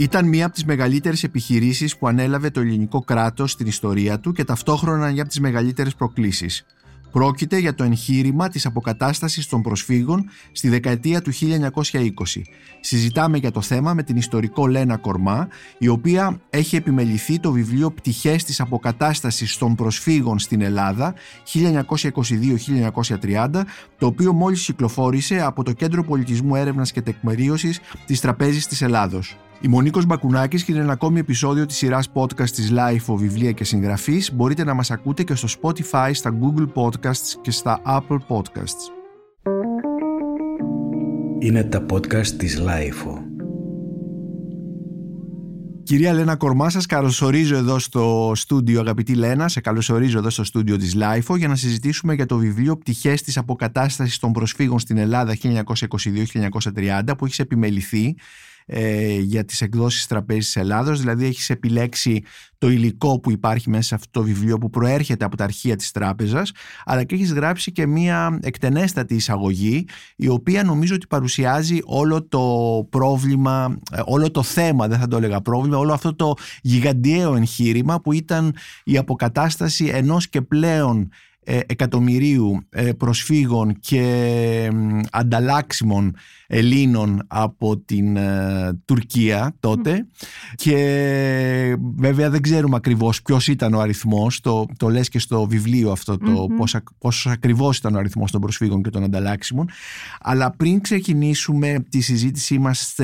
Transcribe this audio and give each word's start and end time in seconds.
Ήταν 0.00 0.28
μία 0.28 0.44
από 0.44 0.54
τις 0.54 0.64
μεγαλύτερες 0.64 1.22
επιχειρήσεις 1.22 1.96
που 1.96 2.08
ανέλαβε 2.08 2.50
το 2.50 2.60
ελληνικό 2.60 3.00
κράτος 3.00 3.50
στην 3.50 3.66
ιστορία 3.66 4.20
του 4.20 4.32
και 4.32 4.44
ταυτόχρονα 4.44 5.10
μια 5.10 5.20
από 5.20 5.30
τις 5.30 5.40
μεγαλύτερες 5.40 5.94
προκλήσεις. 5.94 6.66
Πρόκειται 7.10 7.58
για 7.58 7.74
το 7.74 7.84
εγχείρημα 7.84 8.48
της 8.48 8.66
αποκατάστασης 8.66 9.46
των 9.46 9.62
προσφύγων 9.62 10.28
στη 10.52 10.68
δεκαετία 10.68 11.22
του 11.22 11.32
1920. 11.32 12.42
Συζητάμε 12.80 13.38
για 13.38 13.50
το 13.50 13.60
θέμα 13.60 13.94
με 13.94 14.02
την 14.02 14.16
ιστορικό 14.16 14.66
Λένα 14.66 14.96
Κορμά, 14.96 15.48
η 15.78 15.88
οποία 15.88 16.40
έχει 16.50 16.76
επιμεληθεί 16.76 17.40
το 17.40 17.52
βιβλίο 17.52 17.90
«Πτυχές 17.90 18.44
της 18.44 18.60
αποκατάστασης 18.60 19.56
των 19.56 19.74
προσφύγων 19.74 20.38
στην 20.38 20.60
Ελλάδα 20.60 21.14
1922-1930», 21.52 23.64
το 23.98 24.06
οποίο 24.06 24.32
μόλις 24.32 24.64
κυκλοφόρησε 24.64 25.40
από 25.40 25.64
το 25.64 25.72
Κέντρο 25.72 26.04
Πολιτισμού 26.04 26.54
Έρευνας 26.54 26.92
και 26.92 27.02
Τεκμηρίωσης 27.02 27.80
της 28.06 28.20
Τραπέζης 28.20 28.66
της 28.66 28.82
Ελλάδος. 28.82 29.36
Η 29.62 29.68
Μονίκος 29.68 30.06
Μπακουνάκης 30.06 30.64
και 30.64 30.72
είναι 30.72 30.80
ένα 30.80 30.92
ακόμη 30.92 31.18
επεισόδιο 31.18 31.66
της 31.66 31.76
σειράς 31.76 32.08
podcast 32.14 32.50
της 32.50 32.72
Life 32.72 33.14
Βιβλία 33.16 33.52
και 33.52 33.64
Συγγραφής. 33.64 34.34
Μπορείτε 34.34 34.64
να 34.64 34.74
μας 34.74 34.90
ακούτε 34.90 35.22
και 35.22 35.34
στο 35.34 35.48
Spotify, 35.60 36.10
στα 36.12 36.38
Google 36.40 36.66
Podcasts 36.74 37.38
και 37.40 37.50
στα 37.50 37.80
Apple 37.86 38.18
Podcasts. 38.28 38.90
Είναι 41.38 41.64
τα 41.64 41.86
podcast 41.92 42.26
της 42.26 42.60
Life. 42.60 43.22
Κυρία 45.82 46.12
Λένα 46.12 46.36
Κορμά, 46.36 46.70
σας 46.70 46.86
καλωσορίζω 46.86 47.56
εδώ 47.56 47.78
στο 47.78 48.32
στούντιο, 48.34 48.80
αγαπητή 48.80 49.14
Λένα, 49.14 49.48
σε 49.48 49.60
καλωσορίζω 49.60 50.18
εδώ 50.18 50.30
στο 50.30 50.44
στούντιο 50.44 50.76
της 50.76 50.96
LIFO 50.98 51.36
για 51.36 51.48
να 51.48 51.56
συζητήσουμε 51.56 52.14
για 52.14 52.26
το 52.26 52.36
βιβλίο 52.36 52.76
«Πτυχές 52.76 53.22
της 53.22 53.36
αποκατάστασης 53.36 54.18
των 54.18 54.32
προσφύγων 54.32 54.78
στην 54.78 54.98
Ελλάδα 54.98 55.36
1922-1930» 55.42 57.02
που 57.18 57.24
έχει 57.24 57.40
επιμεληθεί 57.40 58.14
ε, 58.72 59.18
για 59.18 59.44
τις 59.44 59.60
εκδόσεις 59.60 60.06
Τραπέζης 60.06 60.56
Ελλάδος, 60.56 60.98
δηλαδή 60.98 61.26
έχεις 61.26 61.50
επιλέξει 61.50 62.22
το 62.58 62.70
υλικό 62.70 63.20
που 63.20 63.30
υπάρχει 63.30 63.70
μέσα 63.70 63.82
σε 63.82 63.94
αυτό 63.94 64.08
το 64.10 64.22
βιβλίο 64.22 64.58
που 64.58 64.70
προέρχεται 64.70 65.24
από 65.24 65.36
τα 65.36 65.44
αρχεία 65.44 65.76
της 65.76 65.90
τράπεζας, 65.90 66.52
αλλά 66.84 67.04
και 67.04 67.14
έχεις 67.14 67.32
γράψει 67.32 67.72
και 67.72 67.86
μία 67.86 68.38
εκτενέστατη 68.42 69.14
εισαγωγή, 69.14 69.84
η 70.16 70.28
οποία 70.28 70.64
νομίζω 70.64 70.94
ότι 70.94 71.06
παρουσιάζει 71.06 71.78
όλο 71.84 72.22
το 72.22 72.44
πρόβλημα, 72.90 73.78
ε, 73.92 74.00
όλο 74.04 74.30
το 74.30 74.42
θέμα, 74.42 74.88
δεν 74.88 74.98
θα 74.98 75.08
το 75.08 75.16
έλεγα 75.16 75.40
πρόβλημα, 75.40 75.78
όλο 75.78 75.92
αυτό 75.92 76.14
το 76.14 76.34
γιγαντιαίο 76.62 77.34
εγχείρημα 77.34 78.00
που 78.00 78.12
ήταν 78.12 78.54
η 78.84 78.96
αποκατάσταση 78.96 79.84
ενός 79.84 80.28
και 80.28 80.40
πλέον 80.40 81.00
ε, 81.00 81.08
εκατομμυρίου 81.66 82.60
ε, 82.70 82.92
προσφύγων 82.92 83.76
και 83.80 84.70
ανταλλάξιμων 85.10 86.14
Ελλήνων 86.46 87.22
από 87.26 87.78
την 87.78 88.16
ε, 88.16 88.80
Τουρκία 88.84 89.54
τότε. 89.60 90.06
Και 90.54 91.76
βέβαια 91.96 92.30
δεν 92.30 92.40
ξέρουμε 92.42 92.76
ακριβώς 92.76 93.22
ποιος 93.22 93.48
ήταν 93.48 93.74
ο 93.74 93.80
αριθμός. 93.80 94.40
Το, 94.40 94.66
το 94.76 94.88
λες 94.88 95.08
και 95.08 95.18
στο 95.18 95.46
βιβλίο 95.46 95.90
αυτό 95.90 96.18
το 96.18 96.46
mm-hmm. 96.50 96.82
πόσο 96.98 97.30
ακριβώς 97.30 97.78
ήταν 97.78 97.94
ο 97.94 97.98
αριθμός 97.98 98.30
των 98.30 98.40
προσφύγων 98.40 98.82
και 98.82 98.90
των 98.90 99.02
ανταλλάξιμων. 99.04 99.68
Αλλά 100.20 100.50
πριν 100.50 100.80
ξεκινήσουμε 100.80 101.84
τη 101.88 102.00
συζήτησή 102.00 102.58
μας 102.58 102.94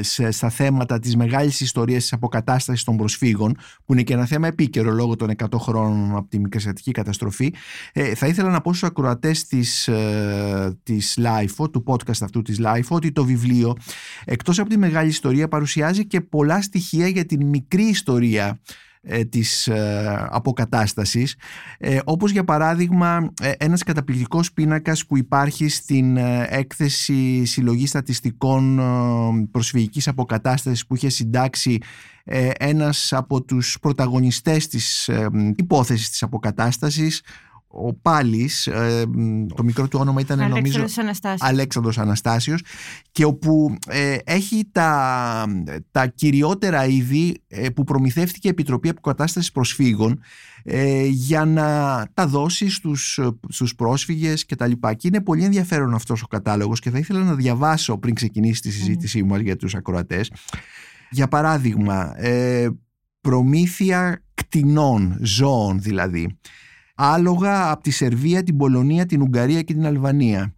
σε, 0.00 0.30
στα 0.30 0.48
θέματα 0.50 0.98
της 0.98 1.16
μεγάλης 1.16 1.60
ιστορίας 1.60 2.02
της 2.02 2.12
αποκατάστασης 2.12 2.84
των 2.84 2.96
προσφύγων 2.96 3.56
που 3.84 3.92
είναι 3.92 4.02
και 4.02 4.12
ένα 4.12 4.26
θέμα 4.26 4.46
επίκαιρο 4.46 4.90
λόγω 4.90 5.16
των 5.16 5.30
100 5.36 5.46
χρόνων 5.58 6.16
από 6.16 6.28
τη 6.28 6.38
μικρασιατική 6.38 6.90
καταστροφή 6.90 7.41
ε, 7.92 8.14
θα 8.14 8.26
ήθελα 8.26 8.50
να 8.50 8.60
πω 8.60 8.74
στους 8.74 8.88
ακροατές 8.88 9.46
της, 9.46 9.88
ε, 9.88 10.78
της 10.82 11.18
LIFO, 11.20 11.72
του 11.72 11.84
podcast 11.86 12.22
αυτού 12.22 12.42
της 12.42 12.60
Life 12.64 12.88
ότι 12.88 13.12
το 13.12 13.24
βιβλίο 13.24 13.76
εκτός 14.24 14.58
από 14.58 14.68
τη 14.68 14.78
μεγάλη 14.78 15.08
ιστορία 15.08 15.48
παρουσιάζει 15.48 16.06
και 16.06 16.20
πολλά 16.20 16.62
στοιχεία 16.62 17.08
για 17.08 17.26
την 17.26 17.46
μικρή 17.46 17.84
ιστορία 17.84 18.60
ε, 19.04 19.24
της 19.24 19.68
ε, 19.68 20.26
αποκατάστασης. 20.30 21.36
Ε, 21.78 21.98
όπως 22.04 22.30
για 22.30 22.44
παράδειγμα 22.44 23.32
ε, 23.42 23.52
ένας 23.58 23.82
καταπληκτικός 23.82 24.52
πίνακας 24.52 25.06
που 25.06 25.16
υπάρχει 25.16 25.68
στην 25.68 26.16
έκθεση 26.48 27.44
συλλογής 27.44 27.88
στατιστικών 27.88 28.80
προσφυγικής 29.50 30.08
αποκατάστασης 30.08 30.86
που 30.86 30.94
είχε 30.94 31.08
συντάξει 31.08 31.78
ένας 32.58 33.12
από 33.12 33.42
τους 33.42 33.78
πρωταγωνιστές 33.80 34.68
της 34.68 35.10
υπόθεσης 35.56 36.10
της 36.10 36.22
αποκατάστασης 36.22 37.22
ο 37.72 37.94
Πάλης, 37.94 38.66
ε, 38.66 39.04
το 39.54 39.62
μικρό 39.62 39.88
του 39.88 39.98
όνομα 40.00 40.20
ήταν 40.20 40.48
νομίζω 40.48 40.84
Αναστάσιος. 40.96 41.50
Αλέξανδρος 41.50 41.98
Αναστάσιος 41.98 42.64
και 43.12 43.24
όπου 43.24 43.76
ε, 43.88 44.16
έχει 44.24 44.68
τα, 44.72 45.46
τα 45.90 46.06
κυριότερα 46.06 46.86
είδη 46.86 47.42
ε, 47.48 47.68
που 47.68 47.84
προμηθεύτηκε 47.84 48.48
η 48.48 48.50
Επιτροπή 48.50 48.88
Αποκατάστασης 48.88 49.52
Προσφύγων 49.52 50.20
για 51.08 51.44
να 51.44 52.06
τα 52.14 52.26
δώσει 52.26 52.70
στους, 52.70 53.20
στους 53.48 53.74
πρόσφυγες 53.74 54.44
και 54.44 54.56
τα 54.56 54.66
λοιπά. 54.66 54.94
Και 54.94 55.08
είναι 55.08 55.20
πολύ 55.20 55.44
ενδιαφέρον 55.44 55.94
αυτός 55.94 56.22
ο 56.22 56.26
κατάλογος 56.26 56.80
και 56.80 56.90
θα 56.90 56.98
ήθελα 56.98 57.22
να 57.22 57.34
διαβάσω 57.34 57.98
πριν 57.98 58.14
ξεκινήσει 58.14 58.60
τη 58.60 58.70
συζήτησή 58.70 59.22
μου 59.22 59.36
για 59.36 59.56
τους 59.56 59.74
ακροατές. 59.74 60.32
Για 61.10 61.28
παράδειγμα, 61.28 62.14
προμήθεια 63.20 64.22
κτηνών, 64.34 65.18
ζώων 65.20 65.80
δηλαδή 65.80 66.38
άλογα 66.94 67.70
από 67.70 67.82
τη 67.82 67.90
Σερβία, 67.90 68.42
την 68.42 68.56
Πολωνία, 68.56 69.06
την 69.06 69.22
Ουγγαρία 69.22 69.62
και 69.62 69.72
την 69.72 69.86
Αλβανία. 69.86 70.54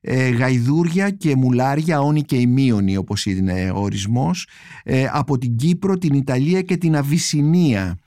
Ε, 0.00 0.28
γαϊδούρια 0.28 1.10
και 1.10 1.36
μουλάρια, 1.36 2.00
όνοι 2.00 2.22
και 2.22 2.36
ημίωνοι 2.36 2.96
όπως 2.96 3.26
είναι 3.26 3.70
ο 3.70 3.80
ορισμός, 3.80 4.48
ε, 4.82 5.06
από 5.12 5.38
την 5.38 5.56
Κύπρο, 5.56 5.98
την 5.98 6.14
Ιταλία 6.14 6.62
και 6.62 6.76
την 6.76 6.96
Αβυσσινία. 6.96 7.98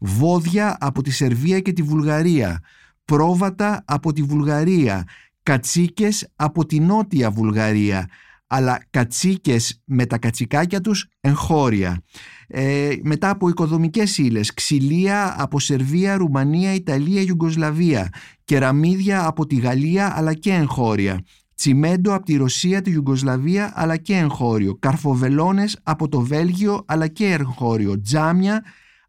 Βόδια 0.00 0.76
από 0.80 1.02
τη 1.02 1.10
Σερβία 1.10 1.60
και 1.60 1.72
τη 1.72 1.82
Βουλγαρία. 1.82 2.60
Πρόβατα 3.04 3.82
από 3.86 4.12
τη 4.12 4.22
Βουλγαρία. 4.22 5.04
Κατσίκες 5.42 6.28
από 6.36 6.66
τη 6.66 6.80
Νότια 6.80 7.30
Βουλγαρία 7.30 8.08
αλλά 8.52 8.84
κατσίκες 8.90 9.82
με 9.84 10.06
τα 10.06 10.18
κατσικάκια 10.18 10.80
τους 10.80 11.06
εγχώρια. 11.20 12.02
Ε, 12.46 12.90
μετά 13.02 13.30
από 13.30 13.48
οικοδομικές 13.48 14.18
ύλες, 14.18 14.54
ξυλία 14.54 15.34
από 15.38 15.60
Σερβία, 15.60 16.16
Ρουμανία, 16.16 16.74
Ιταλία, 16.74 17.20
Ιουγκοσλαβία, 17.20 18.08
κεραμίδια 18.44 19.26
από 19.26 19.46
τη 19.46 19.56
Γαλλία 19.56 20.12
αλλά 20.16 20.34
και 20.34 20.52
εγχώρια. 20.52 21.20
Τσιμέντο 21.54 22.14
από 22.14 22.24
τη 22.24 22.36
Ρωσία, 22.36 22.82
τη 22.82 22.90
Ιουγκοσλαβία 22.90 23.72
αλλά 23.74 23.96
και 23.96 24.16
εγχώριο. 24.16 24.76
Καρφοβελώνες 24.78 25.78
από 25.82 26.08
το 26.08 26.20
Βέλγιο 26.20 26.82
αλλά 26.86 27.06
και 27.06 27.26
εγχώριο. 27.26 28.00
Τζάμια 28.00 28.64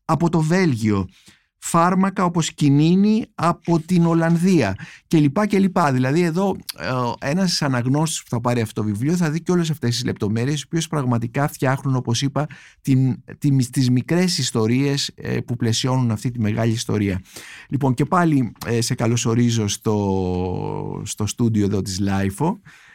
από 0.05 0.29
το 0.29 0.41
Βέλγιο 0.41 1.07
φάρμακα 1.61 2.23
όπως 2.23 2.53
κινίνη 2.53 3.25
από 3.35 3.79
την 3.79 4.05
Ολλανδία 4.05 4.75
και 5.07 5.17
λοιπά 5.17 5.45
και 5.45 5.59
λοιπά. 5.59 5.91
Δηλαδή 5.91 6.21
εδώ 6.21 6.55
ε, 6.77 7.29
ένας 7.29 7.61
αναγνώστης 7.61 8.23
που 8.23 8.29
θα 8.29 8.41
πάρει 8.41 8.61
αυτό 8.61 8.81
το 8.81 8.87
βιβλίο 8.87 9.15
θα 9.15 9.29
δει 9.29 9.41
και 9.41 9.51
όλες 9.51 9.69
αυτές 9.69 9.89
τις 9.89 10.05
λεπτομέρειες 10.05 10.61
οι 10.61 10.63
οποίες 10.65 10.87
πραγματικά 10.87 11.47
φτιάχνουν 11.47 11.95
όπως 11.95 12.21
είπα 12.21 12.47
την, 12.81 13.23
την, 13.37 13.71
τις 13.71 13.89
μικρές 13.89 14.37
ιστορίες 14.37 15.11
ε, 15.15 15.39
που 15.39 15.55
πλαισιώνουν 15.55 16.11
αυτή 16.11 16.31
τη 16.31 16.39
μεγάλη 16.39 16.71
ιστορία. 16.71 17.21
Λοιπόν 17.69 17.93
και 17.93 18.05
πάλι 18.05 18.51
ε, 18.65 18.81
σε 18.81 18.95
καλωσορίζω 18.95 19.67
στο, 19.67 21.01
στο 21.05 21.25
στούντιο 21.25 21.65
εδώ 21.65 21.81
της 21.81 22.01
LIFO 22.01 22.53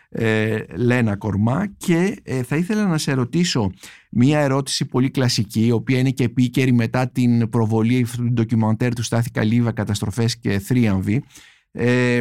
ε, 0.08 0.58
Λένα 0.74 1.16
Κορμά 1.16 1.66
και 1.76 2.20
ε, 2.22 2.42
θα 2.42 2.56
ήθελα 2.56 2.86
να 2.86 2.98
σε 2.98 3.12
ρωτήσω 3.12 3.72
μία 4.10 4.40
ερώτηση 4.40 4.84
πολύ 4.84 5.10
κλασική 5.10 5.66
η 5.66 5.70
οποία 5.70 5.98
είναι 5.98 6.10
και 6.10 6.24
επίκαιρη 6.24 6.72
μετά 6.72 7.08
την 7.08 7.48
προβολή 7.48 8.06
του 8.16 8.32
ντοκιμαντέρ 8.32 8.94
του 8.94 9.02
Στάθη 9.02 9.30
Καλύβα 9.30 9.72
«Καταστροφές 9.72 10.38
και 10.38 10.58
θρίαμβοι» 10.58 11.24
ε, 11.72 12.20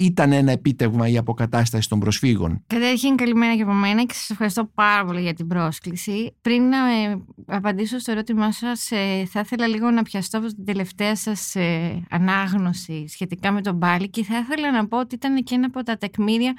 ήταν 0.00 0.32
ένα 0.32 0.52
επίτευγμα 0.52 1.08
η 1.08 1.16
αποκατάσταση 1.16 1.88
των 1.88 1.98
προσφύγων. 1.98 2.64
Καταρχήν 2.66 3.16
καλημέρα 3.16 3.56
και 3.56 3.62
από 3.62 3.72
μένα 3.72 4.04
και 4.04 4.14
σας 4.14 4.30
ευχαριστώ 4.30 4.64
πάρα 4.74 5.04
πολύ 5.04 5.20
για 5.20 5.34
την 5.34 5.46
πρόσκληση. 5.46 6.36
Πριν 6.40 6.62
να 6.62 6.92
ε, 6.92 7.22
απαντήσω 7.46 7.98
στο 7.98 8.12
ερώτημά 8.12 8.52
σας, 8.52 8.90
ε, 8.90 9.24
θα 9.30 9.40
ήθελα 9.40 9.66
λίγο 9.66 9.90
να 9.90 10.02
πιαστώ 10.02 10.38
από 10.38 10.46
την 10.46 10.64
τελευταία 10.64 11.16
σας 11.16 11.54
ε, 11.54 12.02
ανάγνωση 12.10 13.08
σχετικά 13.08 13.52
με 13.52 13.60
τον 13.60 13.78
Πάλι 13.78 14.08
και 14.08 14.24
θα 14.24 14.38
ήθελα 14.38 14.72
να 14.72 14.88
πω 14.88 14.98
ότι 14.98 15.14
ήταν 15.14 15.42
και 15.42 15.54
ένα 15.54 15.66
από 15.66 15.82
τα 15.82 15.96
τεκμήρια 15.96 16.54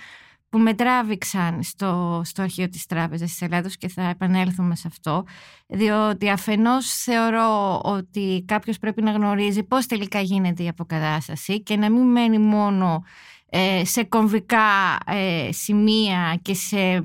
που 0.49 0.59
με 0.59 0.73
τράβηξαν 0.73 1.63
στο, 1.63 2.21
στο 2.25 2.41
αρχείο 2.41 2.69
της 2.69 2.85
Τράπεζας 2.85 3.29
της 3.29 3.41
Ελλάδος 3.41 3.77
και 3.77 3.87
θα 3.87 4.01
επανέλθουμε 4.01 4.75
σε 4.75 4.87
αυτό 4.87 5.23
διότι 5.67 6.29
αφενός 6.29 6.93
θεωρώ 6.93 7.79
ότι 7.83 8.43
κάποιος 8.47 8.77
πρέπει 8.77 9.01
να 9.01 9.11
γνωρίζει 9.11 9.63
πώς 9.63 9.85
τελικά 9.85 10.19
γίνεται 10.19 10.63
η 10.63 10.67
αποκατάσταση 10.67 11.63
και 11.63 11.77
να 11.77 11.89
μην 11.89 12.01
μένει 12.01 12.37
μόνο 12.37 13.03
ε, 13.49 13.85
σε 13.85 14.03
κομβικά 14.03 14.97
ε, 15.05 15.51
σημεία 15.51 16.39
και 16.41 16.53
σε 16.53 17.01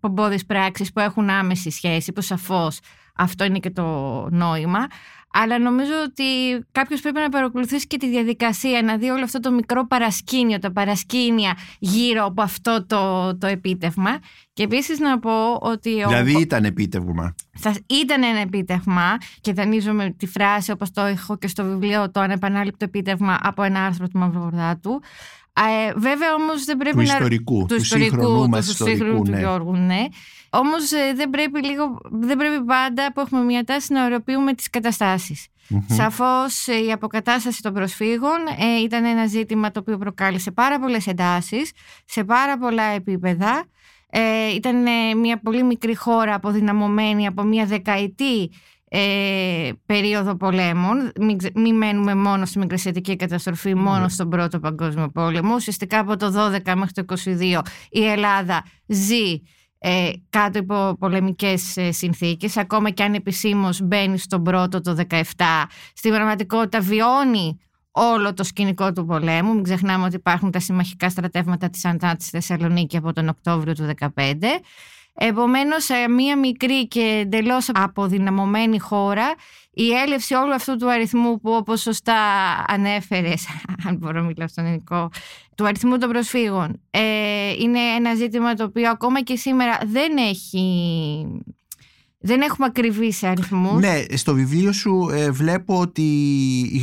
πομπόδεις 0.00 0.46
πράξεις 0.46 0.92
που 0.92 1.00
έχουν 1.00 1.30
άμεση 1.30 1.70
σχέση 1.70 2.12
που 2.12 2.20
σαφώς 2.20 2.78
αυτό 3.16 3.44
είναι 3.44 3.58
και 3.58 3.70
το 3.70 3.82
νόημα 4.30 4.86
αλλά 5.32 5.58
νομίζω 5.58 5.92
ότι 6.04 6.24
κάποιος 6.72 7.00
πρέπει 7.00 7.18
να 7.18 7.28
παρακολουθήσει 7.28 7.86
και 7.86 7.96
τη 7.96 8.08
διαδικασία, 8.08 8.82
να 8.82 8.96
δει 8.96 9.10
όλο 9.10 9.24
αυτό 9.24 9.40
το 9.40 9.50
μικρό 9.50 9.86
παρασκήνιο, 9.86 10.58
τα 10.58 10.72
παρασκήνια 10.72 11.56
γύρω 11.78 12.24
από 12.24 12.42
αυτό 12.42 12.84
το, 12.86 13.36
το 13.38 13.46
επίτευγμα. 13.46 14.18
Και 14.52 14.62
επίσης 14.62 14.98
να 14.98 15.18
πω 15.18 15.54
ότι. 15.54 15.90
Δηλαδή 15.90 16.40
ήταν 16.40 16.64
επίτευγμα. 16.64 17.34
Θα 17.58 17.74
ήταν 17.86 18.22
ένα 18.22 18.38
επίτευγμα 18.38 19.16
και 19.40 19.52
δανείζομαι 19.52 20.14
τη 20.18 20.26
φράση 20.26 20.70
όπως 20.70 20.90
το 20.90 21.00
έχω 21.00 21.36
και 21.38 21.48
στο 21.48 21.64
βιβλίο 21.64 22.10
το 22.10 22.20
ανεπανάληπτο 22.20 22.84
επίτευγμα 22.84 23.38
από 23.42 23.62
ένα 23.62 23.84
άρθρο 23.84 24.08
του 24.08 24.18
Μαυρογορδάτου. 24.18 25.02
Ε, 25.68 25.92
βέβαια 25.96 26.34
όμως 26.34 26.64
δεν 26.64 26.76
πρέπει 26.76 26.96
του 26.96 27.02
να... 27.02 27.12
Ιστορικού, 27.12 27.66
του, 27.68 27.74
ιστορικού, 27.74 28.48
του 28.50 28.58
ιστορικού, 28.58 29.22
του 29.22 29.30
ναι. 29.30 29.38
Γιώργου, 29.38 29.76
ναι. 29.76 30.04
Όμως 30.50 30.92
ε, 30.92 31.12
δεν, 31.14 31.30
πρέπει 31.30 31.64
λίγο, 31.64 31.98
δεν 32.10 32.36
πρέπει 32.36 32.64
πάντα 32.64 33.12
που 33.12 33.20
έχουμε 33.20 33.42
μια 33.42 33.64
τάση 33.64 33.92
να 33.92 34.04
ωρεοποιούμε 34.04 34.54
τις 34.54 34.70
καταστάσεις. 34.70 35.46
Mm-hmm. 35.70 35.84
Σαφώς 35.86 36.66
ε, 36.66 36.84
η 36.84 36.92
αποκατάσταση 36.92 37.62
των 37.62 37.72
προσφύγων 37.72 38.38
ε, 38.58 38.80
ήταν 38.82 39.04
ένα 39.04 39.26
ζήτημα 39.26 39.70
το 39.70 39.80
οποίο 39.80 39.98
προκάλεσε 39.98 40.50
πάρα 40.50 40.78
πολλές 40.78 41.06
εντάσεις 41.06 41.72
σε 42.04 42.24
πάρα 42.24 42.58
πολλά 42.58 42.82
επίπεδα. 42.82 43.64
Ε, 44.10 44.54
ήταν 44.54 44.76
μια 45.18 45.40
πολύ 45.40 45.62
μικρή 45.62 45.96
χώρα 45.96 46.34
αποδυναμωμένη 46.34 47.26
από 47.26 47.42
μια 47.42 47.64
δεκαετή 47.64 48.50
ε, 48.92 49.70
περίοδο 49.86 50.36
πολέμων. 50.36 51.12
Μην, 51.20 51.38
μην 51.54 51.76
μένουμε 51.76 52.14
μόνο 52.14 52.46
στη 52.46 52.58
μικρασιατική 52.58 53.16
καταστροφή, 53.16 53.74
μόνο 53.74 54.08
στον 54.08 54.28
Πρώτο 54.28 54.60
Παγκόσμιο 54.60 55.10
Πόλεμο. 55.10 55.54
Ουσιαστικά 55.54 55.98
από 55.98 56.16
το 56.16 56.32
12 56.64 56.74
μέχρι 56.76 56.92
το 56.92 57.04
22 57.24 57.60
η 57.90 58.06
Ελλάδα 58.06 58.64
ζει 58.86 59.40
ε, 59.82 60.10
κάτω 60.30 60.58
από 60.60 60.96
πολεμικές 60.98 61.76
ε, 61.76 61.92
συνθήκες 61.92 62.56
ακόμα 62.56 62.90
και 62.90 63.02
αν 63.02 63.14
επισήμως 63.14 63.80
μπαίνει 63.80 64.18
στον 64.18 64.42
πρώτο 64.42 64.80
το 64.80 64.96
17 65.08 65.22
στην 65.94 66.10
πραγματικότητα 66.10 66.80
βιώνει 66.80 67.58
όλο 67.90 68.34
το 68.34 68.44
σκηνικό 68.44 68.92
του 68.92 69.06
πολέμου 69.06 69.54
μην 69.54 69.62
ξεχνάμε 69.62 70.04
ότι 70.04 70.16
υπάρχουν 70.16 70.50
τα 70.50 70.60
συμμαχικά 70.60 71.10
στρατεύματα 71.10 71.70
της 71.70 71.84
Αντά 71.84 72.16
της 72.16 72.28
Θεσσαλονίκη 72.28 72.96
από 72.96 73.12
τον 73.12 73.28
Οκτώβριο 73.28 73.72
του 73.72 73.90
2015 73.98 74.34
Επομένως, 75.14 75.84
σε 75.84 76.08
μια 76.08 76.38
μικρή 76.38 76.88
και 76.88 77.18
εντελώς 77.22 77.68
αποδυναμωμένη 77.72 78.78
χώρα, 78.78 79.34
η 79.72 79.90
έλευση 79.92 80.34
όλου 80.34 80.54
αυτού 80.54 80.76
του 80.76 80.90
αριθμού 80.90 81.40
που 81.40 81.50
όπως 81.50 81.80
σωστά 81.80 82.16
ανέφερες, 82.66 83.46
αν 83.86 83.96
μπορώ 83.96 84.20
να 84.20 84.26
μιλάω 84.26 84.48
στον 84.48 84.64
ελληνικό, 84.64 85.10
του 85.54 85.66
αριθμού 85.66 85.98
των 85.98 86.08
προσφύγων, 86.08 86.80
ε, 86.90 87.00
είναι 87.58 87.78
ένα 87.78 88.14
ζήτημα 88.14 88.54
το 88.54 88.64
οποίο 88.64 88.90
ακόμα 88.90 89.22
και 89.22 89.36
σήμερα 89.36 89.78
δεν 89.86 90.16
έχει... 90.16 91.42
Δεν 92.22 92.40
έχουμε 92.40 92.66
ακριβεί 92.66 93.12
σε 93.12 93.26
αριθμούς. 93.26 93.80
Ναι, 93.80 94.02
στο 94.16 94.34
βιβλίο 94.34 94.72
σου 94.72 95.08
ε, 95.12 95.30
βλέπω 95.30 95.80
ότι 95.80 96.02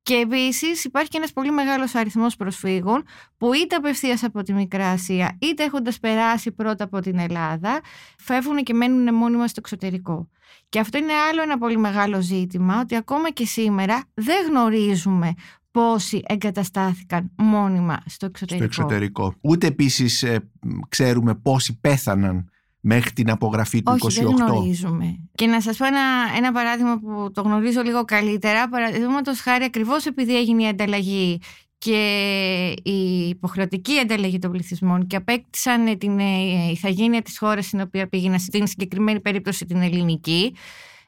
και 0.08 0.14
επίσης 0.14 0.84
υπάρχει 0.84 1.08
και 1.08 1.16
ένας 1.16 1.32
πολύ 1.32 1.50
μεγάλος 1.50 1.94
αριθμός 1.94 2.37
προσφύγων 2.37 3.05
που 3.37 3.52
είτε 3.52 3.76
απευθείας 3.76 4.22
από 4.22 4.43
τη 4.43 4.52
Μικρά 4.52 4.88
Ασία, 4.88 5.37
είτε 5.40 5.64
έχοντας 5.64 5.99
περάσει 5.99 6.52
πρώτα 6.52 6.84
από 6.84 7.00
την 7.00 7.19
Ελλάδα, 7.19 7.81
φεύγουν 8.19 8.62
και 8.62 8.75
μένουν 8.75 9.14
μόνιμα 9.14 9.46
στο 9.46 9.60
εξωτερικό. 9.64 10.28
Και 10.69 10.78
αυτό 10.78 10.99
είναι 10.99 11.12
άλλο 11.12 11.43
ένα 11.43 11.58
πολύ 11.58 11.78
μεγάλο 11.78 12.20
ζήτημα, 12.20 12.81
ότι 12.81 12.96
ακόμα 12.96 13.31
και 13.31 13.46
σήμερα 13.46 14.05
δεν 14.14 14.46
γνωρίζουμε 14.49 15.34
πόσοι 15.70 16.22
εγκαταστάθηκαν 16.26 17.31
μόνιμα 17.37 18.02
στο 18.06 18.26
εξωτερικό. 18.26 18.72
Στο 18.72 18.82
εξωτερικό. 18.82 19.34
Ούτε 19.40 19.66
επίσης 19.66 20.22
ε, 20.22 20.50
ξέρουμε 20.88 21.34
πόσοι 21.34 21.78
πέθαναν 21.81 22.50
μέχρι 22.80 23.12
την 23.12 23.30
απογραφή 23.30 23.82
του 23.82 23.98
Όχι, 24.02 24.20
28. 24.20 24.25
δεν 24.25 24.46
γνωρίζουμε. 24.46 25.19
Και 25.34 25.46
να 25.46 25.60
σας 25.60 25.76
πω 25.76 25.84
ένα, 25.84 26.00
ένα 26.36 26.52
παράδειγμα 26.52 26.98
που 26.98 27.30
το 27.34 27.42
γνωρίζω 27.42 27.82
λίγο 27.82 28.04
καλύτερα. 28.04 28.69
Παραδείγματος 28.69 29.40
χάρη 29.40 29.64
ακριβώς 29.64 30.06
επειδή 30.06 30.36
έγινε 30.36 30.62
η 30.62 30.69
ανταλλαγή 30.69 31.40
και 31.78 32.75
η 32.82 33.28
υποχρεωτική 33.28 33.98
ανταλλαγή 33.98 34.38
των 34.38 34.50
πληθυσμών 34.50 35.06
και 35.06 35.16
απέκτησαν 35.16 35.98
την 35.98 36.19
ε, 36.19 36.70
ηθαγένεια 36.70 37.22
της 37.22 37.38
χώρας 37.38 37.66
στην 37.66 37.80
οποία 37.80 38.08
πήγαινα, 38.08 38.38
στην 38.38 38.66
συγκεκριμένη 38.66 39.20
περίπτωση 39.20 39.64
την 39.64 39.82
ελληνική, 39.82 40.54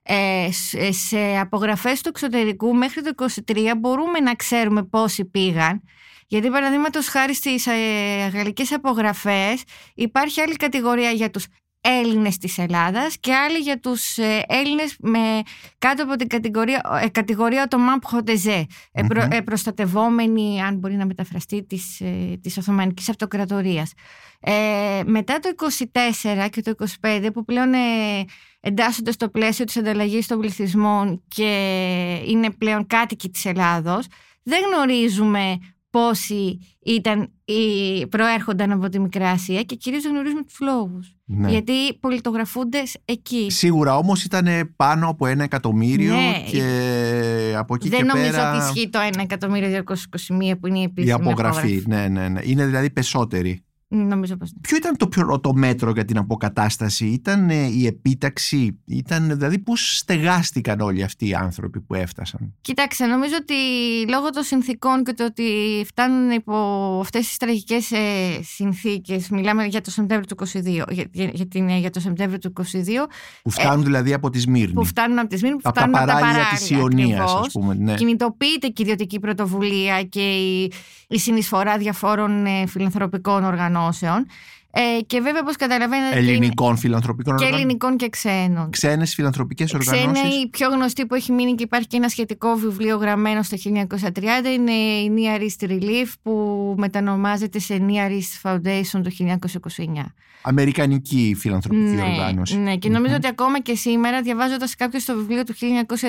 ε, 0.03 0.49
σε 0.91 1.39
απογραφές 1.39 2.01
του 2.01 2.09
εξωτερικού 2.09 2.75
μέχρι 2.75 3.03
το 3.03 3.11
23 3.47 3.75
μπορούμε 3.79 4.21
να 4.21 4.35
ξέρουμε 4.35 4.83
πόσοι 4.83 5.25
πήγαν 5.25 5.83
γιατί 6.31 6.51
παραδείγματος 6.51 7.09
χάρη 7.09 7.35
στις 7.35 7.67
ε, 7.67 7.73
γαλλικές 8.33 8.73
απογραφές 8.73 9.63
υπάρχει 9.95 10.41
άλλη 10.41 10.57
κατηγορία 10.57 11.11
για 11.11 11.31
τους 11.31 11.47
Έλληνες 11.81 12.39
της 12.39 12.59
Ελλάδας 12.59 13.19
και 13.21 13.35
άλλοι 13.35 13.59
για 13.59 13.81
τους 13.81 14.19
ε, 14.19 14.45
Έλληνες 14.49 14.97
με, 14.99 15.43
κάτω 15.79 16.03
από 16.03 16.17
την 16.17 16.29
κατηγορία, 16.29 17.01
ε, 17.03 17.09
κατηγορία 17.09 17.67
το 17.69 17.79
Προτεζέ, 18.11 18.67
ε, 18.93 19.03
ε, 19.31 19.41
προστατευόμενοι, 19.41 20.63
αν 20.63 20.77
μπορεί 20.77 20.95
να 20.95 21.07
μεταφραστεί, 21.07 21.65
της, 21.65 22.01
ε, 22.01 22.39
της 22.43 22.57
Οθωμανικής 22.57 23.09
Αυτοκρατορίας. 23.09 23.93
Ε, 24.41 25.03
μετά 25.05 25.39
το 25.39 25.49
24 25.49 26.49
και 26.49 26.61
το 26.63 26.71
25 27.01 27.31
που 27.33 27.45
πλέον 27.45 27.73
ε, 27.73 27.79
εντάσσονται 28.61 29.13
στο 29.13 29.29
πλαίσιο 29.29 29.65
της 29.65 29.77
ανταλλαγής 29.77 30.27
των 30.27 30.41
πληθυσμών 30.41 31.23
και 31.29 31.53
είναι 32.27 32.51
πλέον 32.51 32.87
κάτοικοι 32.87 33.29
της 33.29 33.45
Ελλάδος, 33.45 34.07
δεν 34.43 34.63
γνωρίζουμε 34.73 35.59
πόσοι 35.91 36.59
ήταν, 36.85 37.33
προέρχονταν 38.09 38.71
από 38.71 38.89
τη 38.89 38.99
Μικρά 38.99 39.31
Ασία 39.31 39.63
και 39.63 39.75
κυρίως 39.75 40.03
δεν 40.03 40.13
γνωρίζουμε 40.13 40.43
τους 40.43 40.61
λόγους. 40.61 41.15
Ναι. 41.25 41.51
Γιατί 41.51 41.95
πολιτογραφούνται 42.01 42.83
εκεί. 43.05 43.47
Σίγουρα 43.51 43.97
όμως 43.97 44.25
ήταν 44.25 44.75
πάνω 44.77 45.09
από 45.09 45.27
ένα 45.27 45.43
εκατομμύριο 45.43 46.15
ναι. 46.15 46.45
και 46.51 47.55
από 47.57 47.75
εκεί 47.75 47.89
δεν 47.89 47.99
και 47.99 48.05
νομίζω 48.05 48.31
πέρα... 48.31 48.55
ότι 48.55 48.65
ισχύει 48.65 48.89
το 48.89 48.99
1 49.13 49.19
εκατομμύριο 49.23 49.83
221 49.87 50.53
που 50.61 50.67
είναι 50.67 50.79
η 50.79 50.83
επίσημη 50.83 51.07
Η 51.07 51.13
απογραφή, 51.13 51.83
ναι, 51.87 52.09
ναι, 52.09 52.29
ναι. 52.29 52.41
Είναι 52.45 52.67
δηλαδή 52.67 52.91
περισσότεροι. 52.91 53.65
Νομίζω 53.93 54.37
πως 54.37 54.53
ναι. 54.53 54.61
Ποιο 54.61 54.77
ήταν 54.77 54.97
το 54.97 55.09
πρώτο 55.09 55.55
μέτρο 55.55 55.91
για 55.91 56.05
την 56.05 56.19
αποκατάσταση, 56.19 57.07
ήταν 57.07 57.51
ε, 57.51 57.67
η 57.67 57.87
επίταξη, 57.87 58.81
ήταν 58.87 59.29
δηλαδή 59.29 59.59
πώς 59.59 59.97
στεγάστηκαν 59.97 60.81
όλοι 60.81 61.03
αυτοί 61.03 61.29
οι 61.29 61.35
άνθρωποι 61.35 61.81
που 61.81 61.95
έφτασαν; 61.95 62.55
Κοιτάξτε, 62.61 63.07
νομίζω 63.07 63.35
ότι 63.41 63.55
λόγω 64.11 64.31
των 64.31 64.43
συνθήκων 64.43 65.05
και 65.05 65.13
το 65.13 65.25
ότι 65.25 65.45
φτάνουν 65.87 66.31
υπό 66.31 66.55
αυτές 67.03 67.27
τις 67.27 67.37
τραγικές 67.37 67.91
ε, 67.91 67.99
συνθήκες, 68.43 69.29
μιλάμε 69.29 69.65
για 69.65 69.81
το 69.81 69.91
Σεπτέμβριο 69.91 70.37
του 70.37 70.47
22, 70.47 70.83
για, 70.91 71.31
για, 71.33 71.47
την, 71.47 71.69
για 71.69 71.91
το 71.91 72.01
Σεπτέμβριο 72.01 72.39
του 72.39 72.53
22. 72.57 72.63
Που 73.43 73.51
φτάνουν 73.51 73.81
ε, 73.81 73.85
δηλαδή 73.85 74.13
από 74.13 74.31
τη 74.31 74.39
Σμύρνη. 74.39 74.73
Που 74.73 74.85
φτάνουν 74.85 75.19
από 75.19 75.29
τη 75.29 75.37
Σμύρνη, 75.37 75.57
που 75.57 75.69
από 75.69 75.81
φτάνουν 75.81 75.95
τα 75.95 76.03
από 76.03 76.13
τα 76.13 76.19
παράλια 76.19 76.49
της 76.55 76.71
Ιωνίας, 76.71 77.35
ας 77.35 77.53
πούμε. 77.53 77.75
Ναι. 77.75 77.95
Κινητοποιείται 77.95 78.67
και 78.67 78.83
η 78.83 78.85
ιδιωτική 78.85 79.21
πρωτοβουλία 79.21 80.03
και 80.03 80.33
η, 80.33 80.73
η 81.09 81.19
συνεισφορά 81.19 81.79
διαφόρων 81.79 82.47
ε, 82.47 82.67
φιλανθρωπικών 82.67 83.45
οργανώσεων. 83.81 84.27
Ε, 84.73 85.01
και 85.07 85.21
βέβαια, 85.21 85.41
όπως 85.41 85.57
καταλαβαίνετε. 85.57 86.17
Ελληνικών 86.19 86.77
φιλανθρωπικών 86.77 87.37
Και 87.37 87.45
οργανώσεων. 87.45 87.71
ελληνικών 87.71 87.97
και 87.97 88.09
ξένων. 88.09 88.71
Ξένες 88.71 89.15
φιλανθρωπικές 89.15 89.75
Ξένα, 89.79 89.99
οργανώσεις. 90.01 90.43
η 90.43 90.49
πιο 90.49 90.69
γνωστή 90.69 91.07
που 91.07 91.15
έχει 91.15 91.33
μείνει 91.33 91.55
και 91.55 91.63
υπάρχει 91.63 91.87
και 91.87 91.97
ένα 91.97 92.09
σχετικό 92.09 92.55
βιβλίο 92.55 92.97
γραμμένο 92.97 93.43
στο 93.43 93.57
1930 93.57 94.47
είναι 94.55 94.73
η 94.73 95.13
Near 95.17 95.41
East 95.41 95.71
Relief 95.71 96.13
που 96.23 96.75
μετανομάζεται 96.79 97.59
σε 97.59 97.87
Near 97.89 98.11
East 98.11 98.51
Foundation 98.51 99.03
το 99.03 99.11
1929. 99.77 100.05
Αμερικανική 100.43 101.37
φιλανθρωπική 101.39 101.83
ναι, 101.83 102.03
οργάνωση. 102.03 102.59
ναι, 102.59 102.77
και 102.77 102.89
νομίζω 102.89 103.15
ότι 103.15 103.27
ακόμα 103.27 103.61
και 103.61 103.75
σήμερα 103.75 104.23
διαβάζοντας 104.23 104.75
κάποιος 104.77 105.05
το 105.05 105.15
βιβλίο 105.17 105.45
του 105.45 105.55
1930 105.55 106.09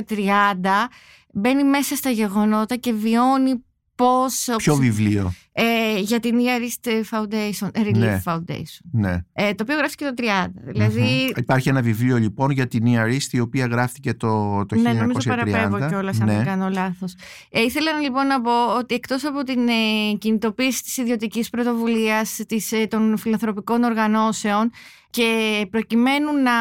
μπαίνει 1.33 1.63
μέσα 1.63 1.95
στα 1.95 2.09
γεγονότα 2.09 2.75
και 2.75 2.93
βιώνει 2.93 3.63
πώς... 3.95 4.49
Ποιο 4.57 4.75
βιβλίο; 4.75 5.33
Ε, 5.53 5.99
για 5.99 6.19
την 6.19 6.37
Near 6.37 6.61
East 6.61 6.91
Foundation, 7.11 7.69
Relief 7.81 7.97
Ναι. 7.97 8.21
Foundation. 8.25 8.81
Ναι. 8.91 9.17
Ε, 9.33 9.53
το 9.53 9.63
οποίο 9.63 9.77
γράφτηκε 9.77 10.05
το 10.05 10.13
30. 10.17 10.51
Δηλαδή, 10.53 11.01
Μμμ. 11.01 11.29
Υπάρχει 11.35 11.69
ένα 11.69 11.81
βιβλίο 11.81 12.17
λοιπόν 12.17 12.51
για 12.51 12.67
την 12.67 12.83
Near 12.85 13.07
East 13.07 13.31
η 13.31 13.39
οποία 13.39 13.65
γράφτηκε 13.65 14.13
το, 14.13 14.65
το 14.65 14.75
1930. 14.77 14.81
ναι, 14.81 14.93
νομίζω 14.93 15.29
παραπέμπω 15.29 15.87
κιόλας 15.87 16.19
αν 16.19 16.25
ναι. 16.25 16.35
δεν 16.35 16.45
κάνω 16.45 16.69
λάθος. 16.69 17.15
Ε, 17.49 17.61
ήθελα 17.61 17.91
λοιπόν 17.91 18.27
να 18.27 18.41
πω 18.41 18.77
ότι 18.77 18.95
εκτός 18.95 19.23
από 19.23 19.43
την 19.43 19.67
ε, 19.67 20.13
κινητοποίηση 20.17 20.83
της 20.83 20.97
ιδιωτικής 20.97 21.49
πρωτοβουλίας 21.49 22.39
της, 22.47 22.71
ε, 22.71 22.87
των 22.87 23.17
φιλανθρωπικών 23.17 23.83
οργανώσεων 23.83 24.71
και 25.09 25.67
προκειμένου 25.71 26.33
να, 26.43 26.51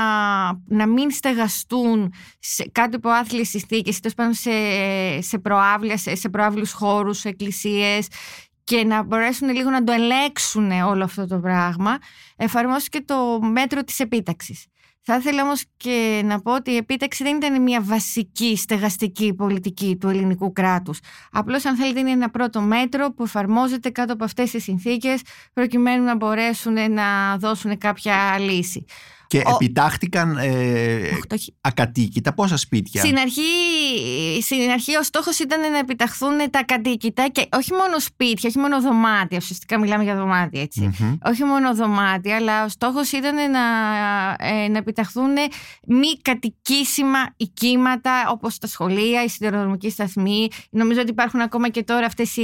να 0.66 0.86
μην 0.86 1.10
στεγαστούν 1.10 2.12
σε 2.38 2.68
κάτω 2.72 2.96
από 2.96 3.08
άθλιες 3.08 3.48
συνθήκες 3.48 3.96
ή 3.96 4.00
τέλος 4.00 4.16
πάντων 4.16 4.34
σε, 4.34 4.50
σε, 5.20 5.38
προάβλια, 5.38 5.96
σε, 5.96 6.14
σε 6.14 6.28
προάβλους 6.28 6.72
χώρους, 6.72 7.18
σε 7.18 7.28
εκκλησίες 7.28 8.06
και 8.70 8.84
να 8.84 9.02
μπορέσουν 9.02 9.48
λίγο 9.48 9.70
να 9.70 9.84
το 9.84 9.92
ελέξουν 9.92 10.70
όλο 10.70 11.04
αυτό 11.04 11.26
το 11.26 11.38
πράγμα, 11.38 11.98
εφαρμόστηκε 12.36 13.00
το 13.00 13.40
μέτρο 13.40 13.84
της 13.84 14.00
επίταξης. 14.00 14.66
Θα 15.00 15.16
ήθελα 15.16 15.42
όμως 15.42 15.64
και 15.76 16.22
να 16.24 16.40
πω 16.40 16.54
ότι 16.54 16.70
η 16.70 16.76
επίταξη 16.76 17.22
δεν 17.24 17.36
ήταν 17.36 17.62
μια 17.62 17.82
βασική 17.82 18.56
στεγαστική 18.56 19.34
πολιτική 19.34 19.96
του 20.00 20.08
ελληνικού 20.08 20.52
κράτους. 20.52 20.98
Απλώς 21.30 21.64
αν 21.64 21.76
θέλετε 21.76 22.00
είναι 22.00 22.10
ένα 22.10 22.30
πρώτο 22.30 22.60
μέτρο 22.60 23.12
που 23.12 23.22
εφαρμόζεται 23.22 23.90
κάτω 23.90 24.12
από 24.12 24.24
αυτές 24.24 24.50
τις 24.50 24.62
συνθήκες 24.62 25.22
προκειμένου 25.52 26.04
να 26.04 26.16
μπορέσουν 26.16 26.92
να 26.92 27.36
δώσουν 27.38 27.78
κάποια 27.78 28.38
λύση. 28.38 28.84
Και 29.30 29.42
Ο- 29.46 29.50
επιτάχθηκαν 29.54 30.36
ε, 30.38 31.10
Οχ, 31.12 31.26
το 31.26 31.34
έχει- 31.34 31.54
ακατοίκητα. 31.60 32.34
Πόσα 32.34 32.56
σπίτια; 32.56 33.00
Στην 33.04 33.18
αρχή, 33.18 33.40
στην 34.42 34.70
αρχή 34.70 34.96
ο 34.96 35.02
στόχος 35.02 35.38
ήταν 35.38 35.60
να 35.72 35.78
επιταχθούν 35.78 36.36
τα 36.50 36.64
κατοίκητα 36.64 37.28
και 37.28 37.48
όχι 37.52 37.72
μόνο 37.72 37.98
σπίτια, 37.98 38.48
όχι 38.48 38.58
μόνο 38.58 38.80
δωμάτια, 38.80 39.38
ουσιαστικά 39.40 39.78
μιλάμε 39.78 40.02
για 40.04 40.16
δωμάτια 40.16 40.60
έτσι. 40.62 40.80
Μμμ. 41.00 41.16
Όχι 41.24 41.44
μόνο 41.44 41.74
δωμάτια, 41.74 42.36
αλλά 42.36 42.64
ο 42.64 42.68
στόχος 42.68 43.12
ήταν 43.12 43.34
να, 43.50 43.60
ε, 44.38 44.68
να 44.68 44.78
επιταχθούν 44.78 45.30
μη 45.86 46.12
κατοικήσιμα 46.22 47.18
οικήματα 47.36 48.28
όπως 48.30 48.58
τα 48.58 48.66
σχολεία, 48.66 49.24
οι 49.24 49.28
σιδηροδρομικοί 49.28 49.90
σταθμοί. 49.90 50.48
Νομίζω 50.70 51.00
ότι 51.00 51.10
υπάρχουν 51.10 51.40
ακόμα 51.40 51.68
και 51.68 51.82
τώρα 51.82 52.06
αυτές 52.06 52.36
οι 52.36 52.42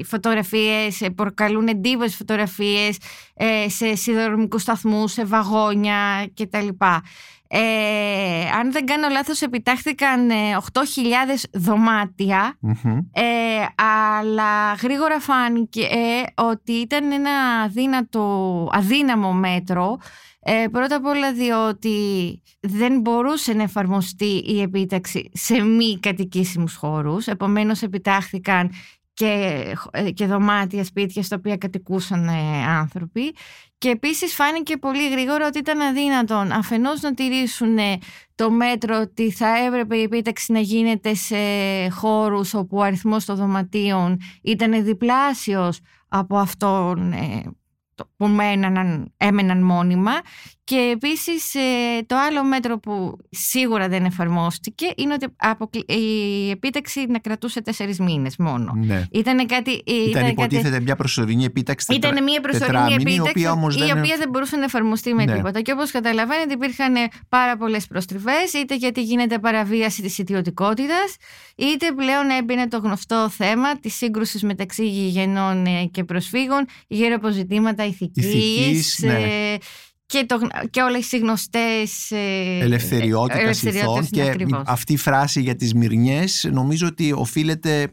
οι 0.00 0.04
φωτογραφίες, 0.04 1.00
ε, 1.00 1.08
προκαλούν 1.10 1.66
εντύπωση 1.68 2.16
φωτογραφίες 2.16 2.96
ε, 2.96 3.00
σε 3.66 3.94
σιδηροδρομικούς 3.94 4.62
σταθμούς, 4.62 5.12
σε 5.12 5.24
βαγόνια 5.24 6.30
κτλ. 6.34 6.68
Ε, 7.52 8.48
αν 8.58 8.72
δεν 8.72 8.86
κάνω 8.86 9.08
λάθος 9.08 9.40
επιτάχθηκαν 9.42 10.30
ε, 10.30 10.34
8.000 10.72 10.82
δωμάτια 11.52 12.56
Μμμ. 12.60 12.98
ε, 13.12 13.24
αλλά 13.74 14.72
γρήγορα 14.72 15.20
φάνηκε 15.20 15.80
ε, 15.80 16.42
ότι 16.42 16.72
ήταν 16.72 17.12
ένα 17.12 17.30
αδύνατο, 17.64 18.68
αδύναμο 18.72 19.32
μέτρο 19.32 19.98
ε, 20.42 20.66
πρώτα 20.72 20.96
απ' 20.96 21.04
όλα 21.06 21.32
διότι 21.32 21.92
δεν 22.60 23.00
μπορούσε 23.00 23.52
να 23.52 23.62
εφαρμοστεί 23.62 24.42
η 24.46 24.60
επίταξη 24.60 25.30
σε 25.32 25.60
μη 25.62 25.98
κατοικήσιμους 26.00 26.74
χώρους 26.76 27.26
επομένως 27.26 27.82
επιτάχθηκαν 27.82 28.70
και, 29.20 29.64
ε, 29.90 30.10
και 30.10 30.26
δωμάτια, 30.26 30.84
σπίτια 30.84 31.22
στα 31.22 31.36
οποία 31.38 31.56
κατοικούσαν 31.56 32.28
ε, 32.28 32.66
άνθρωποι. 32.66 33.34
Και 33.78 33.88
επίσης 33.88 34.34
φάνηκε 34.34 34.76
πολύ 34.76 35.10
γρήγορα 35.10 35.46
ότι 35.46 35.58
ήταν 35.58 35.80
αδύνατον 35.80 36.52
αφενός 36.52 37.00
να 37.00 37.14
τηρήσουν 37.14 37.78
ε, 37.78 37.98
το 38.34 38.50
μέτρο 38.50 38.98
ότι 39.00 39.30
θα 39.30 39.56
έπρεπε 39.66 39.96
η 39.96 40.02
επίταξη 40.02 40.52
να 40.52 40.58
γίνεται 40.60 41.14
σε 41.14 41.36
χώρους 41.90 42.54
όπου 42.54 42.76
ο 42.76 42.82
αριθμός 42.82 43.24
των 43.24 43.36
δωματίων 43.36 44.18
ήταν 44.42 44.84
διπλάσιος 44.84 45.80
από 46.08 46.36
αυτόν 46.38 47.12
ε, 47.12 47.42
το- 47.94 48.10
που 48.16 48.26
μέναν, 48.26 49.12
έμεναν 49.16 49.62
μόνιμα 49.62 50.12
και 50.70 50.90
επίσης 50.92 51.54
ε, 51.54 51.60
το 52.06 52.16
άλλο 52.16 52.44
μέτρο 52.44 52.78
που 52.78 53.16
σίγουρα 53.30 53.88
δεν 53.88 54.04
εφαρμόστηκε 54.04 54.86
είναι 54.96 55.12
ότι 55.14 55.26
αποκλει- 55.36 55.90
η 55.92 56.50
επίταξη 56.50 57.06
να 57.08 57.18
κρατούσε 57.18 57.60
τέσσερις 57.62 57.98
μήνες 57.98 58.36
μόνο. 58.36 58.72
Ναι. 58.76 59.04
Ήταν 59.12 59.46
κάτι... 59.46 59.70
Ήταν 59.70 60.06
ήταν 60.08 60.22
κάτι- 60.22 60.30
υποτίθεται 60.30 60.80
μια 60.80 60.96
προσωρινή 60.96 61.44
επίταξη 61.44 61.86
τετρα- 61.86 62.10
ήταν 62.10 62.22
μια 62.22 62.40
προσωρινή 62.40 62.66
τετράμινη, 62.72 63.02
επίταξη, 63.02 63.16
η 63.26 63.30
οποία 63.30 63.52
όμως 63.52 63.76
η 63.76 63.78
δεν... 63.78 63.98
οποία 63.98 64.16
δεν 64.16 64.28
μπορούσε 64.28 64.56
να 64.56 64.64
εφαρμοστεί 64.64 65.14
με 65.14 65.24
Ναι. 65.24 65.34
τίποτα. 65.34 65.60
Και 65.60 65.72
όπως 65.72 65.90
καταλαβαίνετε 65.90 66.52
υπήρχαν 66.52 66.94
πάρα 67.28 67.56
πολλές 67.56 67.86
προστριβές, 67.86 68.52
είτε 68.52 68.74
γιατί 68.76 69.02
γίνεται 69.02 69.38
παραβίαση 69.38 70.02
της 70.02 70.18
ιδιωτικότητας, 70.18 71.16
είτε 71.56 71.92
πλέον 71.96 72.30
έμπαινε 72.30 72.68
το 72.68 72.78
γνωστό 72.78 73.28
θέμα 73.28 73.78
της 73.78 73.94
σύγκρουσης 73.94 74.42
μεταξύ 74.42 74.88
γηγενών 74.88 75.66
ε, 75.66 75.84
και 75.84 76.04
προσφύγων 76.04 76.66
γύρω 76.88 77.14
από 77.14 77.30
ζητήματα 77.30 77.84
ηθικής, 77.86 78.24
Ηθικής, 78.24 78.98
ναι. 79.02 79.12
ε, 79.12 79.56
και, 80.10 80.24
το, 80.26 80.36
γν- 80.36 80.70
και 80.70 80.80
όλες 80.80 81.12
οι 81.12 81.18
γνωστές 81.18 82.10
ε, 82.10 82.58
ελευθεριότητας 82.60 83.40
ελευθεριότητες, 83.42 83.82
ηθών 83.82 84.00
ναι, 84.02 84.08
και 84.22 84.30
ακριβώς. 84.30 84.62
αυτή 84.66 84.92
η 84.92 84.96
φράση 84.96 85.40
για 85.40 85.56
τις 85.56 85.74
μυρνιές 85.74 86.48
νομίζω 86.52 86.86
ότι 86.86 87.12
οφείλεται 87.12 87.80
ε, 87.80 87.86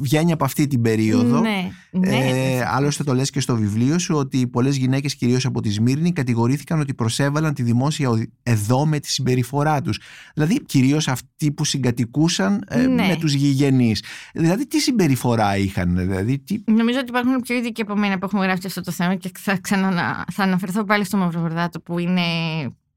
βγαίνει 0.00 0.32
από 0.32 0.44
αυτή 0.44 0.66
την 0.66 0.82
περίοδο 0.82 1.40
Ναι, 1.40 1.70
ναι, 1.90 2.16
ε, 2.16 2.64
άλλωστε 2.66 3.04
το 3.04 3.14
λες 3.14 3.30
και 3.30 3.40
στο 3.40 3.56
βιβλίο 3.56 3.98
σου 3.98 4.16
ότι 4.16 4.46
πολλές 4.46 4.76
γυναίκες 4.76 5.14
κυρίως 5.14 5.44
από 5.46 5.60
τη 5.60 5.70
Σμύρνη 5.70 6.12
κατηγορήθηκαν 6.12 6.80
ότι 6.80 6.94
προσέβαλαν 6.94 7.54
τη 7.54 7.62
δημόσια 7.62 8.08
οδη- 8.08 8.30
εδώ 8.42 8.86
με 8.86 8.98
τη 9.00 9.10
συμπεριφορά 9.10 9.80
τους. 9.80 10.00
Δηλαδή 10.34 10.62
κυρίως 10.64 11.08
αυτοί 11.08 11.52
που 11.52 11.64
συγκατοικούσαν 11.64 12.64
ε, 12.68 12.86
Ναι. 12.86 13.06
με 13.06 13.16
τους 13.16 13.32
γηγενείς. 13.32 14.02
Δηλαδή 14.34 14.66
τι 14.66 14.78
συμπεριφορά 14.80 15.56
είχαν, 15.56 15.96
δηλαδή 15.96 16.38
τι... 16.38 16.62
Νομίζω 16.64 16.98
ότι 16.98 17.08
υπάρχουν 17.08 17.40
πιο 17.40 17.56
ειδικοί 17.56 17.82
από 17.82 17.96
μένα 17.96 18.18
που 18.18 18.24
έχουν 18.24 18.40
γράψει 18.40 18.66
αυτό 18.66 18.80
το 18.80 18.90
θέμα 18.92 19.14
και 19.14 19.30
θα, 19.38 19.58
ξανανα... 19.60 20.24
θα 20.32 20.42
αναφερθώ 20.42 20.84
πάλι 20.84 21.04
στο 21.04 21.16
Μαυροβορδάτο 21.16 21.80
που 21.80 21.98
είναι 21.98 22.22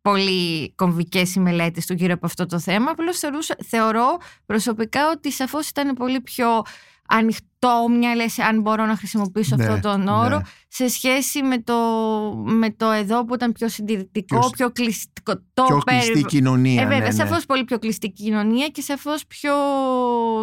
πολύ 0.01 0.73
κομβικές 0.75 1.35
οι 1.35 1.39
μελέτες 1.39 1.85
του 1.85 1.93
γύρω 1.93 2.13
από 2.13 2.25
αυτό 2.25 2.45
το 2.45 2.59
θέμα. 2.59 2.91
Απλώς 2.91 3.17
θεωρούσα- 3.19 3.57
θεωρώ 3.67 4.17
προσωπικά 4.45 5.09
ότι 5.09 5.31
σαφώς 5.31 5.69
ήταν 5.69 5.93
πολύ 5.93 6.21
πιο 6.21 6.61
ανοιχτόμυαλες, 7.07 8.39
αν 8.39 8.61
μπορώ 8.61 8.85
να 8.85 8.95
χρησιμοποιήσω 8.95 9.55
Ναι, 9.55 9.65
αυτόν 9.65 9.81
τον 9.81 10.07
όρο, 10.07 10.35
ναι. 10.37 10.41
σε 10.67 10.87
σχέση 10.87 11.43
με 11.43 11.57
το, 11.61 11.75
με 12.45 12.69
το 12.71 12.89
εδώ 12.91 13.25
που 13.25 13.33
ήταν 13.33 13.51
πιο 13.51 13.69
συντηρητικό, 13.69 14.39
Πιο- 14.39 14.49
πιο, 14.49 14.71
κλειστικό. 14.71 15.33
Το 15.53 15.63
Πιο 15.63 15.77
περι- 15.85 16.01
κλειστή 16.01 16.23
κοινωνία. 16.23 16.81
ε, 16.81 16.85
βέβαια, 16.85 16.99
ναι, 16.99 17.05
ναι. 17.05 17.11
σαφώς 17.11 17.45
πολύ 17.45 17.63
πιο 17.63 17.79
κλειστή 17.79 18.09
κοινωνία 18.11 18.67
και 18.67 18.81
σαφώς 18.81 19.25
πιο 19.27 19.53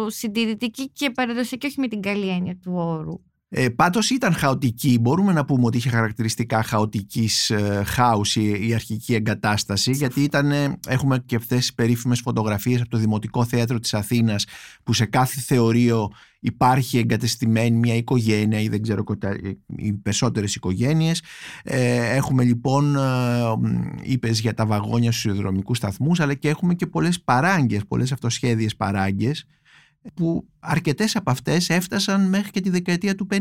συντηρητική 0.07 0.89
και 0.89 1.09
παραδοσιακή, 1.11 1.65
όχι 1.65 1.79
με 1.79 1.87
την 1.87 2.01
καλή 2.01 2.27
έννοια 2.29 2.55
του 2.55 2.71
όρου. 2.75 3.21
Ε, 3.51 3.69
πάντως 3.69 4.09
ήταν 4.09 4.33
χαοτική, 4.33 4.97
μπορούμε 5.01 5.33
να 5.33 5.45
πούμε 5.45 5.65
ότι 5.65 5.77
είχε 5.77 5.89
χαρακτηριστικά 5.89 6.63
χαοτικής 6.63 7.49
ε, 7.49 7.83
χάους 7.85 8.35
η, 8.35 8.67
η 8.67 8.73
αρχική 8.73 9.13
εγκατάσταση 9.13 9.91
γιατί 9.91 10.21
ήταν, 10.21 10.51
ε, 10.51 10.79
έχουμε 10.87 11.23
και 11.25 11.35
αυτές 11.35 11.57
τις 11.57 11.73
περίφημες 11.73 12.19
φωτογραφίες 12.19 12.81
από 12.81 12.89
το 12.89 12.97
Δημοτικό 12.97 13.45
Θέατρο 13.45 13.79
της 13.79 13.93
Αθήνας 13.93 14.45
που 14.83 14.93
σε 14.93 15.05
κάθε 15.05 15.39
θεωρείο 15.39 16.09
υπάρχει 16.39 16.97
εγκατεστημένη 16.97 17.77
μια 17.77 17.95
οικογένεια 17.95 18.59
ή 18.59 18.67
δεν 18.67 18.81
ξέρω 18.81 19.03
κοτα- 19.03 19.39
οι 19.75 19.93
περισσότερες 19.93 20.55
οικογένειες. 20.55 21.21
Ε, 21.63 22.15
έχουμε 22.15 22.43
λοιπόν 22.43 22.95
ε, 22.95 22.99
είπες 24.01 24.39
για 24.39 24.53
τα 24.53 24.65
βαγόνια 24.65 25.11
στους 25.11 25.33
ιδρομικούς 25.33 25.77
σταθμούς 25.77 26.19
αλλά 26.19 26.33
και 26.33 26.49
έχουμε 26.49 26.73
και 26.73 26.87
πολλές 26.87 27.21
παράγκες, 27.21 27.81
πολλές 27.87 28.11
αυτοσχέδιες 28.11 28.75
παράγκες 28.75 29.45
που 30.13 30.47
αρκετές 30.59 31.15
από 31.15 31.31
αυτές 31.31 31.69
έφτασαν 31.69 32.29
μέχρι 32.29 32.51
και 32.51 32.61
τη 32.61 32.69
δεκαετία 32.69 33.15
του 33.15 33.27
50. 33.31 33.37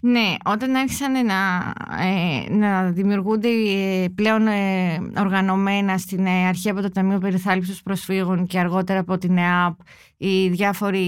Ναι, 0.00 0.34
όταν 0.44 0.74
άρχισαν 0.74 1.12
να, 1.26 1.72
ε, 2.00 2.54
να 2.54 2.90
δημιουργούνται 2.90 3.48
ε, 3.48 4.08
πλέον 4.14 4.46
ε, 4.46 4.98
οργανωμένα 5.18 5.98
στην 5.98 6.26
ε, 6.26 6.46
αρχή 6.46 6.70
από 6.70 6.80
το 6.80 6.90
Ταμείο 6.90 7.18
Περιθάλψης 7.18 7.82
Προσφύγων 7.82 8.46
και 8.46 8.58
αργότερα 8.58 8.98
από 8.98 9.18
την 9.18 9.36
ΕΑΠ 9.36 9.78
οι 10.22 10.48
διάφοροι... 10.48 10.98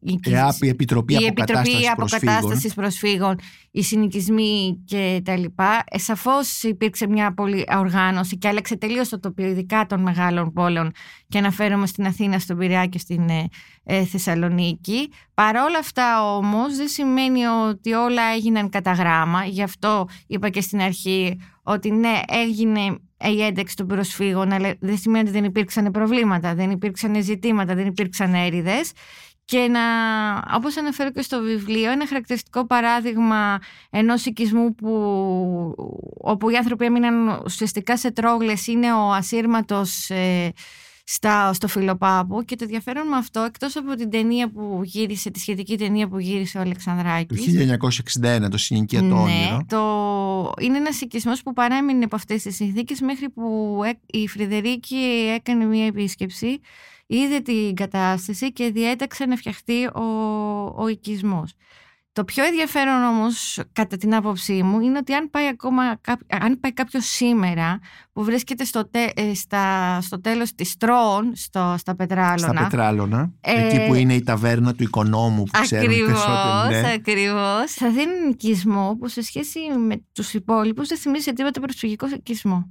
οι- 0.00 0.20
ΕΑΠ, 0.22 0.62
η 0.62 0.68
Επιτροπή 0.68 1.12
η 1.12 1.24
Επιτροπή 1.24 1.50
Αποκατάστασης 1.60 1.94
Προσφύγων. 1.94 2.34
Αποκατάστασης 2.34 2.74
Προσφύγων, 2.74 3.38
οι 3.70 3.82
συνοικισμοί 3.82 4.82
και 4.84 5.20
τα 5.24 5.36
λοιπά. 5.36 5.84
Ε, 5.90 5.98
σαφώς 5.98 6.62
υπήρξε 6.62 7.06
μια 7.06 7.34
πολύ 7.34 7.64
οργάνωση 7.76 8.38
και 8.38 8.48
άλλαξε 8.48 8.76
τελείως 8.76 9.08
το 9.08 9.20
τοπίο, 9.20 9.46
ειδικά 9.46 9.86
των 9.86 10.00
μεγάλων 10.00 10.52
πόλεων 10.52 10.90
και 11.28 11.38
αναφέρομαι 11.38 11.86
στην 11.86 12.06
Αθήνα, 12.06 12.38
στον 12.38 12.58
Πειραιά 12.58 12.86
και 12.86 12.98
στην 12.98 13.28
ε, 13.28 13.48
ε, 13.84 14.04
Θεσσαλονίκη. 14.04 15.10
Παρόλα 15.34 15.78
αυτά 15.78 16.34
όμως 16.36 16.76
δεν 16.76 16.88
σημαίνει 16.88 17.44
ότι 17.44 17.92
όλα 17.92 18.22
έγιναν 18.34 18.68
κατά 18.68 18.92
γράμμα. 18.92 19.44
Γι' 19.44 19.62
αυτό 19.62 20.08
είπα 20.26 20.48
και 20.48 20.60
στην 20.60 20.80
αρχή 20.80 21.40
ότι 21.62 21.90
ναι 21.90 22.20
έγινε 22.28 22.98
η 23.24 23.42
ένταξη 23.42 23.76
των 23.76 23.86
προσφύγων 23.86 24.52
αλλά 24.52 24.74
δεν 24.80 24.98
σημαίνει 24.98 25.28
ότι 25.28 25.38
δεν 25.38 25.44
υπήρξαν 25.44 25.90
προβλήματα, 25.90 26.54
δεν 26.54 26.70
υπήρξαν 26.70 27.22
ζητήματα, 27.22 27.74
δεν 27.74 27.86
υπήρξαν 27.86 28.34
έρηδες. 28.34 28.92
Και 29.44 29.58
να, 29.58 29.80
όπως 30.54 30.76
αναφέρω 30.76 31.10
και 31.10 31.22
στο 31.22 31.40
βιβλίο, 31.40 31.90
ένα 31.90 32.06
χαρακτηριστικό 32.06 32.66
παράδειγμα 32.66 33.58
ενός 33.90 34.26
οικισμού 34.26 34.74
που, 34.74 34.92
όπου 36.20 36.50
οι 36.50 36.56
άνθρωποι 36.56 36.84
έμειναν 36.84 37.42
ουσιαστικά 37.44 37.96
σε 37.96 38.10
τρόγλες 38.10 38.66
είναι 38.66 38.92
ο 38.92 39.12
ασύρματος 39.12 40.10
ε, 40.10 40.52
στα, 41.10 41.52
στο 41.52 41.68
Φιλοπάπου 41.68 42.44
και 42.44 42.56
το 42.56 42.64
ενδιαφέρον 42.64 43.06
με 43.06 43.16
αυτό, 43.16 43.40
εκτός 43.40 43.76
από 43.76 43.94
την 43.94 44.10
ταινία 44.10 44.50
που 44.50 44.80
γύρισε, 44.84 45.30
τη 45.30 45.38
σχετική 45.38 45.78
ταινία 45.78 46.08
που 46.08 46.18
γύρισε 46.18 46.58
ο 46.58 46.60
Αλεξανδράκης. 46.60 47.44
Το 47.44 47.88
1961, 48.22 48.50
το 48.50 48.58
συνοικία 48.58 49.00
το 49.00 49.06
ναι, 49.06 49.56
Το... 49.66 50.52
Είναι 50.60 50.76
ένας 50.76 51.00
οικισμός 51.00 51.42
που 51.42 51.52
παρέμεινε 51.52 52.04
από 52.04 52.16
αυτές 52.16 52.42
τις 52.42 52.54
συνθήκες 52.54 53.00
μέχρι 53.00 53.28
που 53.28 53.80
η 54.06 54.28
Φρυδερίκη 54.28 54.96
έκανε 55.34 55.64
μια 55.64 55.86
επίσκεψη 55.86 56.60
είδε 57.06 57.40
την 57.40 57.74
κατάσταση 57.74 58.52
και 58.52 58.70
διέταξε 58.70 59.24
να 59.24 59.36
φτιαχτεί 59.36 59.86
ο, 59.86 60.02
ο 60.76 60.88
οικισμός. 60.88 61.52
Το 62.18 62.24
πιο 62.24 62.44
ενδιαφέρον 62.44 63.02
όμως 63.02 63.60
κατά 63.72 63.96
την 63.96 64.14
άποψή 64.14 64.62
μου 64.62 64.80
είναι 64.80 64.98
ότι 64.98 65.12
αν 65.12 65.30
πάει, 65.30 65.46
ακόμα, 65.46 65.82
αν 66.28 66.60
πάει 66.60 66.72
κάποιος 66.72 67.04
σήμερα 67.04 67.78
που 68.12 68.24
βρίσκεται 68.24 68.64
στο, 68.64 68.88
τε, 68.88 69.04
ε, 69.14 69.34
στα, 69.34 69.98
στο 70.00 70.20
τέλος 70.20 70.54
της 70.54 70.76
Τρόων 70.76 71.32
στο, 71.34 71.74
στα 71.78 71.96
Πετράλωνα. 71.96 72.38
Στα 72.38 72.52
Πετράλωνα, 72.52 73.32
ε, 73.40 73.66
εκεί 73.66 73.86
που 73.86 73.94
είναι 73.94 74.14
η 74.14 74.22
ταβέρνα 74.22 74.74
του 74.74 74.82
οικονόμου 74.82 75.42
που 75.42 75.50
ακριβώς, 75.52 76.22
ξέρουμε. 76.22 76.80
Ναι. 76.80 76.92
Ακριβώς, 76.92 77.72
θα 77.72 77.90
δει 77.90 78.00
έναν 78.00 78.30
οικισμό 78.30 78.96
που 79.00 79.08
σε 79.08 79.22
σχέση 79.22 79.58
με 79.86 80.04
τους 80.12 80.34
υπόλοιπους 80.34 80.88
δεν 80.88 80.98
θυμίζει 80.98 81.32
τίποτα 81.32 81.60
προσφυγικό 81.60 82.06
οικισμό. 82.06 82.70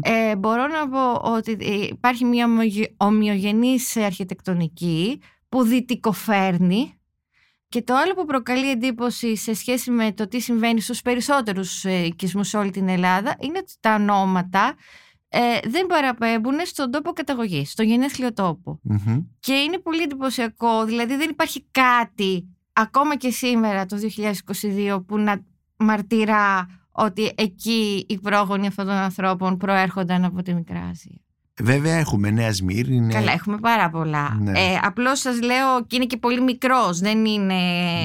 Ε, 0.00 0.36
μπορώ 0.36 0.66
να 0.66 0.88
πω 0.88 1.30
ότι 1.32 1.50
υπάρχει 1.90 2.24
μια 2.24 2.48
ομοιογενής 2.96 3.96
αρχιτεκτονική 3.96 5.20
που 5.48 5.62
δυτικοφέρνει 5.62 6.98
και 7.74 7.82
το 7.82 7.94
άλλο 7.94 8.14
που 8.14 8.24
προκαλεί 8.24 8.70
εντύπωση 8.70 9.36
σε 9.36 9.54
σχέση 9.54 9.90
με 9.90 10.12
το 10.12 10.28
τι 10.28 10.40
συμβαίνει 10.40 10.80
στους 10.80 11.02
περισσότερους 11.02 11.84
ε, 11.84 12.04
οικισμούς 12.04 12.48
σε 12.48 12.56
όλη 12.56 12.70
την 12.70 12.88
Ελλάδα 12.88 13.36
είναι 13.40 13.58
ότι 13.58 13.72
τα 13.80 13.94
ονόματα 13.94 14.74
ε, 15.28 15.40
δεν 15.64 15.86
παραπέμπουν 15.86 16.54
στον 16.64 16.90
τόπο 16.90 17.12
καταγωγής, 17.12 17.70
στον 17.70 17.86
γενέθλιο 17.86 18.32
Και 19.40 19.52
είναι 19.52 19.78
πολύ 19.78 20.02
εντυπωσιακό, 20.02 20.84
δηλαδή 20.84 21.16
δεν 21.16 21.30
υπάρχει 21.30 21.66
κάτι 21.70 22.48
ακόμα 22.72 23.16
και 23.16 23.30
σήμερα 23.30 23.86
το 23.86 23.96
2022 24.62 25.02
που 25.06 25.18
να 25.18 25.44
μαρτυρά 25.76 26.66
ότι 26.90 27.32
εκεί 27.36 28.04
οι 28.08 28.18
πρόγονοι 28.18 28.66
αυτών 28.66 28.86
των 28.86 28.94
ανθρώπων 28.94 29.56
προέρχονταν 29.56 30.24
από 30.24 30.42
τη 30.42 30.54
Μικρά 30.54 30.80
Ασία. 30.80 31.23
Βέβαια 31.62 31.94
έχουμε 31.94 32.30
Νέα 32.30 32.52
Σμύρνη. 32.52 32.96
Είναι... 32.96 33.12
Καλά, 33.12 33.32
έχουμε 33.32 33.56
πάρα 33.60 33.90
πολλά. 33.90 34.38
Ναι. 34.40 34.50
Ε, 34.50 34.78
Απλώς 34.82 35.18
σας 35.18 35.40
λέω 35.40 35.84
και 35.86 35.96
είναι 35.96 36.04
και 36.04 36.16
πολύ 36.16 36.42
μικρός. 36.42 36.98
Δεν 36.98 37.24
είναι. 37.24 37.54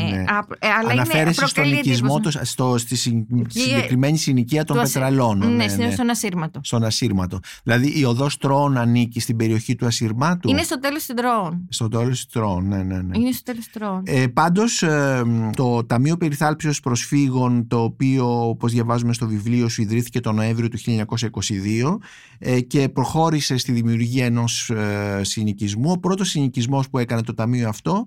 Ναι. 0.09 0.23
Ε, 0.59 0.67
αλλά 0.79 0.91
Αναφέρεσαι 0.91 1.47
στον 1.47 1.71
οικισμό, 1.71 2.21
στο, 2.41 2.77
στη 2.77 2.95
συγκεκριμένη 2.95 4.17
συνοικία 4.17 4.63
των 4.63 4.77
Πετραλών. 4.81 5.37
Ναι, 5.37 5.65
ναι, 5.77 5.91
στον 5.91 6.09
Ασύρματο. 6.09 6.59
Στον 6.63 6.83
Ασύρματο. 6.83 7.39
Δηλαδή 7.63 7.99
η 7.99 8.05
οδός 8.05 8.37
Τρόων 8.37 8.77
ανήκει 8.77 9.19
στην 9.19 9.35
περιοχή 9.35 9.75
του 9.75 9.85
Ασύρματου; 9.85 10.49
Είναι 10.49 10.63
στο 10.63 10.79
τέλος 10.79 11.05
των 11.05 11.15
Τρόων. 11.15 11.65
Στο 11.69 11.87
τέλος 11.87 12.27
των 12.27 12.41
Τρόων, 12.41 12.67
ναι, 12.67 12.83
ναι, 12.83 13.01
ναι. 13.01 13.17
Είναι 13.17 13.31
στο 13.31 13.43
τέλος 13.43 13.69
των 13.69 13.81
Τρόων. 13.81 14.03
Ε, 14.05 14.27
Πάντως 14.27 14.83
ε, 14.83 15.21
το 15.55 15.85
Ταμείο 15.85 16.17
Περιθάλψεως 16.17 16.79
Προσφύγων, 16.79 17.67
το 17.67 17.83
οποίο 17.83 18.49
όπως 18.49 18.71
διαβάζουμε 18.71 19.13
στο 19.13 19.27
βιβλίο 19.27 19.69
σου 19.69 19.81
ιδρύθηκε 19.81 20.19
τον 20.19 20.35
Νοέμβριο 20.35 20.67
του 20.67 20.77
1922 20.79 21.97
ε, 22.39 22.59
και 22.59 22.89
προχώρησε 22.89 23.37
στη 23.39 23.71
δημιουργία 23.71 24.25
ενός 24.25 24.69
ε, 24.69 25.21
συνοικισμού. 25.23 25.91
Ο 25.91 25.99
πρώτος 25.99 26.29
συνοικισμός 26.29 26.89
που 26.89 26.97
έκανε 26.97 27.21
το 27.21 27.33
ταμείο 27.33 27.69
αυτό 27.69 28.05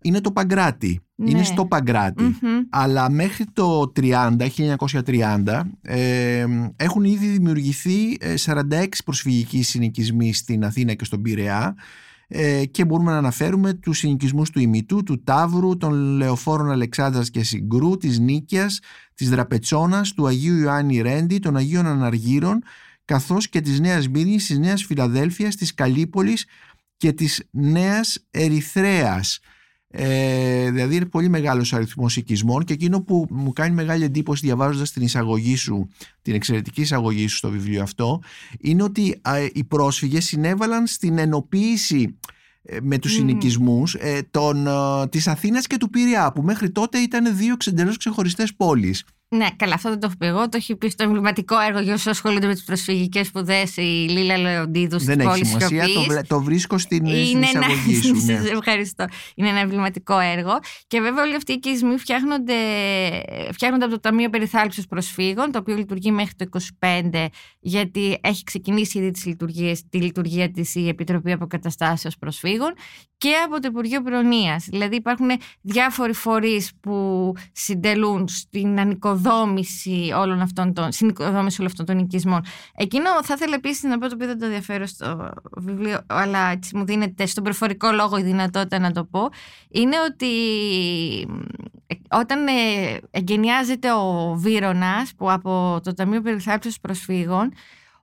είναι 0.00 0.20
το 0.20 0.32
Παγκράτη. 0.32 1.00
Ναι. 1.16 1.30
Είναι 1.30 1.42
στο 1.42 1.66
παγκρατη 1.66 2.38
Αλλά 2.70 3.10
μέχρι 3.10 3.44
το 3.52 3.92
30, 3.96 4.36
1930 5.04 5.60
ε, 5.82 6.46
έχουν 6.76 7.04
ήδη 7.04 7.26
δημιουργηθεί 7.26 8.16
46 8.44 8.54
ε, 8.70 8.86
προσφυγικοί 9.04 9.62
συνοικισμοί 9.62 10.32
στην 10.34 10.64
Αθήνα 10.64 10.94
και 10.94 11.04
στον 11.04 11.22
Πειραιά 11.22 11.74
ε, 12.28 12.64
και 12.64 12.84
μπορούμε 12.84 13.10
να 13.10 13.18
αναφέρουμε 13.18 13.72
τους 13.72 13.98
συνοικισμούς 13.98 14.50
του 14.50 14.60
Ημιτού, 14.60 15.02
του 15.02 15.22
Ταύρου, 15.22 15.76
των 15.76 15.92
Λεωφόρων 15.92 16.70
Αλεξάνδρας 16.70 17.30
και 17.30 17.44
Συγκρού, 17.44 17.96
της 17.96 18.18
Νίκιας, 18.18 18.80
της 19.14 19.30
Δραπετσόνας, 19.30 20.12
του 20.12 20.26
Αγίου 20.26 20.56
Ιωάννη 20.56 21.00
Ρέντι, 21.00 21.38
των 21.38 21.56
Αγίων 21.56 21.86
Αναργύρων 21.86 22.62
καθώς 23.04 23.48
και 23.48 23.60
της 23.60 23.80
Νέας 23.80 24.08
Μύρνης, 24.08 24.46
της 24.46 24.58
Νέας 24.58 24.84
Φιλαδέλφειας, 24.84 25.56
της 25.56 25.74
Καλύπολης 25.74 26.46
και 26.96 27.12
της 27.12 27.42
Νέας 27.50 28.26
Ερυθρέας. 28.30 29.40
Ε, 29.96 30.70
δηλαδή 30.70 30.96
είναι 30.96 31.04
πολύ 31.04 31.28
μεγάλος 31.28 31.72
αριθμός 31.72 32.16
οικισμών 32.16 32.64
και 32.64 32.72
εκείνο 32.72 33.02
που 33.02 33.26
μου 33.30 33.52
κάνει 33.52 33.74
μεγάλη 33.74 34.04
εντύπωση 34.04 34.46
διαβάζοντας 34.46 34.92
την 34.92 35.02
εισαγωγή 35.02 35.56
σου, 35.56 35.88
την 36.22 36.34
εξαιρετική 36.34 36.80
εισαγωγή 36.80 37.26
σου 37.26 37.36
στο 37.36 37.50
βιβλίο 37.50 37.82
αυτό, 37.82 38.20
είναι 38.60 38.82
ότι 38.82 39.20
οι 39.52 39.64
πρόσφυγες 39.64 40.24
συνέβαλαν 40.24 40.86
στην 40.86 41.18
ενοποίηση 41.18 42.18
ε, 42.66 42.78
με 42.82 42.98
τους 42.98 43.12
mm. 43.12 43.16
συνοικισμούς 43.16 43.94
ε, 43.94 44.28
των, 44.30 44.66
ε, 44.66 45.08
της 45.08 45.28
Αθήνας 45.28 45.66
και 45.66 45.76
του 45.76 45.90
Πειραιά 45.90 46.32
που 46.32 46.42
μέχρι 46.42 46.70
τότε 46.70 46.98
ήταν 46.98 47.36
δύο 47.36 47.56
εντελώς 47.66 47.96
ξεχωριστές 47.96 48.54
πόλεις. 48.54 49.04
Ναι, 49.36 49.46
καλά, 49.56 49.74
αυτό 49.74 49.88
δεν 49.88 50.00
το 50.00 50.06
έχω 50.06 50.16
πει 50.18 50.26
εγώ. 50.26 50.48
Το 50.48 50.56
έχει 50.56 50.76
πει 50.76 50.88
στο 50.88 51.02
εμβληματικό 51.02 51.58
έργο 51.60 51.80
για 51.80 51.94
όσου 51.94 52.10
ασχολούνται 52.10 52.46
με 52.46 52.52
τις 52.52 52.64
προσφυγικές 52.64 53.26
σπουδές 53.26 53.76
η 53.76 54.06
Λίλα 54.08 54.36
Λεοντίδου 54.36 55.00
στην 55.00 55.18
πόλη 55.18 55.22
Δεν 55.22 55.34
έχει 55.34 55.44
σημασία, 55.44 55.86
το, 55.86 56.20
το 56.26 56.42
βρίσκω 56.42 56.78
στην, 56.78 57.04
Είναι 57.04 57.46
στην 57.46 57.60
εισαγωγή 57.60 58.02
σου. 58.02 58.14
Ναι. 58.24 58.40
Ευχαριστώ. 58.52 59.04
Είναι 59.34 59.48
ένα 59.48 59.58
εμβληματικό 59.58 60.18
έργο. 60.18 60.58
Και 60.86 61.00
βέβαια 61.00 61.24
όλοι 61.24 61.34
αυτοί 61.34 61.52
οι 61.52 61.54
οικισμοί 61.54 61.98
φτιάχνονται, 61.98 62.54
φτιάχνονται 63.52 63.84
από 63.84 63.94
το 63.94 64.00
Ταμείο 64.00 64.30
Περιθάλψης 64.30 64.86
Προσφύγων, 64.86 65.52
το 65.52 65.58
οποίο 65.58 65.76
λειτουργεί 65.76 66.10
μέχρι 66.10 66.34
το 66.34 66.46
25, 66.80 67.26
γιατί 67.60 68.18
έχει 68.20 68.44
ξεκινήσει 68.44 68.98
ήδη 68.98 69.10
τις 69.10 69.24
λειτουργίες, 69.26 69.82
τη 69.90 69.98
λειτουργία 69.98 70.50
της 70.50 70.74
η 70.74 70.88
Επιτροπή 70.88 71.32
Αποκαταστάσεως 71.32 72.16
Προσφύγων 72.18 72.74
και 73.16 73.32
από 73.46 73.60
το 73.60 73.68
Υπουργείο 73.70 74.02
Προνοίας. 74.02 74.66
Δηλαδή 74.68 74.96
υπάρχουν 74.96 75.30
διάφοροι 75.60 76.12
φορείς 76.12 76.70
που 76.80 77.32
συντελούν 77.52 78.28
στην 78.28 78.80
ανοικοδόμηση 78.80 79.23
συνοικοδόμηση 79.24 80.12
όλων 80.16 80.40
αυτών 80.40 80.72
των, 80.72 80.92
συνοικοδόμηση 80.92 81.56
όλων 81.60 81.70
αυτών 81.70 81.86
των 81.86 81.98
οικισμών. 81.98 82.40
Εκείνο 82.76 83.04
θα 83.22 83.34
ήθελα 83.36 83.54
επίσης 83.54 83.82
να 83.82 83.98
πω 83.98 84.08
το 84.08 84.14
οποίο 84.14 84.26
δεν 84.26 84.38
το 84.38 84.48
διαφέρω 84.48 84.86
στο 84.86 85.30
βιβλίο, 85.56 86.00
αλλά 86.06 86.50
έτσι 86.50 86.76
μου 86.76 86.84
δίνεται 86.84 87.26
στον 87.26 87.44
προφορικό 87.44 87.90
λόγο 87.92 88.18
η 88.18 88.22
δυνατότητα 88.22 88.78
να 88.78 88.90
το 88.92 89.04
πω, 89.04 89.28
είναι 89.68 89.96
ότι 90.10 90.28
όταν 92.10 92.46
ε, 92.46 92.52
εγκαινιάζεται 93.10 93.92
ο 93.92 94.34
Βύρονας 94.36 95.14
που 95.16 95.30
από 95.30 95.80
το 95.82 95.94
Ταμείο 95.94 96.20
Περιθάλψης 96.20 96.80
Προσφύγων 96.80 97.52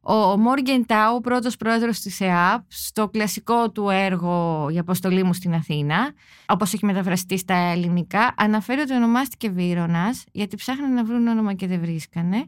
ο 0.04 0.38
Μόργεν 0.38 0.86
Τάου, 0.86 1.22
πρώτος 1.22 1.58
πρόεδρος 1.58 2.00
της 2.00 2.22
ΕΑΠ, 2.22 2.64
στο 2.68 3.10
κλασικό 3.10 3.72
του 3.72 3.90
έργο 3.90 4.68
«Η 4.74 4.78
αποστολή 4.78 5.24
μου 5.24 5.34
στην 5.34 5.54
Αθήνα», 5.54 6.14
όπως 6.46 6.74
έχει 6.74 6.86
μεταφραστεί 6.86 7.38
στα 7.38 7.54
ελληνικά, 7.54 8.34
αναφέρει 8.38 8.82
ότι 8.82 8.94
ονομάστηκε 8.94 9.50
Βύρονας, 9.50 10.24
γιατί 10.32 10.56
ψάχνανε 10.56 10.94
να 10.94 11.04
βρουν 11.04 11.28
όνομα 11.28 11.54
και 11.54 11.68
δεν 11.68 11.80
βρίσκανε. 11.80 12.48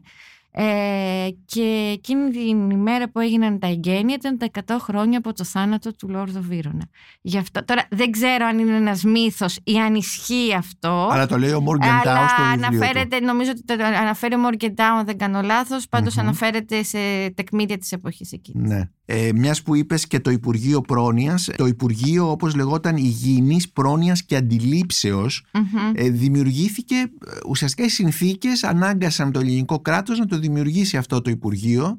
Ε, 0.56 1.28
και 1.44 1.90
εκείνη 1.92 2.30
την 2.30 2.70
ημέρα 2.70 3.08
που 3.08 3.20
έγιναν 3.20 3.58
τα 3.58 3.66
εγγένεια 3.66 4.14
ήταν 4.14 4.38
τα 4.38 4.50
100 4.66 4.76
χρόνια 4.80 5.18
από 5.18 5.32
το 5.32 5.44
θάνατο 5.44 5.94
του 5.94 6.08
Λόρδο 6.08 6.40
Βύρονα. 6.40 6.88
Γι' 7.20 7.38
αυτό, 7.38 7.64
τώρα 7.64 7.86
δεν 7.90 8.10
ξέρω 8.10 8.46
αν 8.46 8.58
είναι 8.58 8.76
ένας 8.76 9.02
μύθος 9.02 9.58
ή 9.64 9.78
αν 9.78 9.94
ισχύει 9.94 10.54
αυτό. 10.54 11.08
Αλλά 11.12 11.26
το 11.26 11.38
λέει 11.38 11.52
ο 11.52 11.60
Μόργεν 11.60 11.90
Τάου 12.02 12.28
στο 12.28 12.42
αναφέρεται, 12.42 13.20
νομίζω 13.20 13.50
ότι 13.50 13.64
το 13.64 13.74
αναφέρει 13.84 14.34
ο 14.34 14.38
Μόργεν 14.38 14.74
Τάου 14.74 14.96
αν 14.96 15.04
δεν 15.06 15.18
κάνω 15.18 15.40
λάθος, 15.42 15.86
αναφέρεται 16.16 16.82
σε 16.82 16.98
τεκμήρια 17.34 17.78
της 17.78 17.92
εποχής 17.92 18.32
εκείνης. 18.32 18.68
Ναι. 18.68 18.88
Ε, 19.06 19.30
μιας 19.34 19.62
που 19.62 19.74
είπες 19.74 20.06
και 20.06 20.20
το 20.20 20.30
Υπουργείο 20.30 20.80
Πρόνοιας, 20.80 21.50
το 21.56 21.66
Υπουργείο 21.66 22.30
όπως 22.30 22.54
λεγόταν 22.54 22.96
Υγιεινής 22.96 23.70
Πρόνοιας 23.70 24.22
και 24.22 24.36
αντιληψεως 24.36 25.46
ε, 25.94 26.08
δημιουργήθηκε, 26.10 26.94
ε, 26.94 27.08
ουσιαστικά 27.48 27.86
οι 27.86 27.88
συνθήκες 27.88 28.64
ανάγκασαν 28.64 29.32
το 29.32 29.40
ελληνικό 29.40 29.80
κράτος 29.80 30.18
να 30.18 30.26
το 30.26 30.36
δημιουργήσει 30.44 30.96
αυτό 30.96 31.20
το 31.20 31.30
Υπουργείο 31.30 31.98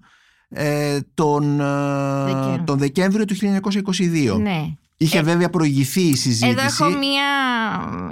ε, 0.50 1.00
τον, 1.14 1.60
ε, 1.60 2.64
τον 2.66 2.78
Δεκέμβριο 2.78 3.26
του 3.26 3.36
1922. 3.36 4.40
Ναι. 4.40 4.74
Είχε 4.98 5.18
ε, 5.18 5.22
βέβαια 5.22 5.50
προηγηθεί 5.50 6.02
η 6.02 6.16
συζήτηση. 6.16 6.48
Εδώ 6.48 6.62
έχω 6.62 6.98
μία, 6.98 7.28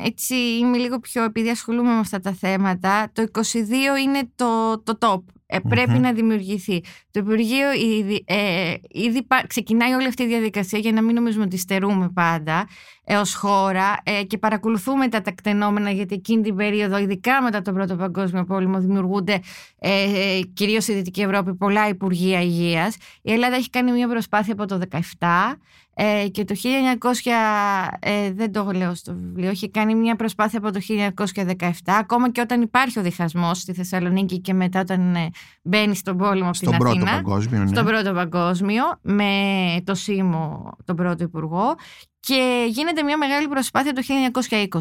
έτσι 0.06 0.36
είμαι 0.36 0.78
λίγο 0.78 1.00
πιο, 1.00 1.24
επειδή 1.24 1.50
ασχολούμαι 1.50 1.94
με 1.94 2.00
αυτά 2.00 2.20
τα 2.20 2.34
θέματα, 2.34 3.12
το 3.14 3.24
22 3.34 3.40
είναι 4.04 4.30
το, 4.36 4.82
το 4.84 4.98
top. 5.00 5.24
ε, 5.46 5.60
πρεπει 5.60 6.00
να 6.00 6.14
δημιουργηθεί. 6.14 6.84
Το 7.12 7.20
Υπουργείο 7.20 7.74
ήδη, 7.74 8.24
ε, 8.28 8.74
ήδη 8.90 9.28
ξεκινάει 9.48 9.94
όλη 9.94 10.08
αυτή 10.08 10.24
η 10.24 10.28
διαδικασία 10.28 10.80
για 10.80 10.92
να 10.92 11.02
μην 11.02 11.16
νομίζουμε 11.16 11.44
ότι 11.44 11.58
στερούμε 11.58 12.10
πάντα 12.14 12.68
ως 13.08 13.36
χώρα 13.36 13.98
ε, 14.04 14.24
και 14.24 14.38
παρακολουθούμε 14.38 15.08
τα 15.08 15.22
τακτενόμενα 15.22 15.92
γιατί 15.92 16.16
εκείνη 16.16 16.42
την 16.42 16.56
περίοδο, 16.56 16.98
ειδικά 16.98 17.42
μετά 17.42 17.62
τον 17.62 17.74
Πρώτο 17.74 17.96
Παγκόσμιο 17.96 18.44
Πόλεμο, 18.44 18.80
δημιουργούνται 18.80 19.40
ε, 19.80 20.40
κυρίως 20.54 20.84
στη 20.84 20.94
Δυτική 20.94 21.22
Ευρώπη 21.22 21.56
πολλά 21.56 21.88
Υπουργεία 21.88 22.42
Υγείας. 22.42 22.96
Η 23.22 23.32
Ελλάδα 23.32 23.56
έχει 23.56 23.70
κάνει 23.70 23.92
μια 23.92 24.08
προσπάθεια 24.08 24.54
από 24.54 24.66
το 24.66 24.80
2017 24.92 25.00
ε, 25.96 26.28
και 26.28 26.46
το 26.46 26.56
1900, 27.00 27.10
ε, 28.00 28.32
δεν 28.32 28.52
το 28.52 28.72
λέω 28.76 28.96
στο 28.96 29.14
βιβλίο, 29.14 29.50
έχει 29.50 29.70
κάνει 29.70 29.96
μια 29.96 30.16
προσπάθεια 30.16 30.60
από 30.60 30.72
το 30.72 30.80
1917, 31.58 31.70
ακόμα 31.86 32.32
και 32.32 32.42
όταν 32.42 32.62
υπάρχει 32.62 33.00
ο 33.00 33.02
διχασμός 33.02 33.58
στη 33.58 33.74
Θεσσαλονίκη 33.74 34.40
και 34.40 34.54
μετά 34.54 34.80
όταν 34.80 35.16
ε, 35.16 35.30
μπαίνει 35.64 35.96
στον 35.96 36.18
πόλεμο 36.18 36.50
από 36.50 36.58
την 36.58 36.68
Αθήνα. 36.68 36.84
Πρώτο 36.90 37.06
παγκόσμιο, 37.06 37.60
ναι. 37.60 37.68
Στον 37.68 37.86
πρώτο 37.86 38.14
παγκόσμιο, 38.14 38.84
με 39.02 39.34
το 39.84 39.96
ΣΥΜΟ, 39.96 40.72
τον 40.86 40.96
πρώτο 40.96 41.24
υπουργό, 41.24 41.76
και 42.26 42.66
γίνεται 42.70 43.04
μια 43.04 43.18
μεγάλη 43.18 43.48
προσπάθεια 43.48 43.94
το 43.94 44.02
1920. 44.72 44.80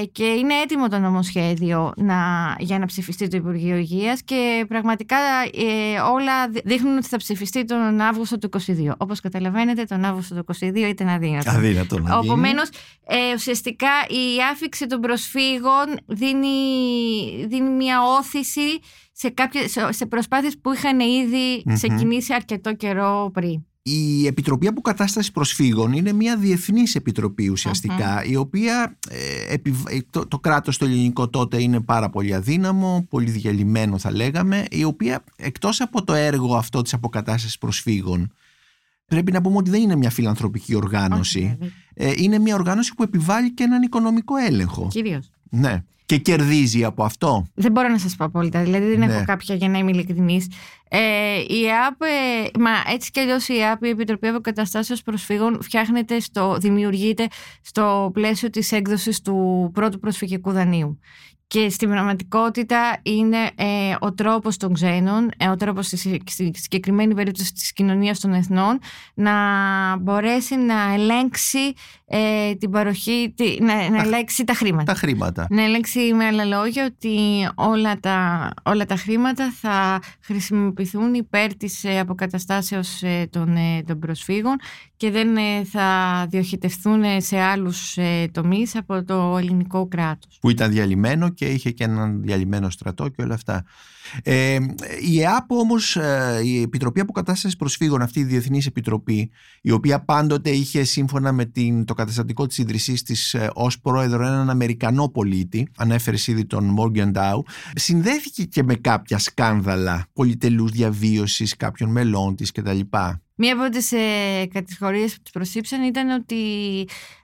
Ε, 0.00 0.04
και 0.04 0.24
είναι 0.24 0.54
έτοιμο 0.54 0.88
το 0.88 0.98
νομοσχέδιο 0.98 1.92
να, 1.96 2.16
για 2.58 2.78
να 2.78 2.86
ψηφιστεί 2.86 3.28
το 3.28 3.36
Υπουργείο 3.36 3.76
Υγείας 3.76 4.22
και 4.22 4.64
πραγματικά 4.68 5.16
ε, 5.52 6.00
όλα 6.00 6.48
δείχνουν 6.64 6.96
ότι 6.96 7.06
θα 7.06 7.16
ψηφιστεί 7.16 7.64
τον 7.64 8.00
Αύγουστο 8.00 8.38
του 8.38 8.48
2022. 8.66 8.92
Όπως 8.96 9.20
καταλαβαίνετε, 9.20 9.84
τον 9.84 10.04
Αύγουστο 10.04 10.34
του 10.34 10.54
2022 10.60 10.76
ήταν 10.76 11.08
αδύνατο. 11.08 11.50
Αδύνατο 11.50 11.98
να 11.98 12.20
Επομένω, 12.24 12.62
ε, 13.06 13.34
ουσιαστικά 13.34 13.90
η 14.08 14.42
άφηξη 14.52 14.86
των 14.86 15.00
προσφύγων 15.00 15.86
δίνει, 16.06 16.48
δίνει 17.48 17.70
μια 17.70 18.02
όθηση 18.18 18.80
σε, 19.12 19.28
κάποιες, 19.28 19.76
σε 19.88 20.06
προσπάθειες 20.06 20.58
που 20.60 20.72
είχαν 20.72 21.00
ήδη 21.00 21.62
ξεκινήσει 21.72 22.34
αρκετό 22.34 22.74
καιρό 22.74 23.30
πριν. 23.32 23.64
Η 23.82 24.26
Επιτροπή 24.26 24.66
Αποκατάστασης 24.66 25.30
Προσφύγων 25.32 25.92
είναι 25.92 26.12
μια 26.12 26.36
διεθνής 26.36 26.94
επιτροπή 26.94 27.52
η 28.26 28.36
οποία 28.36 28.98
ε, 29.08 29.54
ε, 29.54 30.00
το, 30.10 30.26
το 30.26 30.38
κράτος 30.38 30.78
το 30.78 30.84
ελληνικό 30.84 31.28
τότε 31.28 31.62
είναι 31.62 31.80
πάρα 31.80 32.10
πολύ 32.10 32.34
αδύναμο, 32.34 33.06
πολύ 33.10 33.30
διαλυμένο 33.30 33.98
θα 33.98 34.12
λέγαμε, 34.12 34.64
η 34.70 34.84
οποία 34.84 35.24
εκτός 35.36 35.80
από 35.80 36.04
το 36.04 36.14
έργο 36.14 36.56
αυτό 36.56 36.82
της 36.82 36.94
αποκατάστασης 36.94 37.58
προσφύγων 37.58 38.32
πρέπει 39.10 39.32
να 39.32 39.40
πούμε 39.40 39.56
ότι 39.56 39.70
δεν 39.70 39.80
είναι 39.80 39.96
μια 39.96 40.10
φιλανθρωπική 40.10 40.74
οργάνωση. 40.74 41.58
ε, 41.94 42.12
είναι 42.16 42.38
μια 42.38 42.54
οργάνωση 42.54 42.94
που 42.94 43.02
επιβάλλει 43.02 43.52
και 43.52 43.62
έναν 43.62 43.82
οικονομικό 43.82 44.36
έλεγχο. 44.36 44.88
Κυρίως. 44.90 45.30
Ναι 45.50 45.82
και 46.10 46.16
κερδίζει 46.16 46.84
από 46.84 47.04
αυτό. 47.04 47.46
Δεν 47.54 47.72
μπορώ 47.72 47.88
να 47.88 47.98
σας 47.98 48.16
πω 48.16 48.24
απόλυτα, 48.24 48.62
δηλαδή 48.62 48.86
δεν 48.86 49.02
έχω 49.02 49.18
ναι. 49.18 49.24
κάποια 49.24 49.54
για 49.54 49.68
να 49.68 49.78
είμαι 49.78 49.90
ειλικρινής. 49.90 50.46
Ε, 50.88 50.98
η 51.48 51.66
ΕΑΠ, 51.66 52.02
ε, 52.02 52.58
μα 52.58 52.70
έτσι 52.92 53.10
κι 53.10 53.20
αλλιώς 53.20 53.48
η 53.48 53.58
ΕΑΠ, 53.58 53.84
η 53.84 53.88
Επιτροπή 53.88 54.26
Αποκαταστάσεως 54.26 55.02
Προσφύγων, 55.02 55.62
φτιάχνεται 55.62 56.20
στο, 56.20 56.56
δημιουργείται 56.60 57.28
στο 57.62 58.10
πλαίσιο 58.12 58.50
της 58.50 58.72
έκδοσης 58.72 59.20
του 59.20 59.70
πρώτου 59.74 59.98
προσφυγικού 59.98 60.52
δανείου 60.52 61.00
και 61.50 61.68
στην 61.68 61.88
πραγματικότητα 61.88 62.96
είναι 63.02 63.38
ε, 63.54 63.94
ο 63.98 64.12
τρόπος 64.12 64.56
των 64.56 64.72
ξένων, 64.72 65.30
ε, 65.36 65.48
ο 65.48 65.56
τρόπος 65.56 65.86
στη, 65.86 66.22
συγκεκριμένη 66.54 67.14
περίπτωση 67.14 67.52
της 67.52 67.72
κοινωνίας 67.72 68.20
των 68.20 68.32
εθνών 68.32 68.78
να 69.14 69.32
μπορέσει 69.96 70.56
να 70.56 70.92
ελέγξει 70.94 71.74
ε, 72.06 72.54
την 72.54 72.70
παροχή, 72.70 73.34
να, 73.60 73.90
να 73.90 74.02
ελέγξει 74.02 74.44
τα 74.44 74.54
χρήματα. 74.54 74.92
Τα 74.92 74.98
χρήματα. 74.98 75.46
Να 75.50 75.62
ελέγξει 75.62 76.12
με 76.14 76.24
άλλα 76.24 76.44
λόγια 76.44 76.84
ότι 76.84 77.18
όλα 77.54 78.00
τα, 78.00 78.50
όλα 78.62 78.86
τα 78.86 78.96
χρήματα 78.96 79.52
θα 79.60 80.00
χρησιμοποιηθούν 80.20 81.14
υπέρ 81.14 81.56
της 81.56 81.84
αποκαταστάσεως 82.00 83.02
των, 83.30 83.56
των 83.86 83.98
προσφύγων 83.98 84.56
και 85.00 85.10
δεν 85.10 85.28
θα 85.64 86.26
διοχετευτούν 86.30 87.02
σε 87.18 87.38
άλλους 87.38 87.98
τομείς 88.32 88.76
από 88.76 89.04
το 89.04 89.36
ελληνικό 89.38 89.86
κράτος. 89.86 90.38
Που 90.40 90.50
ήταν 90.50 90.70
διαλυμένο 90.70 91.28
και 91.28 91.44
είχε 91.44 91.70
και 91.70 91.84
έναν 91.84 92.22
διαλυμένο 92.22 92.70
στρατό 92.70 93.08
και 93.08 93.22
όλα 93.22 93.34
αυτά. 93.34 93.64
Ε, 94.22 94.58
η 95.00 95.20
ΕΑΠ 95.20 95.50
όμως, 95.50 95.96
ε, 95.96 96.40
η 96.44 96.62
Επιτροπή 96.62 97.00
Αποκατάστασης 97.00 97.56
Προσφύγων, 97.56 98.02
αυτή 98.02 98.20
η 98.20 98.24
Διεθνής 98.24 98.66
Επιτροπή, 98.66 99.30
η 99.60 99.70
οποία 99.70 100.04
πάντοτε 100.04 100.50
είχε 100.50 100.84
σύμφωνα 100.84 101.32
με 101.32 101.44
την, 101.44 101.84
το 101.84 101.94
καταστατικό 101.94 102.46
της 102.46 102.58
ίδρυσής 102.58 103.02
της 103.02 103.34
ε, 103.34 103.50
ως 103.54 103.80
πρόεδρο 103.80 104.26
έναν 104.26 104.50
Αμερικανό 104.50 105.08
πολίτη, 105.08 105.68
ανέφερες 105.76 106.26
ήδη 106.26 106.44
τον 106.44 106.76
Morgan 106.78 107.12
Dow, 107.12 107.40
συνδέθηκε 107.74 108.44
και 108.44 108.62
με 108.62 108.74
κάποια 108.74 109.18
σκάνδαλα 109.18 110.06
πολυτελούς 110.12 110.70
διαβίωσης 110.70 111.56
κάποιων 111.56 111.90
μελών 111.90 112.36
της 112.36 112.52
κτλ. 112.52 112.80
Μία 113.42 113.52
από 113.52 113.68
τις 113.68 113.92
ε, 113.92 114.46
κατηγορίες 114.52 115.14
που 115.14 115.22
τους 115.22 115.32
προσήψαν 115.32 115.82
ήταν 115.82 116.10
ότι 116.10 116.36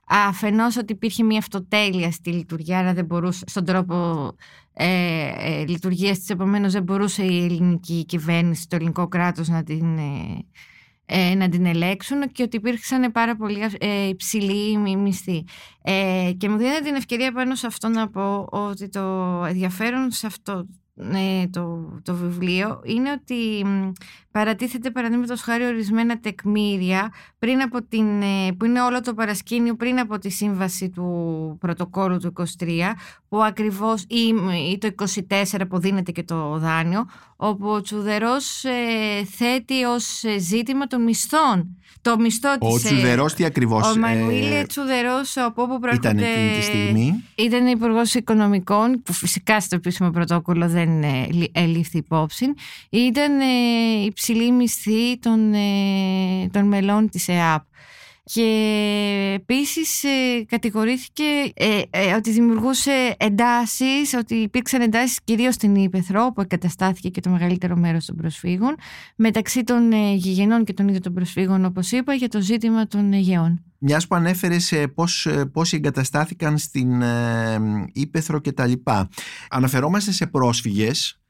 αφενός 0.09 0.77
ότι 0.77 0.93
υπήρχε 0.93 1.23
μια 1.23 1.39
αυτοτέλεια 1.39 2.11
στη 2.11 2.31
λειτουργία, 2.31 2.79
άρα 2.79 2.95
δεν 2.95 3.05
μπορούσε, 3.05 3.45
στον 3.47 3.65
τρόπο 3.65 4.31
ε, 4.73 4.87
ε, 5.39 5.67
λειτουργίας 5.67 6.19
της, 6.19 6.29
επομένως 6.29 6.73
δεν 6.73 6.83
μπορούσε 6.83 7.23
η 7.25 7.45
ελληνική 7.45 8.05
κυβέρνηση, 8.05 8.69
το 8.69 8.77
ελληνικό 8.77 9.09
κράτος 9.09 9.49
να 9.49 9.63
την, 9.63 9.99
ε, 9.99 10.45
ε 11.07 11.35
να 11.35 11.49
την 11.49 11.67
ελέξουν 11.67 12.33
και 12.33 12.43
ότι 12.43 12.57
υπήρξαν 12.57 13.13
πάρα 13.13 13.37
πολύ 13.37 13.59
ε, 13.79 14.09
υψηλοί 14.09 14.79
μισθοί. 14.79 15.45
Ε, 15.83 16.31
και 16.39 16.49
μου 16.49 16.57
δίνει 16.57 16.81
την 16.85 16.95
ευκαιρία 16.95 17.33
πάνω 17.33 17.55
σε 17.55 17.67
αυτό 17.67 17.89
να 17.89 18.09
πω 18.09 18.47
ότι 18.51 18.89
το 18.89 19.01
ενδιαφέρον 19.49 20.11
σε 20.11 20.27
αυτό 20.27 20.67
ε, 20.99 21.47
το, 21.47 21.99
το 22.03 22.15
βιβλίο 22.15 22.81
είναι 22.85 23.11
ότι 23.11 23.65
παρατίθεται 24.37 24.91
παραδείγματος 24.91 25.41
χάρη 25.41 25.65
ορισμένα 25.65 26.21
τεκμήρια 26.21 27.13
πριν 27.39 27.61
από 27.61 27.83
την, 27.83 28.23
ε, 28.23 28.53
που 28.59 28.65
είναι 28.65 28.81
όλο 28.81 29.01
το 29.01 29.15
παρασκήνιο 29.15 29.77
πριν 29.77 29.99
από 29.99 30.19
τη 30.19 30.31
σύμβαση 30.31 30.91
του 30.91 31.57
πρωτοκόλου 31.61 32.19
του 32.19 32.33
23 32.37 32.95
που 33.29 33.43
ακριβώς 33.43 34.03
ή, 34.03 34.35
ή 34.73 34.79
το 34.79 34.89
24 35.29 35.61
που 35.69 35.79
δίνεται 35.79 36.13
και 36.13 36.23
το 36.23 36.59
δάνειο 36.59 37.05
όπου 37.37 37.69
ο 37.69 37.81
Τσουδερός 37.81 38.65
ε, 38.65 39.25
θέτει 39.25 39.85
ως 39.85 40.23
ζήτημα 40.39 40.87
των 40.87 41.03
μισθών 41.03 41.77
το 42.11 42.19
μισθό 42.19 42.51
ο 42.59 42.59
της... 42.59 42.85
Ο 42.85 42.87
Τσουδερός 42.87 43.35
τι 43.35 43.45
ακριβώς... 43.45 43.91
Ο 43.91 43.99
Μανουήλ 43.99 44.53
ε, 44.53 44.65
Τσουδερός 44.65 45.37
από 45.37 45.63
όπου 45.63 45.79
προέρχονται... 45.79 46.09
Ήταν 46.09 46.19
εκείνη 46.19 46.59
τη 46.59 46.63
στιγμή; 46.63 47.25
Ήταν 47.35 47.67
υπουργός 47.67 48.15
Οικονομικών 48.15 49.03
που 49.03 49.13
φυσικά 49.13 49.61
στο 49.61 49.77
επίσημο 49.77 50.11
πρωτόκολλο 50.11 50.69
δεν 50.69 51.03
ε, 51.03 51.27
ελήφθη 51.53 51.99
υπόψη. 51.99 52.47
Ήταν 52.91 53.41
ε, 53.41 53.45
υψηλή 54.29 54.53
μισθή 54.53 55.19
των, 55.19 55.55
ε, 55.55 56.49
των 56.51 56.67
μελών 56.67 57.09
της 57.09 57.29
ΕΑΠ 57.29 57.65
και 58.33 59.33
επίσης 59.35 60.05
ε, 60.05 60.45
κατηγορήθηκε 60.49 61.23
ε, 61.55 61.83
ε, 61.91 62.15
ότι 62.15 62.31
δημιουργούσε 62.31 63.15
εντάσεις, 63.19 64.15
ότι 64.15 64.35
υπήρξαν 64.35 64.81
εντάσεις 64.81 65.21
κυρίως 65.25 65.55
στην 65.55 65.75
Ήπεθρο 65.75 66.33
που 66.35 66.41
εγκαταστάθηκε 66.41 67.09
και 67.09 67.21
το 67.21 67.31
μεγαλύτερο 67.31 67.77
μέρος 67.77 68.05
των 68.05 68.17
προσφύγων 68.17 68.75
μεταξύ 69.17 69.63
των 69.63 69.93
γηγενών 70.15 70.65
και 70.65 70.73
των 70.73 70.87
ίδιων 70.87 71.03
των 71.03 71.15
προσφύγων 71.15 71.65
όπως 71.65 71.93
είπα 71.93 72.15
για 72.15 72.29
το 72.29 72.41
ζήτημα 72.41 72.87
των 72.87 73.13
γεών. 73.13 73.65
Μιας 73.79 74.07
που 74.07 74.15
ανέφερες 74.15 74.75
πώς, 74.95 75.29
πώς 75.53 75.73
εγκαταστάθηκαν 75.73 76.59
στην 76.59 77.03
Ήπεθρο 77.93 78.41
και 78.41 78.53
τα 78.53 78.67
λοιπά. 78.67 79.09
Αναφερόμαστε 79.51 80.13
σε 80.13 80.27
πρόσφυγες 80.27 81.21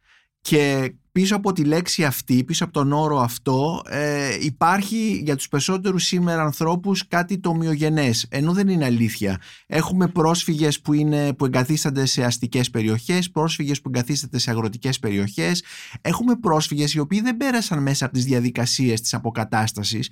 και 0.40 0.94
πίσω 1.16 1.37
από 1.37 1.52
τη 1.52 1.64
λέξη 1.64 2.05
αυτή, 2.05 2.44
πίσω 2.44 2.64
από 2.64 2.72
τον 2.72 2.92
όρο 2.92 3.20
αυτό 3.20 3.83
ε, 3.88 4.37
υπάρχει 4.40 5.20
για 5.24 5.37
τους 5.37 5.48
περισσότερους 5.48 6.05
σήμερα 6.05 6.42
ανθρώπους 6.42 7.09
κάτι 7.09 7.38
το 7.38 7.48
ομοιογενές, 7.48 8.26
ενώ 8.29 8.52
δεν 8.52 8.68
είναι 8.68 8.85
αλήθεια. 8.85 9.40
Έχουμε 9.66 10.09
πρόσφυγες 10.09 10.81
που, 10.81 10.92
είναι, 10.92 11.33
που 11.33 11.44
εγκαθίστανται 11.44 12.07
σε 12.07 12.24
αστικές 12.24 12.70
περιοχές, 12.70 13.31
πρόσφυγες 13.31 13.81
που 13.81 13.90
εγκαθίστανται 13.94 14.38
σε 14.38 14.50
αγροτικές 14.50 14.98
περιοχές, 14.98 15.62
έχουμε 16.00 16.37
πρόσφυγες 16.37 16.94
οι 16.94 16.98
οποίοι 16.98 17.20
δεν 17.20 17.37
πέρασαν 17.37 17.83
μέσα 17.83 18.05
από 18.05 18.14
τις 18.14 18.24
διαδικασίες 18.24 19.00
της 19.00 19.14
αποκατάστασης 19.14 20.11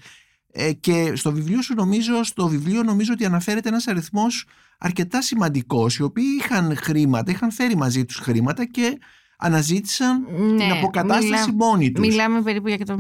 ε, 0.53 0.73
και 0.73 1.13
στο 1.15 1.33
βιβλίο 1.33 1.63
σου 1.63 1.75
νομίζω, 1.75 2.23
στο 2.23 2.49
βιβλίο 2.49 2.83
νομίζω 2.83 3.13
ότι 3.13 3.25
αναφέρεται 3.25 3.69
ένας 3.69 3.87
αριθμός 3.87 4.47
αρκετά 4.79 5.23
σημαντικός, 5.23 5.97
οι 5.97 6.03
οποίοι 6.03 6.27
είχαν 6.41 6.77
χρήματα, 6.77 7.31
είχαν 7.31 7.51
φέρει 7.51 7.77
μαζί 7.77 8.05
τους 8.05 8.17
χρήματα 8.17 8.65
και 8.65 8.99
αναζήτησαν 9.39 10.27
ναι, 10.31 10.57
την 10.57 10.73
αποκατάσταση 10.73 11.53
μιλά, 11.53 11.55
μόνοι 11.55 11.93
τους. 11.93 12.07
Μιλάμε 12.07 12.43
περίπου 12.43 12.69
για 12.69 12.79
150.000 12.87 12.95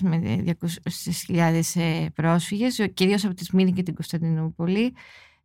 με 0.00 0.44
200.000 1.26 1.60
ε, 1.74 2.06
πρόσφυγες, 2.14 2.90
κυρίως 2.94 3.24
από 3.24 3.34
τη 3.34 3.44
Σμύρνη 3.44 3.72
και 3.72 3.82
την 3.82 3.94
Κωνσταντινούπολη. 3.94 4.94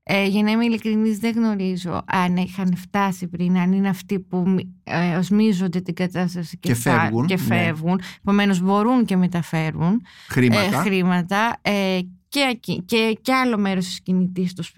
Ε, 0.07 0.25
για 0.25 0.43
να 0.43 0.51
είμαι 0.51 0.65
ειλικρινής 0.65 1.17
δεν 1.17 1.33
γνωρίζω 1.35 2.03
αν 2.05 2.35
είχαν 2.35 2.75
φτάσει 2.75 3.27
πριν, 3.27 3.57
αν 3.57 3.71
είναι 3.71 3.89
αυτοί 3.89 4.19
που 4.19 4.55
ε, 4.83 5.15
οσμίζονται 5.15 5.81
την 5.81 5.93
κατάσταση 5.93 6.57
και, 6.57 6.67
και 6.67 6.75
φεύγουν. 6.75 7.25
Και 7.25 7.35
ναι. 7.35 7.41
φεύγουν. 7.41 7.95
Ναι. 7.95 8.05
Επομένως 8.19 8.61
μπορούν 8.61 9.05
και 9.05 9.15
μεταφέρουν 9.15 10.01
χρήματα. 10.29 10.77
Ε, 10.79 10.81
χρήματα 10.81 11.57
ε, 11.61 11.99
και, 12.27 12.59
και, 12.85 13.17
και 13.21 13.33
άλλο 13.33 13.57
μέρος 13.57 13.85
της 13.85 14.01
κινητής 14.01 14.53
τους 14.53 14.71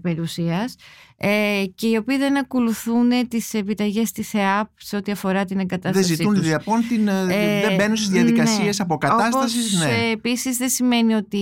περιουσίας 0.00 0.74
ε, 1.16 1.64
και 1.74 1.86
οι 1.86 1.96
οποίοι 1.96 2.16
δεν 2.16 2.36
ακολουθούν 2.36 3.28
τις 3.28 3.54
επιταγές 3.54 4.12
της 4.12 4.34
ΕΑΠ 4.34 4.68
σε 4.76 4.96
ό,τι 4.96 5.12
αφορά 5.12 5.44
την 5.44 5.58
εγκατάστασή 5.58 6.14
Δεν 6.14 6.16
ζητούν 6.16 6.42
λοιπόν 6.42 6.88
την, 6.88 7.08
ε, 7.08 7.60
δεν 7.66 7.74
μπαίνουν 7.76 7.96
στις 7.96 8.08
διαδικασίες 8.08 8.78
ναι. 8.78 8.84
αποκατάστασης. 8.84 9.74
Όπως, 9.74 9.86
ναι. 9.86 10.10
επίσης 10.12 10.56
δεν 10.56 10.68
σημαίνει 10.68 11.14
ότι, 11.14 11.38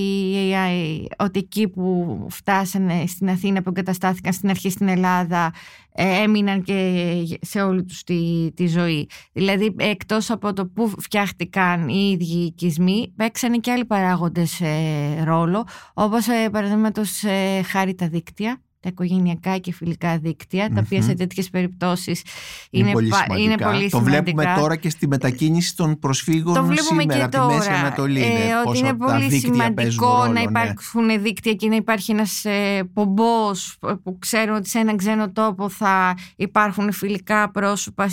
ότι 1.18 1.38
εκεί 1.38 1.68
που 1.68 2.26
φτάσανε 2.30 3.04
στην 3.06 3.30
Αθήνα 3.30 3.62
που 3.62 3.68
εγκαταστάθηκαν 3.68 4.32
στην 4.32 4.50
αρχή 4.50 4.70
στην 4.70 4.88
Ελλάδα 4.88 5.52
ε, 5.94 6.22
έμειναν 6.22 6.62
και 6.62 7.38
σε 7.40 7.60
όλη 7.60 7.84
τους 7.84 8.02
τη, 8.02 8.50
τη 8.54 8.66
ζωή. 8.66 9.08
Δηλαδή 9.32 9.74
εκτός 9.78 10.30
από 10.30 10.52
το 10.52 10.66
που 10.66 10.92
φτιάχτηκαν 10.98 11.88
οι 11.88 12.10
ίδιοι 12.10 12.44
οικισμοί 12.44 13.12
παίξανε 13.16 13.56
και 13.56 13.70
άλλοι 13.70 13.84
παράγοντες 13.84 14.60
ε, 14.60 15.22
ρόλο 15.24 15.66
όπως 15.94 16.28
ε, 16.28 16.48
παραδείγματος 16.52 17.22
ε, 17.22 17.62
χάρη 17.62 17.94
τα 17.94 18.08
δίκτυα 18.08 18.60
τα 18.82 18.88
οικογενειακά 18.88 19.58
και 19.58 19.72
φιλικά 19.72 20.18
δίκτυα, 20.18 20.68
τα 20.74 20.82
οποία 20.84 21.02
σε 21.02 21.14
τέτοιες 21.14 21.50
περιπτώσεις 21.50 22.22
είναι, 22.70 22.84
είναι, 22.84 22.92
πολύ, 22.92 23.12
σημαντικά. 23.14 23.38
είναι 23.38 23.56
πολύ 23.56 23.90
Το 23.90 24.00
βλέπουμε 24.00 24.54
τώρα 24.56 24.76
και 24.76 24.90
στη 24.90 25.06
μετακίνηση 25.06 25.76
των 25.76 25.98
προσφύγων 25.98 26.54
το 26.54 26.64
βλέπουμε 26.64 27.00
σήμερα 27.02 27.28
και 27.28 27.36
από 27.36 27.48
τη 27.48 27.54
Μέση 27.54 27.70
Ανατολή. 27.70 28.22
Ε, 28.22 28.28
ότι 28.66 28.78
είναι 28.78 28.94
πολύ 28.94 29.38
σημαντικό 29.38 30.26
να 30.26 30.32
ναι. 30.32 30.40
υπάρχουν 30.40 31.04
ναι. 31.04 31.18
δίκτυα 31.18 31.54
και 31.54 31.68
να 31.68 31.76
υπάρχει 31.76 32.10
ένας 32.10 32.44
ε, 32.44 32.90
πομπός 32.92 33.78
που 34.02 34.18
ξέρουν 34.18 34.56
ότι 34.56 34.68
σε 34.68 34.78
έναν 34.78 34.96
ξένο 34.96 35.30
τόπο 35.30 35.68
θα 35.68 36.14
υπάρχουν 36.36 36.92
φιλικά 36.92 37.50
πρόσωπα, 37.50 38.06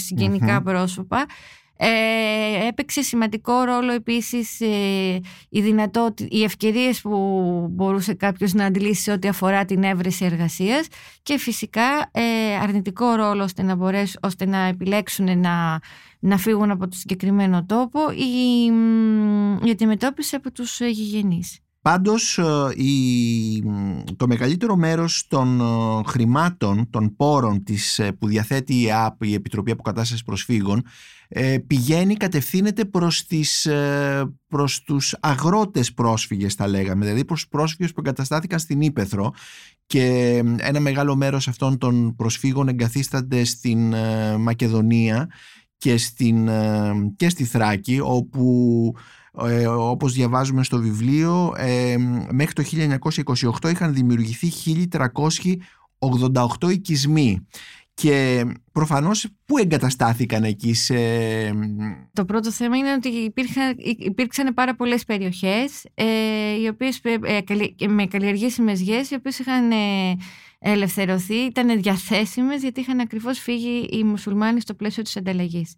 πρόσωπα. 0.63 1.25
Ε, 1.81 2.67
έπαιξε 2.67 3.01
σημαντικό 3.01 3.61
ρόλο 3.61 3.91
επίσης 3.91 4.61
ε, 4.61 5.19
οι, 5.49 5.63
οι 6.29 6.43
ευκαιρίες 6.43 7.01
που 7.01 7.67
μπορούσε 7.71 8.13
κάποιος 8.13 8.53
να 8.53 8.65
αντιλήσει 8.65 9.01
σε 9.01 9.11
ό,τι 9.11 9.27
αφορά 9.27 9.65
την 9.65 9.83
έβρεση 9.83 10.25
εργασίας 10.25 10.87
και 11.23 11.37
φυσικά 11.37 12.09
ε, 12.11 12.55
αρνητικό 12.61 13.13
ρόλο 13.13 13.43
ώστε 13.43 13.63
να, 13.63 13.75
μπορέσουν, 13.75 14.19
ώστε 14.23 14.45
να 14.45 14.57
επιλέξουν 14.57 15.39
να, 15.39 15.79
να 16.19 16.37
φύγουν 16.37 16.71
από 16.71 16.87
το 16.87 16.95
συγκεκριμένο 16.95 17.65
τόπο 17.65 17.99
ή 18.11 18.65
η 19.67 19.71
αντιμετώπιση 19.71 20.35
από 20.35 20.51
τους 20.51 20.79
γηγενείς. 20.79 21.59
Πάντως 21.81 22.37
ε, 22.37 22.43
το 24.17 24.27
μεγαλύτερο 24.27 24.75
μέρος 24.75 25.27
των 25.27 25.61
χρημάτων, 26.05 26.89
των 26.89 27.15
πόρων 27.15 27.63
της, 27.63 28.01
που 28.19 28.27
διαθέτει 28.27 28.81
η 28.81 28.91
ΑΠ, 28.91 29.23
η 29.23 29.33
Επιτροπή 29.33 29.71
Αποκατάστασης 29.71 30.23
Προσφύγων 30.23 30.83
ε, 31.31 31.57
πηγαίνει, 31.67 32.15
κατευθύνεται 32.15 32.85
προς, 32.85 33.25
τις, 33.25 33.65
ε, 33.65 34.33
προς 34.47 34.81
τους 34.81 35.15
αγρότες 35.19 35.93
πρόσφυγες 35.93 36.53
θα 36.53 36.67
λέγαμε, 36.67 37.05
δηλαδή 37.05 37.25
προς 37.25 37.39
τους 37.39 37.49
πρόσφυγες 37.49 37.93
που 37.93 37.99
εγκαταστάθηκαν 37.99 38.59
στην 38.59 38.81
Ήπεθρο 38.81 39.33
και 39.85 40.05
ένα 40.57 40.79
μεγάλο 40.79 41.15
μέρος 41.15 41.47
αυτών 41.47 41.77
των 41.77 42.15
προσφύγων 42.15 42.67
εγκαθίστανται 42.67 43.43
στην 43.43 43.93
ε, 43.93 44.37
Μακεδονία 44.37 45.29
και, 45.77 45.97
στην, 45.97 46.49
και 47.15 47.29
στη 47.29 47.43
Θράκη 47.43 47.99
όπου 48.03 48.93
όπως 49.77 50.13
διαβάζουμε 50.13 50.63
στο 50.63 50.77
βιβλίο 50.77 51.53
μέχρι 52.31 52.53
το 52.53 52.63
1928 53.61 53.71
είχαν 53.71 53.93
δημιουργηθεί 53.93 54.51
1388 56.59 56.71
οικισμοί 56.71 57.47
και 58.01 58.45
προφανώς 58.71 59.27
πού 59.45 59.57
εγκαταστάθηκαν 59.57 60.43
εκεί 60.43 60.73
σε... 60.73 60.95
Το 62.13 62.25
πρώτο 62.25 62.51
θέμα 62.51 62.77
είναι 62.77 62.93
ότι 62.93 63.07
υπήρχαν, 63.07 63.75
υπήρξαν 63.97 64.53
πάρα 64.53 64.75
πολλές 64.75 65.03
περιοχές 65.03 65.85
ε, 65.93 66.05
οι 66.61 66.67
οποίες, 66.67 67.01
ε, 67.03 67.87
με 67.87 68.05
καλλιεργήσιμες 68.05 68.81
γης 68.81 69.11
οι 69.11 69.15
οποίες 69.15 69.39
είχαν 69.39 69.71
ε, 69.71 70.15
ελευθερωθεί, 70.59 71.35
ήταν 71.35 71.81
διαθέσιμες 71.81 72.61
γιατί 72.61 72.79
είχαν 72.79 72.99
ακριβώς 72.99 73.39
φύγει 73.39 73.87
οι 73.91 74.03
μουσουλμάνοι 74.03 74.61
στο 74.61 74.73
πλαίσιο 74.73 75.03
της 75.03 75.17
ανταλλαγής. 75.17 75.75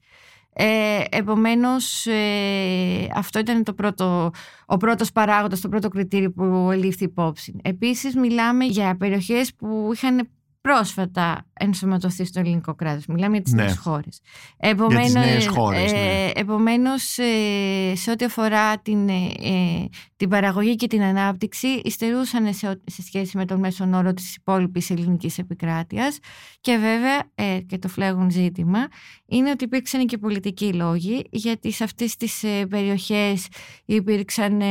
Ε, 0.53 1.03
επομένως 1.09 2.05
ε, 2.05 3.07
αυτό 3.15 3.39
ήταν 3.39 3.63
το 3.63 3.73
πρώτο, 3.73 4.31
ο 4.65 4.77
πρώτος 4.77 5.11
παράγοντας, 5.11 5.61
το 5.61 5.69
πρώτο 5.69 5.89
κριτήριο 5.89 6.31
που 6.31 6.69
ελήφθη 6.71 7.03
υπόψη. 7.03 7.59
Επίσης 7.63 8.15
μιλάμε 8.15 8.65
για 8.65 8.95
περιοχές 8.97 9.55
που 9.55 9.89
είχαν 9.93 10.29
πρόσφατα 10.61 11.45
ενσωματωθεί 11.53 12.25
στο 12.25 12.39
ελληνικό 12.39 12.75
κράτος. 12.75 13.05
Μιλάμε 13.05 13.33
για 13.33 13.41
τις 13.41 13.53
ναι. 13.53 13.63
νέες 13.63 13.77
χώρες. 13.77 14.21
Επομένως, 14.57 15.11
για 15.11 15.21
τις 15.21 15.31
νέες 15.31 15.47
χώρες, 15.47 15.91
ναι. 15.91 15.97
ε, 15.97 16.31
επομένως 16.35 17.17
ε, 17.17 17.95
σε 17.95 18.11
ό,τι 18.11 18.25
αφορά 18.25 18.77
την, 18.77 19.09
ε, 19.09 19.89
την 20.15 20.29
παραγωγή 20.29 20.75
και 20.75 20.87
την 20.87 21.01
ανάπτυξη, 21.01 21.67
υστερούσαν 21.83 22.53
σε, 22.53 22.81
σε 22.85 23.01
σχέση 23.01 23.37
με 23.37 23.45
τον 23.45 23.59
μέσον 23.59 23.93
όρο 23.93 24.13
της 24.13 24.35
υπόλοιπης 24.35 24.89
ελληνικής 24.89 25.37
επικράτειας 25.37 26.19
και 26.61 26.77
βέβαια, 26.77 27.23
ε, 27.35 27.59
και 27.59 27.77
το 27.77 27.87
φλέγουν 27.87 28.29
ζήτημα, 28.29 28.87
είναι 29.25 29.49
ότι 29.49 29.63
υπήρξαν 29.63 30.05
και 30.05 30.17
πολιτικοί 30.17 30.73
λόγοι, 30.73 31.27
γιατί 31.31 31.71
σε 31.71 31.83
αυτές 31.83 32.15
τις 32.15 32.43
ε, 32.43 32.65
περιοχές 32.65 33.47
υπήρξαν 33.85 34.61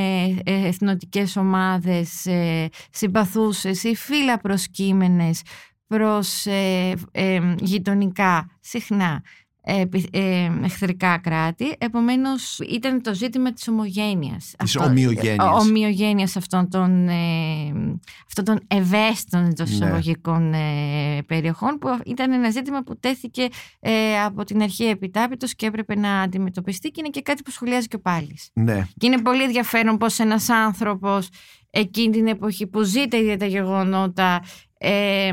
εθνοτικές 0.45 1.37
ομάδες 1.37 2.27
συμπαθούσες 2.91 3.85
ή 3.85 3.95
φύλλα 3.95 4.39
προσκύμενες 4.39 5.43
προς 5.97 6.47
ε, 6.47 6.93
ε, 7.13 7.55
γειτονικά 7.59 8.51
συχνά 8.61 9.23
ε, 9.63 9.85
ε, 10.11 10.51
εχθρικά 10.63 11.19
κράτη. 11.19 11.75
Επομένως 11.79 12.59
ήταν 12.59 13.03
το 13.03 13.15
ζήτημα 13.15 13.53
της 13.53 13.69
ομογένειας. 13.69 14.55
Της 14.59 14.77
αυτό, 14.77 14.91
ομοιογένειας. 14.91 15.65
ομοιογένειας 15.67 16.37
αυτών 16.37 16.71
των, 16.71 17.09
ε, 17.09 17.15
αυτών 18.27 18.45
των 18.45 18.61
ευαίσθητων 18.67 19.45
εντός 19.45 19.71
ναι. 19.71 19.75
εισαγωγικών 19.75 20.53
ε, 20.55 21.23
περιοχών 21.27 21.79
που 21.79 21.99
ήταν 22.07 22.33
ένα 22.33 22.51
ζήτημα 22.51 22.83
που 22.83 22.99
τέθηκε 22.99 23.49
ε, 23.81 24.21
από 24.21 24.45
την 24.45 24.63
αρχή 24.63 24.85
επιτάπητος 24.85 25.55
και 25.55 25.67
έπρεπε 25.67 25.97
να 25.97 26.21
αντιμετωπιστεί 26.21 26.89
και 26.89 27.01
είναι 27.01 27.09
και 27.09 27.23
κάτι 27.23 27.43
που 27.43 27.51
σχολιάζει 27.51 27.87
και 27.87 27.97
ο 27.97 28.01
Πάλης. 28.01 28.51
Ναι. 28.53 28.87
Και 28.99 29.07
είναι 29.07 29.23
πολύ 29.23 29.43
ενδιαφέρον 29.43 29.97
πως 29.97 30.19
ένας 30.19 30.49
άνθρωπος 30.49 31.29
εκείνη 31.71 32.11
την 32.11 32.27
εποχή 32.27 32.67
που 32.67 32.83
ζει 32.83 33.09
τα 33.09 33.17
ίδια 33.17 33.37
τα 33.37 33.47
γεγονότα 33.47 34.43
ε, 34.83 35.31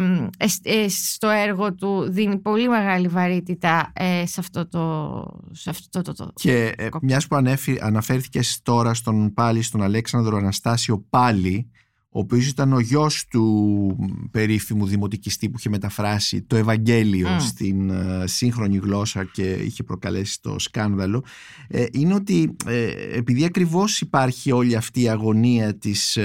στο 0.88 1.30
έργο 1.30 1.74
του 1.74 2.10
δίνει 2.10 2.38
πολύ 2.38 2.68
μεγάλη 2.70 3.08
βαρύτητα 3.08 3.92
ε, 3.94 4.26
σε 4.26 4.40
αυτό 4.40 4.68
το, 4.68 5.24
σε 5.52 5.70
αυτό 5.70 6.02
το, 6.02 6.14
το, 6.14 6.32
Και 6.34 6.74
ε, 6.78 6.90
μιας 7.02 7.28
που 7.28 7.36
αναφέρθηκες 7.80 8.60
τώρα 8.64 8.94
στον 8.94 9.34
πάλι 9.34 9.62
στον 9.62 9.82
Αλέξανδρο 9.82 10.38
Αναστάσιο 10.38 11.06
πάλι 11.10 11.72
ο 12.10 12.20
οποίος 12.20 12.48
ήταν 12.48 12.74
ο 12.74 12.80
γιος 12.80 13.26
του 13.30 13.96
περίφημου 14.32 14.86
δημοτικιστή 14.86 15.50
που 15.50 15.56
είχε 15.58 15.70
μεταφράσει 15.70 16.42
το 16.42 16.56
Ευαγγέλιο 16.56 17.40
στην 17.40 17.90
ε, 17.90 18.24
σύγχρονη 18.28 18.78
γλώσσα 18.78 19.24
και 19.24 19.52
είχε 19.52 19.84
προκαλέσει 19.84 20.42
το 20.42 20.60
σκάνδαλο 20.60 21.24
ε, 21.68 21.86
είναι 21.92 22.14
ότι 22.14 22.56
ε, 22.66 22.86
επειδή 23.18 23.46
ακριβώς 23.46 24.02
υπάρχει 24.02 24.52
όλη 24.52 24.76
αυτή 24.76 25.02
η 25.02 25.10
αγωνία 25.10 25.78
της 25.78 26.18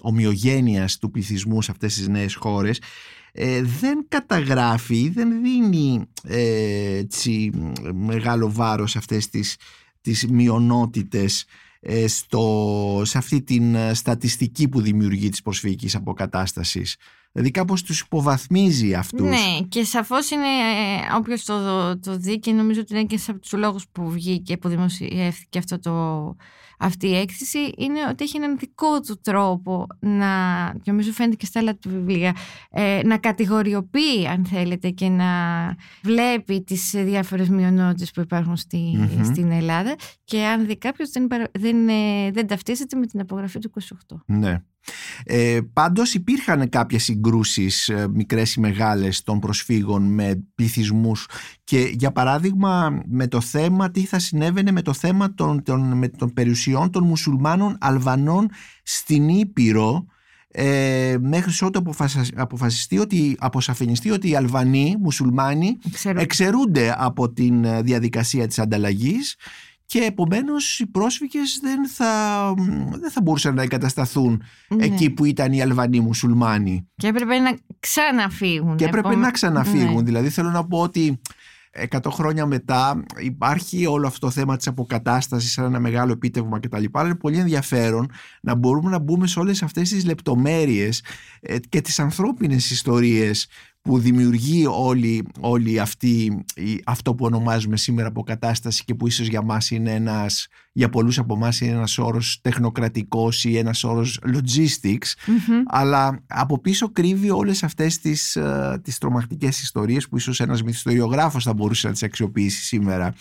ομοιογένειας 0.00 0.98
του 0.98 1.10
πληθυσμού 1.10 1.62
σε 1.62 1.70
αυτές 1.70 1.94
τις 1.94 2.08
νέες 2.08 2.34
χώρες 2.34 2.80
δεν 3.80 4.04
καταγράφει, 4.08 5.08
δεν 5.08 5.42
δίνει 5.42 6.06
έτσι, 6.98 7.50
μεγάλο 7.94 8.52
βάρος 8.52 8.90
σε 8.90 8.98
αυτές 8.98 9.28
τις, 9.28 9.56
τις 10.00 10.26
μειονότητες 10.26 11.42
ε, 11.42 11.65
στο, 12.06 13.02
σε 13.04 13.18
αυτή 13.18 13.42
την 13.42 13.74
ε, 13.74 13.94
στατιστική 13.94 14.68
που 14.68 14.80
δημιουργεί 14.80 15.28
της 15.28 15.42
προσφυγικής 15.42 15.94
αποκατάστασης. 15.94 16.96
Δηλαδή 17.36 17.50
κάπως 17.50 17.82
τους 17.82 18.00
υποβαθμίζει 18.00 18.94
αυτούς. 18.94 19.28
Ναι 19.28 19.66
και 19.68 19.84
σαφώς 19.84 20.30
είναι 20.30 20.46
ε, 20.46 21.16
όποιος 21.16 21.44
το, 21.44 21.98
το 21.98 22.16
δει 22.16 22.38
και 22.38 22.52
νομίζω 22.52 22.80
ότι 22.80 22.94
είναι 22.94 23.04
και 23.04 23.20
από 23.28 23.38
τους 23.38 23.52
λόγους 23.52 23.84
που 23.92 24.10
βγήκε 24.10 24.56
που 24.56 24.68
δημοσιεύθηκε 24.68 25.58
αυτό 25.58 25.78
το, 25.78 25.92
αυτή 26.78 27.06
η 27.06 27.16
έκθεση 27.16 27.58
είναι 27.76 27.98
ότι 28.10 28.24
έχει 28.24 28.36
έναν 28.36 28.58
δικό 28.58 29.00
του 29.00 29.18
τρόπο 29.22 29.86
να, 30.00 30.26
και 30.82 30.90
νομίζω 30.90 31.12
φαίνεται 31.12 31.36
και 31.36 31.46
στα 31.46 31.60
άλλα 31.60 31.74
του 31.76 31.88
βιβλία, 31.88 32.36
ε, 32.70 33.00
να 33.04 33.18
κατηγοριοποιεί 33.18 34.26
αν 34.26 34.44
θέλετε 34.44 34.90
και 34.90 35.08
να 35.08 35.26
βλέπει 36.02 36.62
τις 36.62 36.90
διάφορες 36.90 37.48
μειονότητες 37.48 38.10
που 38.10 38.20
υπάρχουν 38.20 38.56
στη, 38.56 39.08
στην 39.24 39.50
Ελλάδα 39.50 39.94
και 40.24 40.44
αν 40.44 40.66
δει 40.66 40.76
κάποιος 40.76 41.10
δεν, 41.10 41.26
δεν, 41.52 41.88
ε, 41.88 42.30
δεν 42.30 42.46
ταυτίζεται 42.46 42.96
με 42.96 43.06
την 43.06 43.20
απογραφή 43.20 43.58
του 43.58 43.72
28. 44.10 44.16
Ναι. 44.26 44.62
Ε, 45.24 45.58
πάντως 45.72 46.14
υπήρχαν 46.14 46.68
κάποιες 46.68 47.02
συγκρούσεις 47.02 47.88
ε, 47.88 48.08
μικρές 48.12 48.54
ή 48.54 48.60
μεγάλες 48.60 49.22
των 49.22 49.38
προσφύγων 49.38 50.02
με 50.02 50.44
πληθυσμούς 50.54 51.26
και 51.64 51.78
για 51.78 52.12
παράδειγμα 52.12 53.02
με 53.06 53.26
το 53.26 53.40
θέμα 53.40 53.90
τι 53.90 54.04
θα 54.04 54.18
συνέβαινε 54.18 54.70
με 54.70 54.82
το 54.82 54.92
θέμα 54.92 55.34
των, 55.34 55.62
των, 55.62 55.98
με 55.98 56.08
των 56.08 56.32
περιουσιών 56.32 56.90
των 56.90 57.04
μουσουλμάνων 57.04 57.76
Αλβανών 57.80 58.50
στην 58.82 59.28
Ήπειρο 59.28 60.06
ε, 60.58 61.16
μέχρι 61.20 61.66
ότου 61.66 61.82
αποφασιστεί 62.34 62.98
ότι, 62.98 63.36
αποσαφινιστεί 63.38 64.10
ότι 64.10 64.28
οι 64.28 64.36
Αλβανοί 64.36 64.96
μουσουλμάνοι 65.00 65.78
εξαιρούνται. 66.16 66.94
από 66.98 67.32
την 67.32 67.84
διαδικασία 67.84 68.46
της 68.46 68.58
ανταλλαγής 68.58 69.36
και 69.86 69.98
επομένως 69.98 70.80
οι 70.80 70.86
πρόσφυγες 70.86 71.58
δεν 71.62 71.88
θα, 71.88 72.08
δεν 73.00 73.10
θα 73.10 73.20
μπορούσαν 73.22 73.54
να 73.54 73.62
εγκατασταθούν 73.62 74.42
Ναι. 74.68 74.84
εκεί 74.84 75.10
που 75.10 75.24
ήταν 75.24 75.52
οι 75.52 75.62
Αλβανοί 75.62 76.00
μουσουλμάνοι. 76.00 76.88
Και 76.96 77.06
έπρεπε 77.06 77.38
να 77.38 77.56
ξαναφύγουν. 77.80 78.76
Και 78.76 78.84
έπρεπε 78.84 79.08
Επόμε- 79.08 79.24
να 79.24 79.30
ξαναφύγουν. 79.30 79.94
Ναι. 79.94 80.02
Δηλαδή 80.02 80.28
θέλω 80.28 80.50
να 80.50 80.66
πω 80.66 80.78
ότι 80.80 81.20
100 81.90 82.10
χρόνια 82.10 82.46
μετά 82.46 83.04
υπάρχει 83.18 83.86
όλο 83.86 84.06
αυτό 84.06 84.26
το 84.26 84.32
θέμα 84.32 84.56
της 84.56 84.66
αποκατάστασης 84.66 85.52
σαν 85.52 85.64
ένα 85.64 85.80
μεγάλο 85.80 86.12
επίτευγμα 86.12 86.60
κτλ. 86.60 86.84
Αλλά 86.92 87.06
είναι 87.06 87.14
πολύ 87.16 87.38
ενδιαφέρον 87.38 88.10
να 88.40 88.54
μπορούμε 88.54 88.90
να 88.90 88.98
μπούμε 88.98 89.26
σε 89.26 89.38
όλες 89.38 89.62
αυτές 89.62 89.88
τις 89.88 90.04
λεπτομέρειες 90.04 91.02
ε, 91.40 91.58
και 91.68 91.80
τις 91.80 91.98
ανθρώπινες 91.98 92.70
ιστορίες 92.70 93.48
που 93.86 93.98
δημιουργεί 93.98 94.66
όλη, 94.66 95.26
όλη 95.40 95.80
αυτή, 95.80 96.44
η- 96.54 96.82
αυτό 96.86 97.14
που 97.14 97.24
ονομάζουμε 97.24 97.76
σήμερα 97.76 98.08
αποκατάσταση 98.08 98.84
και 98.84 98.94
που 98.94 99.06
ίσως 99.06 99.26
για 99.26 99.42
μας 99.42 99.70
είναι 99.70 99.94
ένας, 99.94 100.46
για 100.72 100.88
πολλούς 100.88 101.18
από 101.18 101.34
εμάς 101.34 101.60
είναι 101.60 101.70
ένας 101.76 101.98
όρος 101.98 102.38
τεχνοκρατικός 102.42 103.44
ή 103.44 103.56
ένας 103.58 103.84
όρος 103.84 104.20
logistics 104.26 105.12
Μμμ. 105.26 105.62
αλλά 105.66 106.22
από 106.26 106.58
πίσω 106.60 106.90
κρύβει 106.92 107.30
όλες 107.30 107.62
αυτές 107.62 107.98
τις, 107.98 108.36
ε, 108.36 108.80
τις 108.82 108.98
τρομακτικές 108.98 109.62
ιστορίες 109.62 110.08
που 110.08 110.16
ίσως 110.16 110.40
ένας 110.40 110.62
μυθιστοριογράφος 110.62 111.44
θα 111.44 111.54
μπορούσε 111.54 111.86
να 111.86 111.92
τις 111.92 112.02
αξιοποιήσει 112.02 112.64
σήμερα. 112.64 113.14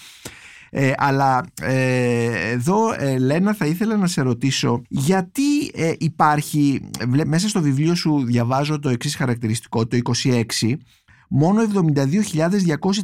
Ε, 0.78 0.92
αλλά 0.98 1.46
ε, 1.62 2.52
εδώ 2.52 2.94
ε, 3.00 3.18
Λένα 3.18 3.54
θα 3.54 3.66
ήθελα 3.66 3.98
να 3.98 4.08
σε 4.08 4.22
ρωτήσω 4.22 4.82
γιατί 4.88 5.72
ε, 5.74 5.94
υπάρχει 5.98 6.82
βλέ- 7.08 7.28
μέσα 7.28 7.50
στο 7.50 7.62
βιβλίο 7.62 7.96
σου 7.96 8.24
διαβάζω 8.26 8.80
το 8.80 8.90
εξής 8.90 9.16
χαρακτηριστικό 9.16 9.88
το 9.88 9.98
26 10.24 10.74
μόνο 11.30 11.62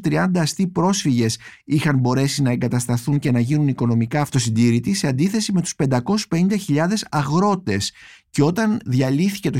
72.230 0.03 0.27
αστεί 0.35 0.67
πρόσφυγες 0.67 1.37
είχαν 1.65 1.97
μπορέσει 1.99 2.41
να 2.41 2.51
εγκατασταθούν 2.51 3.19
και 3.19 3.31
να 3.31 3.39
γίνουν 3.39 3.67
οικονομικά 3.67 4.21
αυτοσυντήρητοι 4.21 4.93
σε 4.93 5.07
αντίθεση 5.07 5.53
με 5.53 5.61
τους 5.61 5.75
550.000 5.89 6.87
αγρότες 7.09 7.91
και 8.29 8.43
όταν 8.43 8.79
διαλύθηκε 8.85 9.49
το 9.49 9.59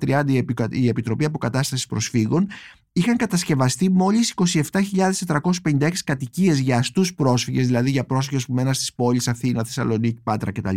1930 0.00 0.22
η 0.26 0.36
Επικα- 0.36 0.68
η 0.70 0.88
Επιτροπή 0.88 1.24
Αποκατάστασης 1.24 1.86
Προσφύγων 1.86 2.46
είχαν 2.92 3.16
κατασκευαστεί 3.16 3.90
μόλις 3.90 4.34
27.456 4.72 5.90
κατοικίες 6.04 6.58
για 6.58 6.76
αστούς 6.76 7.14
πρόσφυγες, 7.14 7.66
δηλαδή 7.66 7.90
για 7.90 8.04
πρόσφυγες 8.04 8.46
που 8.46 8.52
μέναν 8.52 8.74
στις 8.74 8.94
πόλεις 8.94 9.28
Αθήνα, 9.28 9.64
Θεσσαλονίκη, 9.64 10.20
Πάτρα 10.22 10.52
κτλ. 10.52 10.76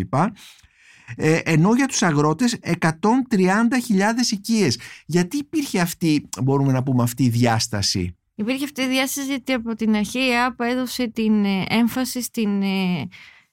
Ε, 1.16 1.40
ενώ 1.44 1.76
για 1.76 1.86
τους 1.86 2.04
αγρότες 2.04 2.58
130.000 2.62 4.32
οικίες. 4.32 4.80
Γιατί 5.06 5.38
υπήρχε 5.38 5.80
αυτή, 5.80 6.30
μπορούμε 6.44 6.72
να 6.72 6.84
πούμε, 6.84 7.04
αυτή 7.04 7.24
η 7.24 7.30
διάσταση; 7.30 8.16
Υπήρχε 8.36 8.64
αυτή 8.64 8.82
η 8.82 8.88
διάσταση 8.88 9.28
γιατί 9.28 9.54
από 9.54 9.76
την 9.76 9.96
αρχή 9.96 10.20
η 10.20 10.32
ΕΑΠ 10.32 10.62
έδωσε 10.62 11.08
την 11.08 11.46
ε, 11.46 11.64
έμφαση 11.68 12.22
στην 12.22 12.62
ε, 12.62 13.08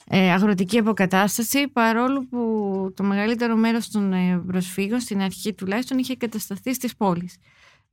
ε, 0.06 0.32
αγροτική 0.32 0.78
αποκατάσταση 0.78 1.68
παρόλο 1.68 2.26
που 2.30 2.92
το 2.96 3.02
μεγαλύτερο 3.02 3.56
μέρος 3.56 3.90
των 3.90 4.12
ε, 4.12 4.42
προσφύγων 4.46 5.00
στην 5.00 5.20
αρχή 5.20 5.54
τουλάχιστον 5.54 5.98
είχε 5.98 6.16
κατασταθεί 6.16 6.74
στις 6.74 6.96
πόλεις. 6.96 7.36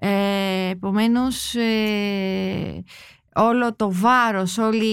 Ε, 0.01 0.69
επομένως 0.69 1.55
ε, 1.55 2.83
όλο 3.35 3.75
το 3.75 3.91
βάρος, 3.91 4.57
όλη 4.57 4.85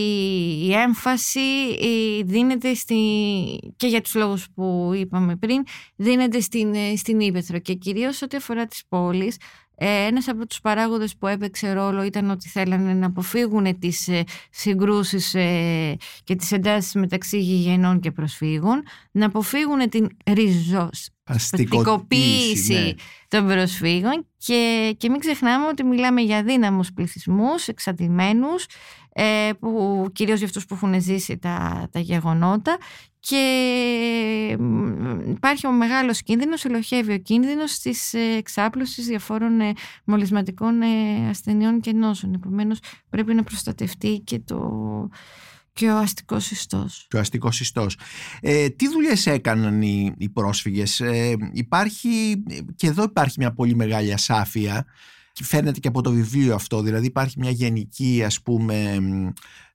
η 0.67 0.73
έμφαση 0.73 1.41
ε, 1.81 2.23
δίνεται 2.23 2.75
στη, 2.75 2.97
και 3.77 3.87
για 3.87 4.01
τους 4.01 4.15
λόγους 4.15 4.47
που 4.55 4.93
είπαμε 4.95 5.37
πριν 5.37 5.63
δίνεται 5.97 6.41
στην, 6.41 6.75
ε, 6.75 6.97
στην 6.97 7.21
Ήπεθρο. 7.21 7.59
Και 7.59 7.75
κυρίως 7.75 8.23
ό,τι 8.23 8.37
αφορά 8.37 8.67
τις 8.67 8.83
πόλεις 8.89 9.37
ε, 9.79 10.07
ένας 10.07 10.29
από 10.29 10.47
τους 10.47 10.61
παράγοντες 10.61 11.17
που 11.17 11.27
έπαιξε 11.27 11.73
ρόλο 11.73 12.03
ήταν 12.03 12.31
ότι 12.31 12.49
θέλανε 12.49 12.95
να 12.95 13.07
αποφύγουν 13.07 13.79
τις 13.79 14.09
ε, 14.09 14.25
συγκρούσεις 14.51 15.35
ε, 15.35 15.97
και 16.25 16.35
τις 16.35 16.53
εντάσεις 16.53 16.95
μεταξύ 16.95 17.39
γηγενών 17.39 18.01
και 18.01 18.11
προσφύγων, 18.11 18.83
να 19.11 19.27
αποφύγουν 19.27 19.89
την 19.89 20.09
ριζοσπαστικοποίηση 21.29 22.73
ναι. 22.73 22.93
των 23.29 23.47
προσφύγων 23.47 24.27
και, 24.39 24.95
και 24.99 25.11
μην 25.11 25.21
ξεχνάμε 25.21 25.67
ότι 25.67 25.85
μιλάμε 25.85 26.21
για 26.21 26.43
δύναμους 26.43 26.93
πληθυσμούς, 26.93 27.69
εξαντλημένους, 27.69 28.67
ε, 29.13 29.51
που, 29.61 30.05
κυρίως 30.13 30.39
για 30.39 30.47
αυτούς 30.47 30.67
που 30.67 30.75
έχουν 30.75 31.01
ζήσει 31.01 31.39
τα, 31.39 31.89
τα 31.93 31.99
γεγονότα 31.99 32.79
και 33.29 34.57
μ, 34.59 35.31
υπάρχει 35.31 35.67
ο 35.67 35.73
μεγάλος 35.73 36.23
κίνδυνος, 36.23 36.65
ελοχεύει 36.65 37.13
ο 37.13 37.19
κίνδυνος 37.19 37.79
της 37.79 38.15
ε, 38.15 38.37
εξάπλωσης 38.37 39.07
διαφόρων 39.07 39.61
ε, 39.61 39.73
μολυσματικών 40.05 40.83
ε, 40.83 41.29
ασθενειών 41.29 41.81
και 41.81 41.93
νόσων. 41.93 42.35
Επομένως 42.35 42.79
πρέπει 43.09 43.35
να 43.35 43.43
προστατευτεί 43.43 44.23
και, 44.25 44.39
το, 44.39 44.59
και 45.77 45.91
ο 45.91 45.99
αστικός 45.99 46.51
ιστός. 46.51 47.07
Και 47.09 47.17
ο 47.17 47.21
αστικός 47.21 47.61
ιστός. 47.61 47.99
Ε, 48.41 48.69
τι 48.69 48.89
δουλειές 48.89 49.27
έκαναν 49.27 49.83
οι, 49.83 50.15
οι 50.19 50.29
πρόσφυγες; 50.29 51.01
Ε, 51.01 51.37
υπάρχει, 51.53 52.43
και 52.77 52.87
εδώ 52.87 53.03
υπάρχει 53.03 53.35
μια 53.39 53.53
πολύ 53.53 53.75
μεγάλη 53.75 54.13
ασάφεια 54.13 54.87
και 55.33 55.45
φαίνεται 55.45 55.81
και 55.81 55.89
από 55.89 56.03
το 56.03 56.11
βιβλίο 56.11 56.55
αυτό, 56.55 56.83
δηλαδή 56.83 57.07
υπάρχει 57.07 57.39
μια 57.39 57.51
γενική 57.51 58.23
ας 58.25 58.43
πούμε 58.43 58.99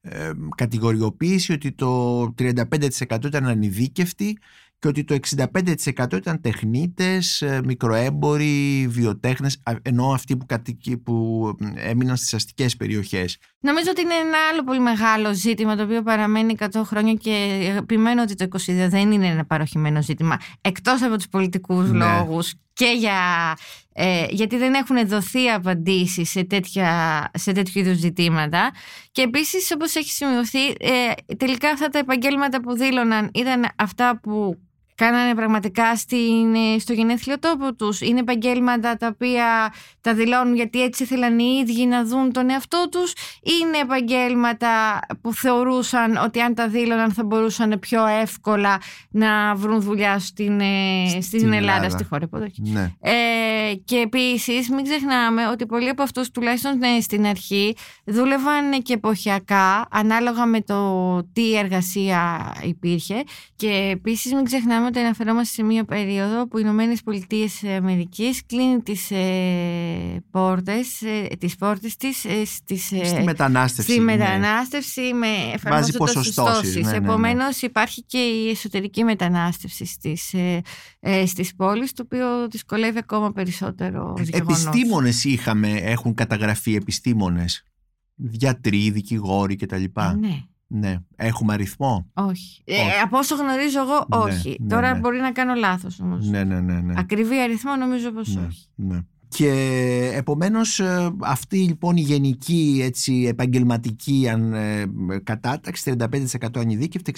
ε, 0.02 0.32
κατηγοριοποίηση 0.56 1.54
ότι 1.54 1.72
το 1.72 2.24
35% 2.40 3.26
ήταν 3.26 3.46
ανειδίκευτοι 3.46 4.38
και 4.82 4.88
ότι 4.88 5.04
το 5.04 5.14
65% 5.14 6.16
ήταν 6.16 6.42
τεχνίτες, 6.42 7.42
ε, 7.42 7.62
μικροέμποροι, 7.64 8.88
βιοτέχνες, 8.90 9.60
α, 9.64 9.74
ενώ 9.82 10.12
αυτοί 10.14 10.38
που, 10.38 10.46
κατοικεί, 10.46 10.98
που 10.98 11.48
έμειναν 11.76 12.18
στις 12.18 12.34
αστικές 12.34 12.76
περιοχές. 12.76 13.38
Νομίζω 13.60 13.88
ότι 13.92 14.02
είναι 14.02 14.14
ένα 14.14 14.38
άλλο 14.52 14.64
πολύ 14.64 14.80
μεγάλο 14.80 15.34
ζήτημα 15.34 15.76
το 15.76 15.84
οποίο 15.84 16.02
παραμένει 16.02 16.52
100 16.60 16.84
χρόνια 16.84 17.14
και 17.14 17.58
επιμένω 17.78 18.22
ότι 18.22 18.36
το 18.36 18.44
22 18.44 18.88
δεν 18.90 19.12
είναι 19.12 19.28
ένα 19.28 19.46
παροχημένο 19.46 20.02
ζήτημα 20.02 20.38
εκτός 20.62 21.02
από 21.02 21.16
τους 21.16 21.28
πολιτικούς 21.28 21.90
Ναι. 21.90 21.98
λόγους 22.06 22.54
και 22.74 22.96
για, 22.98 23.18
ε, 23.94 24.26
γιατί 24.30 24.58
δεν 24.58 24.74
έχουν 24.74 25.08
δοθεί 25.08 25.50
απαντήσεις 25.50 26.30
σε, 26.30 26.44
τέτοια, 26.44 26.92
σε 27.34 27.52
τέτοιου 27.52 27.80
είδους 27.80 27.98
ζητήματα 27.98 28.72
και 29.12 29.22
επίσης 29.22 29.72
όπως 29.72 29.96
έχει 29.96 30.12
σημειωθεί 30.12 30.68
ε, 30.68 31.36
τελικά 31.38 31.70
αυτά 31.70 31.88
τα 31.90 32.00
επαγγέλματα 32.00 32.62
που 32.62 32.74
δήλωναν 32.74 33.30
ήταν 33.34 33.70
αυτά 33.76 34.20
που 34.22 34.60
κάνανε 35.04 35.36
πραγματικά 35.36 35.96
στην, 35.96 36.56
ε, 36.56 36.80
στο 36.80 36.94
γενέθλιο 36.94 37.40
τόπο 37.40 37.74
τους. 37.74 38.02
Είναι 38.02 38.20
επαγγέλματα 38.20 38.98
τα 38.98 39.08
οποία 39.08 39.74
τα 40.02 40.14
δηλώνουν 40.14 40.56
γιατί 40.56 40.84
έτσι 40.84 41.04
ήθελαν 41.04 41.40
οι 41.40 41.60
ίδιοι 41.62 41.86
να 41.86 42.06
δουν 42.06 42.32
τον 42.32 42.50
εαυτό 42.50 42.88
τους. 42.92 43.14
Είναι 43.42 43.78
επαγγέλματα 43.82 45.00
που 45.22 45.34
θεωρούσαν 45.34 46.18
ότι 46.18 46.40
αν 46.40 46.54
τα 46.54 46.68
δήλωναν 46.68 47.12
θα 47.12 47.24
μπορούσαν 47.24 47.80
πιο 47.80 48.06
εύκολα 48.06 48.82
να 49.10 49.56
βρουν 49.56 49.82
δουλειά 49.82 50.20
στην, 50.20 50.60
ε, 50.60 51.08
στην, 51.08 51.22
Στην 51.22 51.54
Ελλάδα, 51.54 51.78
Ελλάδα. 51.78 51.90
στη 51.90 52.04
χώρα 52.04 52.24
υποδοχή. 52.24 52.62
Ναι. 52.62 52.92
Ε, 53.00 53.76
και 53.86 53.98
επίσης, 53.98 54.70
μην 54.70 54.84
ξεχνάμε 54.84 55.48
ότι 55.48 55.66
πολλοί 55.66 55.90
από 55.90 56.04
αυτούς, 56.04 56.32
τουλάχιστον 56.32 56.78
ναι, 56.78 57.00
στην 57.02 57.26
αρχή, 57.26 57.76
δούλευαν 58.06 58.82
και 58.82 58.94
εποχιακά, 58.94 59.88
ανάλογα 59.92 60.46
με 60.46 60.62
το 60.62 60.80
τι 61.34 61.58
εργασία 61.58 62.54
υπήρχε. 62.64 63.24
Και 63.56 63.90
επίσης, 63.92 64.34
μην 64.34 64.44
ξεχνάμε 64.44 64.91
ότι 64.92 65.00
αναφερόμαστε 65.00 65.54
σε 65.54 65.64
μία 65.64 65.86
περίοδο 65.86 66.48
που 66.48 66.58
οι 66.58 66.62
Ηνωμένες 66.64 67.02
Πολιτείες 67.04 67.64
Αμερικής 67.64 68.46
κλείνει 68.46 68.82
τις 68.82 69.12
ε, 69.12 70.24
πόρτες 70.32 71.02
τις 71.40 71.56
πόρτες 71.56 71.96
της 71.96 72.26
ε, 72.26 72.46
στις, 72.46 72.92
ε, 72.92 73.06
Στη 73.06 73.24
μετανάστευση. 73.24 73.92
Στη 73.92 74.00
ναι. 74.00 74.18
μετανάστευση 74.18 75.14
με 75.14 75.28
εφαρμόζοντας 75.54 75.98
ποσοστώσεις, 75.98 76.34
συστώσεις. 76.34 76.76
ναι, 76.76 76.92
ναι, 76.92 77.00
ναι. 77.00 77.06
Επομένως 77.06 77.62
υπάρχει 77.62 78.04
και 78.04 78.18
η 78.18 78.50
εσωτερική 78.50 79.04
μετανάστευση 79.04 79.86
στις, 79.86 80.34
ε, 80.34 80.62
ε, 81.00 81.26
στις 81.26 81.56
πόλεις 81.56 81.94
το 81.94 82.04
οποίο 82.06 82.48
δυσκολεύει 82.50 82.98
ακόμα 82.98 83.32
περισσότερο 83.32 84.16
ως 84.18 84.28
γεγονός. 84.28 84.66
Επιστήμονες 84.66 85.24
είχαμε, 85.24 85.72
έχουν 85.72 86.14
καταγραφεί 86.14 86.76
επιστήμονες. 86.76 87.64
Γιατροί, 88.16 88.92
δικηγόροι 88.92 89.56
κτλ. 89.56 89.84
Ε, 89.84 90.14
ναι, 90.20 90.44
Ναι. 90.74 90.96
Έχουμε 91.16 91.54
αριθμό; 91.54 92.10
όχι. 92.14 92.62
Ε, 92.66 92.74
Όχι. 92.74 92.84
από 93.04 93.18
όσο 93.18 93.36
γνωρίζω 93.36 93.80
εγώ, 93.82 94.06
Ναι, 94.10 94.32
όχι. 94.32 94.58
ναι, 94.60 94.68
Τώρα 94.68 94.94
ναι. 94.94 95.00
μπορεί 95.00 95.20
να 95.20 95.32
κάνω 95.32 95.54
λάθος 95.54 96.00
όμως. 96.00 96.30
Ναι, 96.30 96.44
ναι, 96.44 96.60
ναι. 96.60 96.74
ναι. 96.82 96.94
Ακριβή 96.98 97.40
αριθμό 97.42 97.76
νομίζω 97.76 98.12
πως 98.12 98.36
ναι, 98.36 98.46
όχι. 98.48 98.66
ναι. 98.76 99.00
Και 99.36 99.52
επομένως 100.16 100.80
ε, 100.80 101.10
αυτή 101.20 101.58
λοιπόν 101.58 101.98
η 101.98 102.02
γενική 102.02 102.80
έτσι, 102.84 103.26
επαγγελματική 103.28 104.30
αν, 104.30 104.54
ε, 104.54 104.86
κατάταξη 105.24 105.94
35% 106.00 106.48
ανειδίκευτη, 106.56 107.14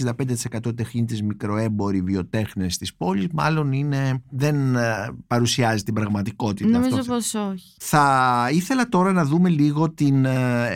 65% 0.65 0.75
τεχνίτες 0.75 1.21
μικροέμποροι 1.21 2.01
βιοτέχνες 2.01 2.77
της 2.77 2.93
πόλης 2.95 3.27
μάλλον 3.33 3.71
είναι, 3.71 4.21
δεν 4.29 4.75
ε, 4.75 5.15
παρουσιάζει 5.27 5.83
την 5.83 5.93
πραγματικότητα 5.93 6.69
Νομίζω 6.69 6.95
αυτό. 6.95 7.13
πως 7.13 7.33
όχι. 7.33 7.75
Θα 7.79 8.47
ήθελα 8.51 8.89
τώρα 8.89 9.11
να 9.11 9.25
δούμε 9.25 9.49
λίγο 9.49 9.89
την, 9.91 10.25
ε, 10.25 10.69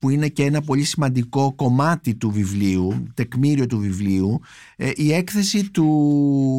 που 0.00 0.10
είναι 0.10 0.28
και 0.28 0.44
ένα 0.44 0.60
πολύ 0.60 0.84
σημαντικό 0.84 1.52
κομμάτι 1.54 2.14
του 2.14 2.30
βιβλίου, 2.30 3.04
τεκμήριο 3.14 3.66
του 3.66 3.78
βιβλίου, 3.78 4.40
ε, 4.76 4.90
η 4.94 5.12
έκθεση 5.12 5.70
του 5.70 5.84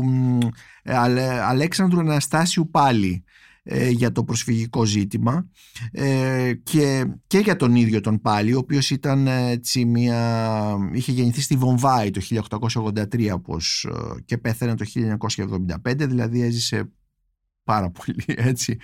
μ, 0.06 0.38
ε, 0.84 0.95
Αλε- 0.95 1.39
Αλέξανδρου 1.41 1.99
Αναστάσιου 1.99 2.69
πάλι. 2.71 3.23
ε, 3.63 3.89
για 3.89 4.11
το 4.11 4.24
προσφυγικό 4.24 4.86
ζήτημα 4.86 5.47
ε, 5.91 6.53
και, 6.63 7.05
και 7.28 7.38
για 7.38 7.55
τον 7.55 7.76
ίδιο 7.76 8.01
τον 8.01 8.22
πάλι 8.22 8.53
ο 8.53 8.57
οποίος 8.57 8.89
ήταν 8.89 9.28
έτσι 9.28 9.86
μια, 9.86 10.78
είχε 10.93 11.11
γεννηθεί 11.11 11.41
στη 11.41 11.55
Βομβάη 11.55 12.11
το 12.11 12.22
1883 12.84 13.30
όπως, 13.34 13.88
και 14.26 14.38
πέθανε 14.38 14.76
το 14.76 14.86
1975 15.84 15.95
δηλαδή 15.97 16.41
έζησε 16.41 16.91
πάρα 17.72 17.89
πολύ 17.89 18.24
έτσι 18.51 18.78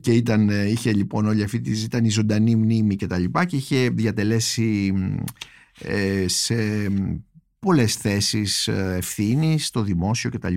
και 0.00 0.12
ήταν, 0.12 0.48
είχε 0.48 0.92
λοιπόν 0.92 1.26
όλη 1.26 1.42
αυτή 1.42 1.60
τη 1.60 1.80
ήταν 1.80 2.04
η 2.04 2.10
ζωντανή 2.10 2.56
μνήμη 2.56 2.96
και 2.96 3.06
τα 3.06 3.18
λοιπά 3.18 3.44
και 3.44 3.56
είχε 3.56 3.88
διατελέσει 3.88 4.92
σε 6.26 6.54
πολλές 7.58 7.94
θέσεις 7.94 8.68
ε, 8.68 8.94
ευθύνης 8.96 9.66
στο 9.66 9.82
δημόσιο 9.82 10.30
κτλ. 10.30 10.54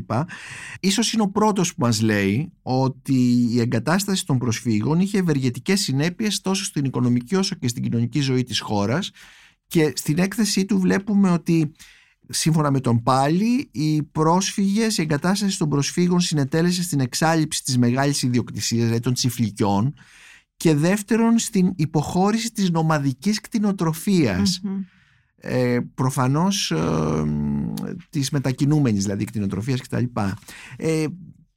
Ίσως 0.80 1.14
είναι 1.14 1.22
ο 1.22 1.30
πρώτος 1.30 1.76
που 1.76 1.82
μας 1.82 2.02
λέει 2.02 2.52
ότι 2.62 3.48
η 3.52 3.60
εγκατάσταση 3.60 4.26
των 4.26 4.38
προσφύγων 4.38 5.00
είχε 5.00 5.18
ευεργετικές 5.18 5.82
συνέπειες 5.82 6.42
τόσο 6.42 6.64
στην 6.64 6.86
οικονομική 6.86 7.36
όσο 7.36 7.56
και 7.56 7.68
στην 7.68 7.84
κοινωνική 7.84 8.20
ζωή 8.20 8.44
της 8.44 8.60
χώρας 8.60 9.12
και 9.68 9.94
στην 9.96 10.18
έκθεσή 10.20 10.66
του 10.66 10.80
βλέπουμε 10.80 11.32
ότι 11.32 11.72
σύμφωνα 12.30 12.72
με 12.72 12.80
τον 12.80 13.04
Πάλι 13.04 13.70
οι 13.72 14.04
πρόσφυγες, 14.04 14.98
η 14.98 15.02
εγκατάσταση 15.02 15.58
των 15.58 15.70
προσφύγων 15.70 16.20
συνετέλεσε 16.20 16.84
στην 16.84 17.00
εξάλληψη 17.00 17.64
της 17.64 17.78
μεγάλης 17.78 18.22
ιδιοκτησίας, 18.22 18.84
δηλαδή 18.84 19.02
των 19.02 19.14
τσιφλικιών 19.14 19.94
και 20.58 20.76
δεύτερον 20.76 21.40
στην 21.40 21.74
υποχώρηση 21.76 22.52
της 22.52 22.70
νομαδικής 22.70 23.40
ε, 25.48 25.80
προφανώς 25.96 26.72
ε, 26.72 27.24
της 28.10 28.30
μετακινούμενης 28.30 29.04
δηλαδή 29.04 29.24
κτηνοτροφίας 29.26 29.82
κτλ. 29.82 30.04
Ε, 30.78 31.06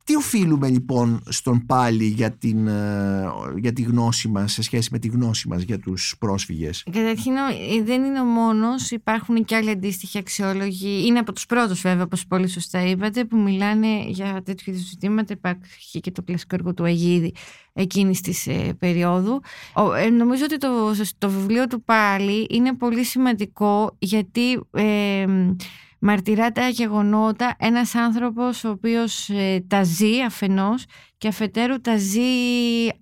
τι 0.09 0.17
οφείλουμε 0.17 0.69
λοιπόν 0.69 1.23
στον 1.29 1.67
πάλι 1.67 2.05
για, 2.05 2.33
την, 2.33 2.67
ε, 2.67 3.31
για 3.57 3.73
τη 3.73 3.83
γνώση 3.83 4.29
μας 4.29 4.53
σε 4.53 4.63
σχέση 4.63 4.89
με 4.93 4.99
τη 4.99 5.09
γνώση 5.09 5.49
μας 5.49 5.63
για 5.63 5.79
τους 5.79 6.15
πρόσφυγες; 6.19 6.85
Καταρχήν 6.93 7.33
ε, 7.37 7.83
δεν 7.83 8.03
είναι 8.05 8.21
ο 8.21 8.25
μόνος, 8.25 8.91
υπάρχουν 8.91 9.45
και 9.45 9.57
άλλοι 9.57 9.71
αντίστοιχοι 9.71 10.19
αξιόλογοι. 10.19 11.07
Είναι 11.07 11.19
από 11.19 11.33
τους 11.33 11.47
πρώτους 11.47 11.81
βέβαια 11.81 12.03
όπως 12.05 12.27
πολύ 12.27 12.49
σωστά 12.49 12.87
είπατε 12.87 13.25
που 13.25 13.39
μιλάνε 13.39 14.05
για 14.07 14.43
τέτοιου 14.45 14.73
είδους 14.73 14.89
ζητήματα. 14.89 15.33
Υπάρχει 15.33 16.01
και 16.01 16.11
το 16.11 16.23
κλασικό 16.23 16.55
έργο 16.55 16.75
του 16.75 16.85
Αγίδη 16.85 17.35
εκείνης 17.73 18.21
της 18.21 18.47
ε, 18.47 18.77
περίοδου. 18.79 19.41
Ε, 19.99 20.09
νομίζω 20.09 20.45
ότι 20.45 20.57
το, 20.57 20.69
το 21.19 21.31
βιβλίο 21.31 21.67
του 21.67 21.83
πάλι 21.83 22.47
είναι 22.51 22.75
πολύ 22.75 23.05
σημαντικό 23.05 23.97
γιατί 23.99 24.61
ε, 24.71 25.27
μαρτυρά 25.99 26.53
τα 26.53 26.69
γεγονότα 26.69 27.57
ένας 27.59 27.95
άνθρωπος 27.95 28.65
ο 28.65 28.69
οποίος 28.69 29.29
ε, 29.29 29.65
τα 29.69 29.83
ζει 29.83 30.23
αφενός 30.23 30.85
και 31.19 31.29
αφετέρου 31.29 31.81
τα 31.81 31.97
ζει 31.97 32.21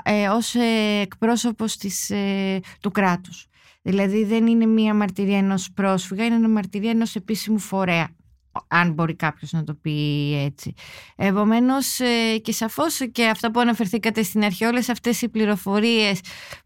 ε, 0.05 0.28
ως 0.28 0.55
ε, 0.55 1.01
εκπρόσωπος 1.01 1.76
της, 1.76 2.11
ε, 2.11 2.61
του 2.80 2.90
κράτους. 2.90 3.47
Δηλαδή 3.82 4.24
δεν 4.24 4.47
είναι 4.47 4.66
μία 4.66 4.94
μαρτυρία 4.94 5.38
ενός 5.38 5.70
πρόσφυγα, 5.74 6.24
είναι 6.24 6.38
μια 6.38 6.49
μαρτυρία 6.49 6.90
ενός 6.90 7.14
επίσημου 7.14 7.59
φορέα 7.59 8.09
αν 8.68 8.92
μπορεί 8.92 9.14
κάποιος 9.14 9.53
να 9.53 9.64
το 9.64 9.74
πει 9.74 10.34
έτσι. 10.44 10.72
Επομένως 11.16 11.99
και 12.42 12.53
σαφώς 12.53 12.99
και 13.12 13.26
αυτά 13.26 13.51
που 13.51 13.61
αναφερθήκατε 13.61 14.22
στην 14.22 14.44
αρχή, 14.44 14.64
όλες 14.64 14.88
αυτές 14.88 15.22
οι 15.22 15.28
πληροφορίες 15.28 16.20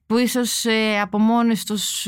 που 0.06 0.18
ίσως 0.18 0.64
από 1.02 1.18
μόνες 1.18 1.64
τους 1.64 2.06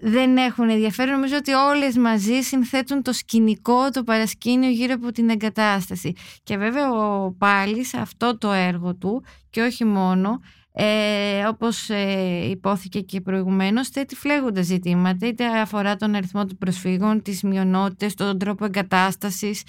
δεν 0.00 0.36
έχουν 0.36 0.68
ενδιαφέρον. 0.68 1.14
Νομίζω 1.14 1.36
ότι 1.36 1.52
όλες 1.52 1.96
μαζί 1.96 2.40
συνθέτουν 2.40 3.02
το 3.02 3.12
σκηνικό, 3.12 3.90
το 3.90 4.02
παρασκήνιο 4.02 4.70
γύρω 4.70 4.94
από 4.94 5.12
την 5.12 5.28
εγκατάσταση. 5.28 6.12
Και 6.42 6.56
βέβαια 6.56 6.90
ο 6.92 7.32
Πάλης 7.38 7.94
αυτό 7.94 8.38
το 8.38 8.52
έργο 8.52 8.94
του 8.94 9.24
και 9.50 9.62
όχι 9.62 9.84
μόνο 9.84 10.40
ε, 10.78 11.44
όπως 11.44 11.90
ε, 11.90 12.48
υπόθηκε 12.50 13.00
και 13.00 13.20
προηγουμένως 13.20 13.88
θέτει 13.88 14.14
φλέγοντα 14.14 14.62
ζητήματα 14.62 15.26
είτε 15.26 15.60
αφορά 15.60 15.96
τον 15.96 16.14
αριθμό 16.14 16.46
των 16.46 16.58
προσφύγων, 16.58 17.22
τις 17.22 17.42
μειονότητες, 17.42 18.14
τον 18.14 18.38
τρόπο 18.38 18.64
εγκατάστασης 18.64 19.62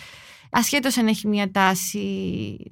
ασχέτως 0.57 0.97
αν 0.97 1.07
έχει 1.07 1.27
μια 1.27 1.51
τάση 1.51 2.01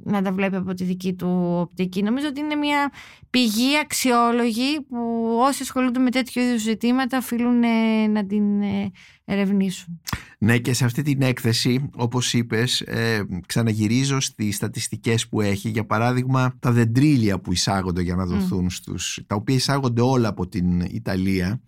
να 0.04 0.22
τα 0.22 0.32
βλέπει 0.32 0.56
από 0.56 0.74
τη 0.74 0.84
δική 0.84 1.14
του 1.14 1.58
οπτική. 1.60 2.04
Νομίζω 2.04 2.28
ότι 2.28 2.40
είναι 2.40 2.56
μια 2.56 2.92
πηγή 3.30 3.78
αξιόλογη 3.84 4.82
που 4.90 4.98
όσοι 5.42 5.62
ασχολούνται 5.62 6.00
με 6.00 6.10
τέτοιου 6.12 6.42
είδους 6.42 6.62
ζητήματα 6.62 7.18
οφείλουν 7.18 7.64
ε, 7.64 8.08
να 8.08 8.26
την 8.26 8.62
ε, 8.62 8.92
ερευνήσουν. 9.26 10.02
Ναι 10.38 10.58
και 10.58 10.74
σε 10.74 10.86
αυτή 10.86 11.02
την 11.02 11.22
έκθεση 11.22 11.90
όπως 11.96 12.34
είπες 12.34 12.82
ε, 12.82 13.26
ξαναγυρίζω 13.46 14.20
στις 14.20 14.56
στατιστικές 14.56 15.28
που 15.28 15.42
έχει 15.42 15.70
για 15.70 15.86
παράδειγμα 15.86 16.56
τα 16.60 16.72
δεντρίλια 16.72 17.40
που 17.40 17.52
εισάγονται 17.52 18.02
για 18.02 18.16
να 18.16 18.26
δοθούν 18.26 18.70
στους 18.70 19.20
τα 19.28 19.36
οποία 19.36 19.56
εισάγονται 19.56 20.02
όλα 20.02 20.28
από 20.28 20.48
την 20.48 20.80
Ιταλία 20.80 21.62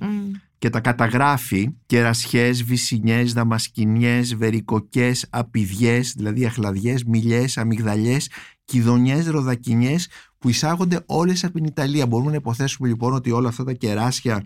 και 0.58 0.70
τα 0.70 0.80
καταγράφει 0.80 1.70
κερασιές, 1.86 2.64
βυσινιές, 2.64 3.34
δαμασκηνιές, 3.34 4.36
βερικοκές, 4.36 5.28
απειδιές, 5.30 6.14
δηλαδή 6.16 6.45
αχλαδιές, 6.45 7.03
μιλιές, 7.03 7.58
αμυγδαλιές, 7.58 8.30
κιδονιές, 8.66 9.28
ροδακινιές 9.28 10.08
που 10.38 10.49
εισάγονται 10.49 11.03
όλες 11.05 11.43
από 11.43 11.53
την 11.53 11.66
Ιταλία. 11.66 12.08
Μπορούμε 12.08 12.30
να 12.30 12.36
υποθέσουμε 12.36 12.88
λοιπόν 12.88 13.14
ότι 13.14 13.32
όλα 13.32 13.49
αυτά 13.49 13.64
τα 13.64 13.74
κεράσια 13.74 14.45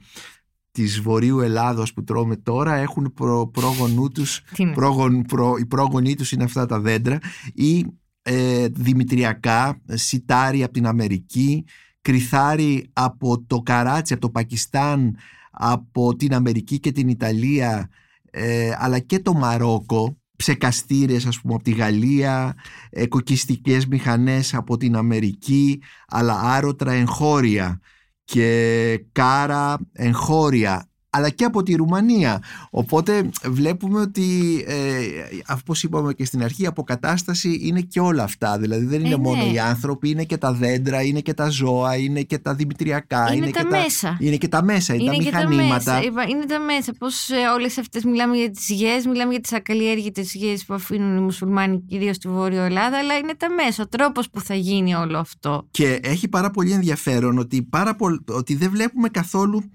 της 0.72 1.02
Βορείου 1.02 1.40
Ελλάδος 1.40 1.94
που 1.94 2.04
τρώμε 2.04 2.36
τώρα 2.36 2.76
έχουν 2.76 3.14
προ, 3.14 3.48
πρόγονού 3.48 4.08
τους, 4.08 4.42
πρόγον, 4.74 5.22
προ, 5.22 5.56
οι 5.60 5.66
πρόγονοί 5.66 6.16
τους 6.16 6.32
είναι 6.32 6.44
αυτά 6.44 6.66
τα 6.66 6.80
δέντρα 6.80 7.20
ή 7.54 7.86
ε, 8.22 8.68
δημητριακά, 8.68 9.82
σιτάρι 9.86 10.64
από 10.64 10.74
την 10.74 10.88
Αμερική, 10.88 11.66
κρυθάρι 12.02 12.90
από 12.94 13.44
το 13.48 13.60
Καράτσι, 13.60 14.14
από 14.14 14.22
το 14.22 14.30
Πακιστάν, 14.30 15.16
από 15.52 16.16
την 16.16 16.34
Αμερική 16.34 16.80
και 16.80 16.92
την 16.92 17.08
Ιταλία 17.08 17.90
ε, 18.32 18.72
αλλά 18.78 19.00
και 19.00 19.20
το 19.20 19.34
Μαρόκο 19.34 20.18
ψεκαστήρες 20.36 21.26
ας 21.26 21.42
πούμε 21.42 21.54
από 21.54 21.64
τη 21.64 21.72
Γαλλία 21.72 22.56
ε, 22.90 23.08
κοκκιστικές 23.08 23.88
μηχανές 23.88 24.54
από 24.54 24.78
την 24.78 24.96
Αμερική 24.96 25.82
αλλά 26.08 26.40
άρωτρα 26.42 26.92
εγχώρια 26.92 27.80
και 28.24 29.06
κάρα 29.12 29.78
εγχώρια 29.92 30.91
αλλά 31.14 31.30
και 31.30 31.44
από 31.44 31.64
τη 31.64 31.76
Ρουμανία. 31.76 32.44
Οπότε 32.70 33.30
βλέπουμε 33.46 34.02
ότι, 34.02 34.64
ε, 34.68 35.54
όπως 35.60 35.84
είπαμε 35.84 36.14
και 36.14 36.26
στην 36.26 36.44
αρχή, 36.44 36.64
η 36.64 36.66
αποκατάσταση 36.66 37.60
είναι 37.64 37.82
και 37.82 38.00
όλα 38.00 38.24
αυτά. 38.24 38.58
Δηλαδή 38.58 38.86
δεν 38.86 39.00
είναι 39.06 39.14
ε, 39.14 39.18
μόνο 39.18 39.44
ναι. 39.44 39.52
οι 39.52 39.60
άνθρωποι, 39.60 40.10
είναι 40.10 40.24
και 40.24 40.38
τα 40.38 40.54
δέντρα, 40.54 41.02
είναι 41.02 41.20
και 41.20 41.34
τα 41.34 41.50
ζώα, 41.50 41.96
είναι 41.96 42.22
και 42.22 42.38
τα 42.38 42.54
δημητριακά. 42.54 43.26
Είναι, 43.28 43.36
είναι 43.36 43.52
τα 43.52 43.62
και 43.62 43.68
μέσα. 43.70 44.08
Τα, 44.08 44.18
είναι 44.20 44.38
και 44.38 44.48
τα 44.48 44.64
μέσα, 44.64 44.94
είναι, 44.94 45.04
είναι 45.04 45.30
τα 45.30 45.38
μηχανήματα. 45.38 45.84
Τα 45.84 46.12
μέσα. 46.12 46.30
Είναι 46.30 46.46
τα 46.46 46.60
μέσα. 46.60 46.94
Πώς 46.98 47.30
ε, 47.30 47.36
όλες 47.56 47.78
αυτές 47.78 48.04
μιλάμε 48.04 48.38
για 48.38 48.50
τις 48.52 48.70
γης, 48.70 49.08
μιλάμε 49.08 49.32
για 49.32 49.42
τις 49.42 49.54
ακαλλιέργητες 49.54 50.34
γης 50.34 50.66
που 50.66 50.74
αφήνουν 50.74 51.18
οι 51.18 51.22
μουσουλμάνοι 51.22 51.82
κυρίως 51.88 52.16
στη 52.16 52.28
Βόρειο 52.28 52.62
Ελλάδα, 52.62 52.98
αλλά 52.98 53.18
είναι 53.18 53.36
τα 53.38 53.48
μέσα, 53.50 53.84
ο 53.84 53.88
τρόπος 53.88 54.30
που 54.30 54.42
θα 54.42 54.56
γίνει 54.56 54.96
όλο 54.96 55.18
αυτό. 55.18 55.68
Και 55.72 56.00
έχει 56.04 56.28
πάρα 56.28 56.52
πολύ 56.52 56.72
ενδιαφέρον 56.72 57.38
ότι, 57.38 57.64
πάρα 57.64 57.96
ότι 58.28 58.56
δεν 58.56 58.70
βλέπουμε 58.70 59.10
καθόλου 59.10 59.72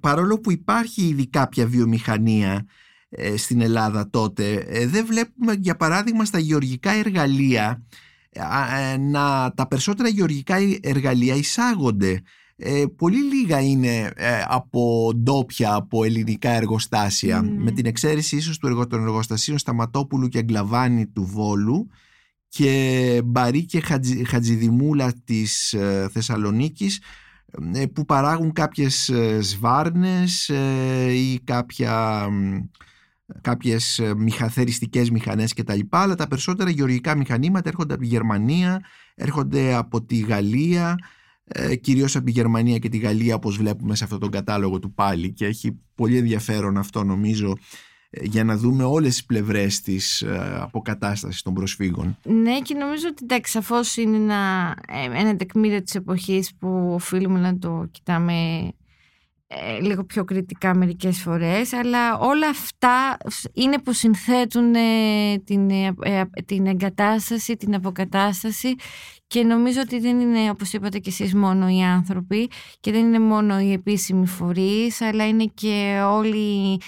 παρόλο 0.00 0.40
που 0.40 0.52
υπάρχει 0.52 1.02
ήδη 1.02 1.26
κάποια 1.26 1.66
βιομηχανία 1.66 2.66
ε, 3.10 3.36
στην 3.36 3.60
Ελλάδα 3.60 4.10
τότε 4.10 4.52
ε, 4.54 4.86
δεν 4.86 5.06
βλέπουμε 5.06 5.52
για 5.52 5.76
παράδειγμα 5.76 6.24
στα 6.24 6.38
γεωργικά 6.38 6.90
εργαλεία 6.90 7.82
ε, 8.30 8.96
να 8.96 9.52
τα 9.54 9.68
περισσότερα 9.68 10.08
γεωργικά 10.08 10.56
εργαλεία 10.80 11.34
εισάγονται. 11.34 12.22
Πολύ 12.96 13.22
λίγα 13.22 13.60
είναι 13.60 14.12
από 14.48 15.12
ντόπια, 15.16 15.74
από 15.74 16.04
ελληνικά 16.04 16.50
εργοστάσια. 16.50 17.42
Με 17.42 17.70
την 17.70 17.86
εξαίρεση 17.86 18.36
ίσως 18.36 18.58
του 18.58 18.86
των 18.86 19.02
εργοστασίων 19.02 19.58
Σταματόπουλου 19.58 20.28
και 20.28 20.38
Αγκλαβάνη 20.38 21.06
του 21.06 21.24
Βόλου 21.24 21.88
και 22.48 23.22
Μπαρί 23.24 23.64
και 23.64 23.82
Χατζηδημούλα 24.26 25.12
της 25.24 25.74
Θεσσαλονίκης 26.12 26.96
ε, 26.96 27.00
που 27.92 28.04
παράγουν 28.04 28.52
κάποιες 28.52 29.08
ε, 29.08 29.40
σβάρνες 29.40 30.48
ε, 30.48 31.12
ή 31.12 31.40
κάποια, 31.44 32.26
κάποιες 33.40 34.00
μηχαθεριστικές 34.16 35.10
μηχανές 35.10 35.52
και 35.52 35.62
τα 35.62 35.74
λοιπά, 35.74 35.98
αλλά 36.00 36.14
τα 36.14 36.28
περισσότερα 36.28 36.70
γεωργικά 36.70 37.16
μηχανήματα 37.16 37.68
έρχονται 37.68 37.94
από 37.94 38.02
τη 38.02 38.08
Γερμανία, 38.08 38.80
έρχονται 39.14 39.74
από 39.74 40.02
τη 40.02 40.18
Γαλλία, 40.18 40.96
κυρίως 41.80 42.16
από 42.16 42.24
τη 42.24 42.30
Γερμανία 42.30 42.78
και 42.78 42.88
τη 42.88 42.98
Γαλλία 42.98 43.34
όπως 43.34 43.56
βλέπουμε 43.56 43.94
σε 43.94 44.04
αυτόν 44.04 44.18
τον 44.18 44.30
κατάλογο 44.30 44.78
του 44.78 44.94
πάλι. 44.94 45.32
Και 45.32 45.46
έχει 45.46 45.80
πολύ 45.94 46.16
ενδιαφέρον 46.16 46.76
αυτό 46.76 47.04
νομίζω 47.04 47.56
για 48.10 48.44
να 48.44 48.56
δούμε 48.56 48.84
όλες 48.84 49.10
τις 49.10 49.24
πλευρές 49.24 49.80
της 49.80 50.22
ε, 50.22 50.58
αποκατάστασης 50.60 51.42
των 51.42 51.54
προσφύγων. 51.54 52.18
Ναι 52.22 52.60
και 52.60 52.74
νομίζω 52.74 53.06
ότι 53.10 53.20
εντάξει 53.22 53.52
σαφώς 53.52 53.96
είναι 53.96 54.16
ένα, 54.16 54.74
ε, 54.88 55.20
ένα 55.20 55.36
τεκμήριο 55.36 55.82
της 55.82 55.94
εποχής 55.94 56.54
που 56.58 56.90
οφείλουμε 56.94 57.40
να 57.40 57.58
το 57.58 57.88
κοιτάμε 57.90 58.68
ε, 59.50 59.80
λίγο 59.80 60.04
πιο 60.04 60.24
κριτικά 60.24 60.74
μερικές 60.74 61.18
φορές 61.18 61.72
αλλά 61.72 62.18
όλα 62.18 62.48
αυτά 62.48 63.16
είναι 63.52 63.78
που 63.78 63.92
συνθέτουν 63.92 64.74
ε, 64.74 65.38
την, 65.44 65.70
ε, 65.70 65.94
την 66.46 66.66
εγκατάσταση, 66.66 67.56
την 67.56 67.74
αποκατάσταση 67.74 68.74
και 69.26 69.42
νομίζω 69.42 69.80
ότι 69.80 70.00
δεν 70.00 70.20
είναι 70.20 70.50
όπως 70.50 70.72
είπατε 70.72 70.98
και 70.98 71.10
εσείς 71.10 71.34
μόνο 71.34 71.68
οι 71.68 71.82
άνθρωποι 71.82 72.50
και 72.80 72.92
δεν 72.92 73.06
είναι 73.06 73.18
μόνο 73.18 73.60
οι 73.60 73.72
επίσημοι 73.72 74.26
φορείς 74.26 75.00
αλλά 75.00 75.28
είναι 75.28 75.50
και 75.54 76.00
όλοι 76.06 76.78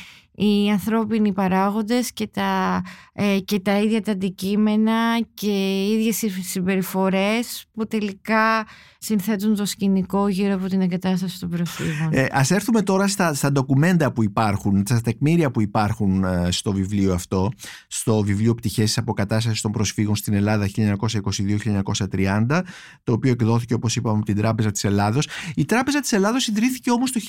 οι 0.40 0.70
ανθρώπινοι 0.70 1.32
παράγοντες 1.32 2.12
και 2.12 2.26
τα, 2.26 2.82
ε, 3.12 3.38
και 3.44 3.60
τα 3.60 3.80
ίδια 3.80 4.02
τα 4.02 4.12
αντικείμενα 4.12 5.20
και 5.34 5.50
οι 5.50 5.92
ίδιες 5.92 6.24
συμπεριφορές 6.42 7.64
που 7.72 7.86
τελικά 7.86 8.66
συνθέτουν 8.98 9.56
το 9.56 9.64
σκηνικό 9.64 10.28
γύρω 10.28 10.54
από 10.54 10.66
την 10.66 10.80
εγκατάσταση 10.80 11.40
των 11.40 11.48
προσφύγων. 11.48 12.08
Ε, 12.10 12.26
ας 12.30 12.50
έρθουμε 12.50 12.82
τώρα 12.82 13.08
στα, 13.08 13.34
στα 13.34 13.52
ντοκουμέντα 13.52 14.12
που 14.12 14.22
υπάρχουν, 14.22 14.82
στα 14.86 15.00
τεκμήρια 15.00 15.50
που 15.50 15.60
υπάρχουν 15.60 16.24
ε, 16.24 16.48
στο 16.50 16.72
βιβλίο 16.72 17.14
αυτό, 17.14 17.50
στο 17.88 18.22
βιβλίο 18.22 18.54
«Πτυχές 18.54 18.84
της 18.84 18.98
αποκατάστασης 18.98 19.60
των 19.60 19.72
προσφύγων 19.72 20.16
στην 20.16 20.34
Ελλάδα 20.34 20.68
1922-1930», 20.76 22.60
το 23.02 23.12
οποίο 23.12 23.30
εκδόθηκε 23.30 23.74
όπως 23.74 23.96
είπαμε 23.96 24.16
από 24.16 24.26
την 24.26 24.36
Τράπεζα 24.36 24.70
της 24.70 24.84
Ελλάδος. 24.84 25.28
Η 25.54 25.64
Τράπεζα 25.64 26.00
της 26.00 26.12
Ελλάδος 26.12 26.46
ιδρύθηκε 26.46 26.90
όμως 26.90 27.12
το 27.12 27.20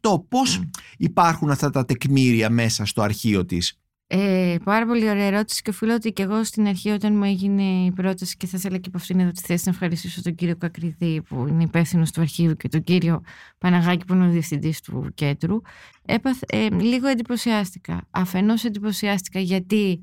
1928. 0.00 0.28
Πώς 0.28 0.60
υπάρχουν 0.96 1.50
αυτά 1.50 1.70
τα 1.70 1.84
τεκμήρια 1.84 2.05
μέσα 2.50 2.84
στο 2.84 3.02
αρχείο 3.02 3.44
της; 3.44 3.78
Ε, 4.08 4.56
πάρα 4.64 4.86
πολύ 4.86 5.08
ωραία 5.10 5.24
ερώτηση 5.24 5.62
και 5.62 5.70
οφείλω 5.70 5.94
ότι 5.94 6.12
και 6.12 6.22
εγώ 6.22 6.44
στην 6.44 6.66
αρχή 6.66 6.90
όταν 6.90 7.16
μου 7.16 7.24
έγινε 7.24 7.62
η 7.62 7.92
πρόταση 7.92 8.36
και 8.36 8.46
θα 8.46 8.56
ήθελα 8.56 8.76
και 8.76 8.88
από 8.88 8.98
αυτήν 8.98 9.20
εδώ 9.20 9.30
τη 9.30 9.40
θέση 9.40 9.62
να 9.64 9.70
ευχαριστήσω 9.70 10.22
τον 10.22 10.34
κύριο 10.34 10.56
Κακριδί 10.56 11.22
που 11.22 11.46
είναι 11.48 11.62
υπεύθυνος 11.62 12.10
του 12.10 12.20
αρχείου 12.20 12.56
και 12.56 12.68
τον 12.68 12.82
κύριο 12.82 13.22
Παναγάκη 13.58 14.04
που 14.04 14.14
είναι 14.14 14.26
ο 14.26 14.30
διευθυντής 14.30 14.80
του 14.80 15.10
κέντρου 15.14 15.60
έπαθ, 16.04 16.40
ε, 16.46 16.68
λίγο 16.70 17.08
εντυπωσιάστηκα. 17.08 18.06
Αφενός 18.10 18.64
εντυπωσιάστηκα 18.64 19.40
γιατί 19.40 20.00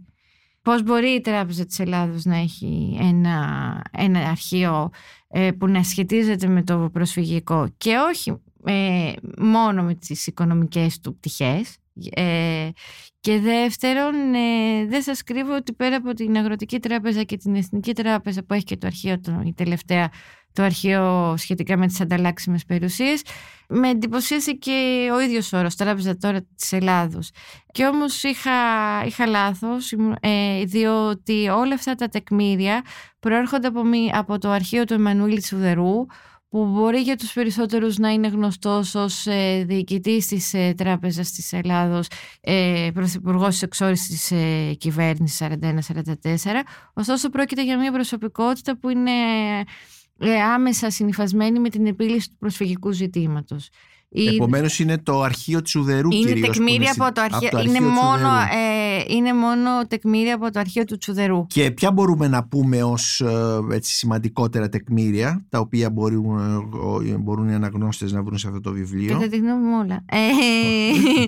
πώς 0.61 0.83
μπορεί 0.83 1.09
η 1.09 1.21
Τράπεζα 1.21 1.65
της 1.65 1.79
Ελλάδος 1.79 2.25
να 2.25 2.35
έχει 2.35 2.97
ένα, 3.01 3.81
ένα 3.91 4.19
αρχείο 4.19 4.89
ε, 5.27 5.51
που 5.51 5.67
να 5.67 5.83
σχετίζεται 5.83 6.47
με 6.47 6.63
το 6.63 6.89
προσφυγικό 6.93 7.69
και 7.77 7.95
όχι 7.97 8.41
ε, 8.65 9.13
μόνο 9.37 9.83
με 9.83 9.95
τις 9.95 10.27
οικονομικές 10.27 10.99
του 10.99 11.15
πτυχές 11.15 11.77
ε, 12.11 12.69
και 13.19 13.39
δεύτερον, 13.39 14.33
ε, 14.33 14.85
δεν 14.85 15.01
σας 15.01 15.23
κρύβω 15.23 15.55
ότι 15.55 15.73
πέρα 15.73 15.95
από 15.95 16.13
την 16.13 16.37
Αγροτική 16.37 16.79
Τράπεζα 16.79 17.23
και 17.23 17.37
την 17.37 17.55
Εθνική 17.55 17.93
Τράπεζα 17.93 18.43
που 18.43 18.53
έχει 18.53 18.63
και 18.63 18.77
το 18.77 18.87
αρχείο, 18.87 19.19
το, 19.19 19.41
η 19.45 19.53
τελευταία, 19.53 20.11
το 20.53 20.63
αρχείο 20.63 21.33
σχετικά 21.37 21.77
με 21.77 21.87
τις 21.87 22.01
ανταλλάξιμες 22.01 22.65
περιουσίες, 22.65 23.21
με 23.67 23.89
εντυπωσίασε 23.89 24.51
και 24.51 25.09
ο 25.13 25.21
ίδιος 25.21 25.53
όρος, 25.53 25.75
Τράπεζα 25.75 26.17
τώρα 26.17 26.45
της 26.55 26.71
Ελλάδος. 26.71 27.29
Και 27.71 27.85
όμως 27.85 28.23
είχα, 28.23 28.51
είχα 29.05 29.25
λάθος, 29.25 29.91
ε, 30.19 30.63
διότι 30.63 31.47
όλα 31.49 31.73
αυτά 31.73 31.95
τα 31.95 32.07
τεκμήρια 32.07 32.81
προέρχονται 33.19 33.67
από, 33.67 33.81
από 34.11 34.37
το 34.37 34.49
αρχείο 34.49 34.85
του 34.85 34.93
Εμμανουήλ 34.93 35.41
Τσουδερού, 35.41 36.05
που 36.53 36.65
μπορεί 36.65 36.99
για 36.99 37.15
τους 37.15 37.33
περισσότερους 37.33 37.97
να 37.97 38.09
είναι 38.09 38.27
γνωστός 38.27 38.95
ως 38.95 39.25
ε, 39.25 39.63
διοικητής 39.67 40.27
της 40.27 40.53
ε, 40.53 40.73
Τράπεζας 40.77 41.31
της 41.31 41.53
Ελλάδος, 41.53 42.07
ε, 42.41 42.89
πρωθυπουργός 42.93 43.47
της 43.47 43.61
εξόρυσης 43.61 44.07
της 44.07 44.31
ε, 44.31 44.73
κυβέρνησης 44.73 45.41
41-44. 45.41 46.63
Ωστόσο 46.93 47.29
πρόκειται 47.29 47.63
για 47.63 47.77
μια 47.77 47.91
προσωπικότητα 47.91 48.77
που 48.77 48.89
είναι 48.89 49.11
ε, 50.19 50.41
άμεσα 50.41 50.89
συνειφασμένη 50.89 51.59
με 51.59 51.69
την 51.69 51.85
επίλυση 51.85 52.29
του 52.29 52.37
προσφυγικού 52.39 52.91
ζητήματος. 52.91 53.69
Επομένως 54.13 54.79
είναι 54.79 54.97
το 54.97 55.21
αρχείο 55.21 55.61
Τσουδερού 55.61 56.11
είναι 56.11 56.25
κυρίως. 56.25 56.57
Τεκμήρια 56.57 56.93
από 56.97 57.13
το 57.13 57.21
αρχείο, 57.21 57.47
από 57.47 57.57
το 57.57 57.63
είναι, 57.63 57.79
μόνο, 57.79 58.29
ε, 58.29 59.13
είναι 59.15 59.33
μόνο 59.33 59.87
τεκμήρια 59.87 60.35
από 60.35 60.51
το 60.51 60.59
αρχείο 60.59 60.85
του 60.85 60.97
Τσουδερού. 60.97 61.45
Και 61.47 61.71
ποια 61.71 61.91
μπορούμε 61.91 62.27
να 62.27 62.43
πούμε 62.47 62.83
ως 62.83 63.21
ε, 63.21 63.59
έτσι, 63.71 63.93
σημαντικότερα 63.93 64.69
τεκμήρια 64.69 65.45
τα 65.49 65.59
οποία 65.59 65.89
μπορούν, 65.89 66.39
ε, 67.07 67.17
μπορούν 67.17 67.49
οι 67.49 67.53
αναγνώστες 67.53 68.11
να 68.11 68.23
βρουν 68.23 68.37
σε 68.37 68.47
αυτό 68.47 68.59
το 68.59 68.71
βιβλίο; 68.71 69.17
Και 69.19 69.29
θα 69.29 69.37
γνώμη 69.37 69.73
όλα. 69.73 70.05
Ε, 70.05 70.17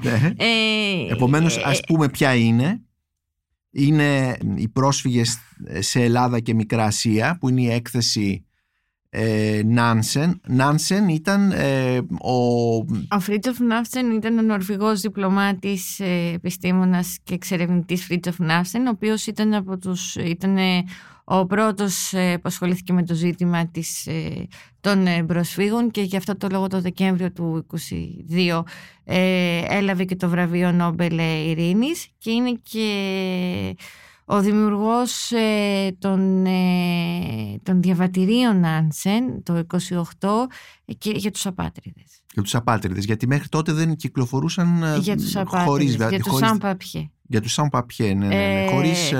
ναι. 0.09 0.33
ε, 0.37 1.13
Επομένως 1.13 1.57
ας 1.57 1.79
πούμε 1.87 2.09
ποια 2.09 2.35
είναι. 2.35 2.79
Είναι 3.77 4.37
οι 4.55 4.67
πρόσφυγες 4.67 5.37
σε 5.79 6.03
Ελλάδα 6.03 6.39
και 6.39 6.53
Μικρά 6.53 6.83
Ασία 6.83 7.37
που 7.39 7.49
είναι 7.49 7.61
η 7.61 7.69
έκθεση 7.69 8.44
ε, 8.44 8.44
Νάνσεν. 9.65 10.41
Νάνσεν 10.47 11.07
ήταν 11.07 11.51
ε, 11.51 11.97
ο... 12.21 12.75
Ο 13.09 13.19
Φρίτσοφ 13.19 13.59
Νάνσεν 13.59 14.11
ήταν 14.11 14.37
ο 14.37 14.41
Νορβηγός 14.41 15.01
διπλωμάτης, 15.01 15.99
ε, 15.99 16.31
επιστήμονας 16.33 17.17
και 17.23 17.33
εξερευνητής 17.33 18.05
Φρίτσοφ 18.05 18.39
Νάνσεν, 18.39 18.87
ο 18.87 18.89
οποίος 18.89 19.27
ήταν, 19.27 19.53
από 19.53 19.77
τους, 19.77 20.15
ήταν 20.15 20.57
ο 21.23 21.45
πρώτος 21.45 22.09
που 22.11 22.41
ασχολήθηκε 22.43 22.93
με 22.93 23.03
το 23.03 23.13
ζήτημα 23.13 23.67
της, 23.67 24.07
των 24.81 25.05
προσφύγων 25.25 25.91
και 25.91 26.01
γι' 26.01 26.17
αυτό 26.17 26.37
το 26.37 26.47
λόγο 26.51 26.67
το 26.67 26.81
Δεκέμβριο 26.81 27.31
του 27.31 27.65
2022 28.29 28.63
έλαβε 29.69 30.03
και 30.03 30.15
το 30.15 30.29
βραβείο 30.29 30.71
Νόμπελ 30.71 31.17
Ειρήνης 31.17 32.07
και 32.17 32.31
είναι 32.31 32.59
και 32.63 32.87
ο 34.25 34.41
δημιουργός 34.41 35.31
ε, 35.31 35.95
των, 35.99 36.45
ε, 36.45 37.59
των 37.63 37.81
διαβατηρίων 37.81 38.65
Άνσεν 38.65 39.43
το 39.43 39.63
28 39.67 40.47
και 40.97 41.11
για 41.15 41.31
τους 41.31 41.45
απάτριδες. 41.45 42.21
Για 42.33 42.43
τους 42.43 42.55
απάτριδες, 42.55 43.05
γιατί 43.05 43.27
μέχρι 43.27 43.49
τότε 43.49 43.71
δεν 43.71 43.95
κυκλοφορούσαν 43.95 44.83
ε, 44.83 44.97
για 44.97 45.15
τους 45.15 45.35
χωρίς, 45.45 45.95
για 45.95 46.19
τους 46.19 46.37
σαν 46.37 46.57
παπιέ. 46.57 47.09
Για 47.27 47.41
τους 47.41 47.53
σαν 47.53 47.69
παπιέ, 47.69 48.13
ναι, 48.13 48.27
ναι, 48.27 48.35
ναι. 48.35 48.67
Χωρίς, 48.69 49.13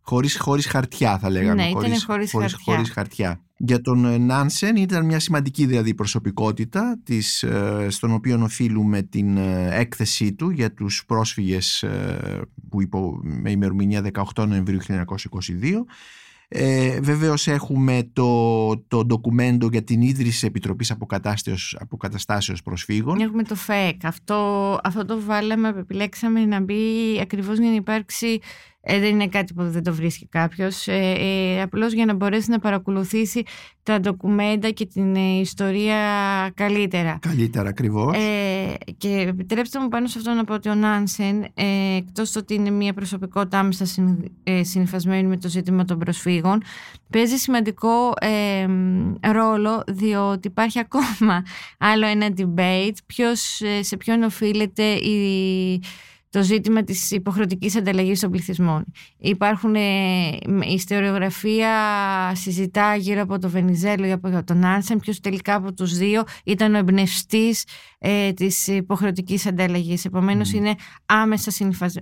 χωρίς, 0.00 0.38
χωρίς 0.38 0.66
χαρτιά 0.66 1.18
θα 1.18 1.30
λέγαμε. 1.30 1.54
Ναι, 1.54 1.68
ήταν 1.68 1.82
χωρίς, 1.82 2.04
χωρίς, 2.04 2.30
χαρτιά. 2.32 2.58
χωρίς 2.74 2.90
χαρτιά. 2.90 3.40
Για 3.56 3.80
τον 3.80 4.24
Νάνσεν 4.24 4.76
ήταν 4.76 5.04
μια 5.04 5.20
σημαντική 5.20 5.66
δηλαδή 5.66 5.94
προσωπικότητα 5.94 7.00
της, 7.04 7.44
στον 7.88 8.12
οποίο 8.12 8.42
οφείλουμε 8.42 9.02
την 9.02 9.36
έκθεσή 9.70 10.32
του 10.34 10.50
για 10.50 10.74
τους 10.74 11.04
πρόσφυγες 11.06 11.84
που 12.68 12.82
υπό, 12.82 13.20
με 13.22 13.50
ημερομηνία 13.50 14.10
18 14.34 14.46
Νοεμβρίου 14.46 14.78
1922 14.88 14.94
ε, 16.52 17.00
βεβαίως 17.00 17.46
έχουμε 17.46 18.10
το, 18.12 18.76
το 18.88 19.04
ντοκουμέντο 19.04 19.68
για 19.70 19.82
την 19.82 20.00
ίδρυση 20.00 20.30
της 20.30 20.42
Επιτροπής 20.42 20.90
Αποκατάστασεως, 20.90 21.76
Αποκαταστάσεως 21.80 22.62
Προσφύγων. 22.62 23.20
Έχουμε 23.20 23.42
το 23.42 23.54
ΦΕΚ. 23.54 24.04
Αυτό, 24.04 24.80
αυτό 24.84 25.04
το 25.04 25.20
βάλαμε, 25.20 25.68
επιλέξαμε 25.68 26.44
να 26.44 26.60
μπει 26.60 26.74
ακριβώς 27.20 27.58
για 27.58 27.68
να 27.68 27.74
υπάρξει 27.74 28.40
ε, 28.90 28.98
δεν 28.98 29.10
είναι 29.10 29.28
κάτι 29.28 29.54
που 29.54 29.62
δεν 29.62 29.82
το 29.82 29.94
βρίσκει 29.94 30.26
κάποιος. 30.26 30.86
Ε, 30.88 31.14
ε, 31.18 31.62
απλώς 31.62 31.92
για 31.92 32.04
να 32.04 32.14
μπορέσει 32.14 32.50
να 32.50 32.58
παρακολουθήσει 32.58 33.42
τα 33.82 34.00
ντοκουμέντα 34.00 34.70
και 34.70 34.86
την 34.86 35.14
ε, 35.16 35.38
ιστορία 35.40 35.96
καλύτερα. 36.54 37.18
Καλύτερα, 37.20 37.68
ακριβώς. 37.68 38.16
Ε, 38.16 38.76
και 38.98 39.08
επιτρέψτε 39.28 39.80
μου 39.80 39.88
πάνω 39.88 40.06
σε 40.06 40.18
αυτό 40.18 40.32
να 40.32 40.44
πω 40.44 40.54
ότι 40.54 40.68
ο 40.68 40.74
Νάνσεν, 40.74 41.42
ε, 41.54 41.96
εκτός 41.96 42.36
ότι 42.36 42.54
είναι 42.54 42.70
μια 42.70 42.92
προσωπικότητα 42.92 43.58
άμεσα 43.58 43.86
συνυφασμένη 44.60 45.26
με 45.28 45.36
το 45.36 45.48
ζήτημα 45.48 45.84
των 45.84 45.98
προσφύγων, 45.98 46.62
παίζει 47.10 47.36
σημαντικό 47.36 48.14
ρόλο 49.32 49.82
διότι 49.86 50.48
υπάρχει 50.48 50.78
ακόμα 50.78 51.42
άλλο 51.78 52.06
ένα 52.06 52.28
debate 52.36 52.96
ποιος, 53.06 53.60
σε 53.80 53.96
ποιον 53.96 54.22
οφείλεται 54.22 54.84
η 54.84 55.82
το 56.30 56.42
ζήτημα 56.42 56.82
της 56.82 57.10
υποχρεωτικής 57.10 57.76
ανταλλαγής 57.76 58.20
των 58.20 58.30
πληθυσμών. 58.30 58.84
Υπάρχουν, 59.18 59.74
ε, 59.74 59.80
η 60.68 60.72
ιστοριογραφία 60.72 61.72
συζητά 62.34 62.94
γύρω 62.94 63.22
από 63.22 63.38
το 63.38 63.48
Βενιζέλο 63.48 64.06
ή 64.06 64.12
από 64.12 64.44
τον 64.44 64.64
Άνσεν, 64.64 64.98
ποιος 64.98 65.20
τελικά 65.20 65.54
από 65.54 65.72
τους 65.72 65.96
δύο 65.96 66.24
ήταν 66.44 66.74
ο 66.74 66.78
εμπνευστής 66.78 67.64
ε, 67.98 68.32
της 68.32 68.66
υποχρεωτικής 68.66 69.46
ανταλλαγής. 69.46 70.04
Επομένως 70.04 70.52
είναι 70.52 70.74
άμεσα 71.06 71.50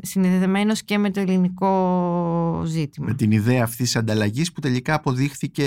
συνδεδεμένος 0.03 0.83
και 0.83 0.99
με 0.99 1.11
το 1.11 1.21
ελληνικό 1.21 2.63
ζήτημα. 2.65 3.07
Με 3.07 3.15
την 3.15 3.31
ιδέα 3.31 3.63
αυτής 3.63 3.77
της 3.77 3.97
ανταλλαγής 3.97 4.53
που 4.53 4.61
τελικά 4.61 4.95
αποδείχθηκε 4.95 5.65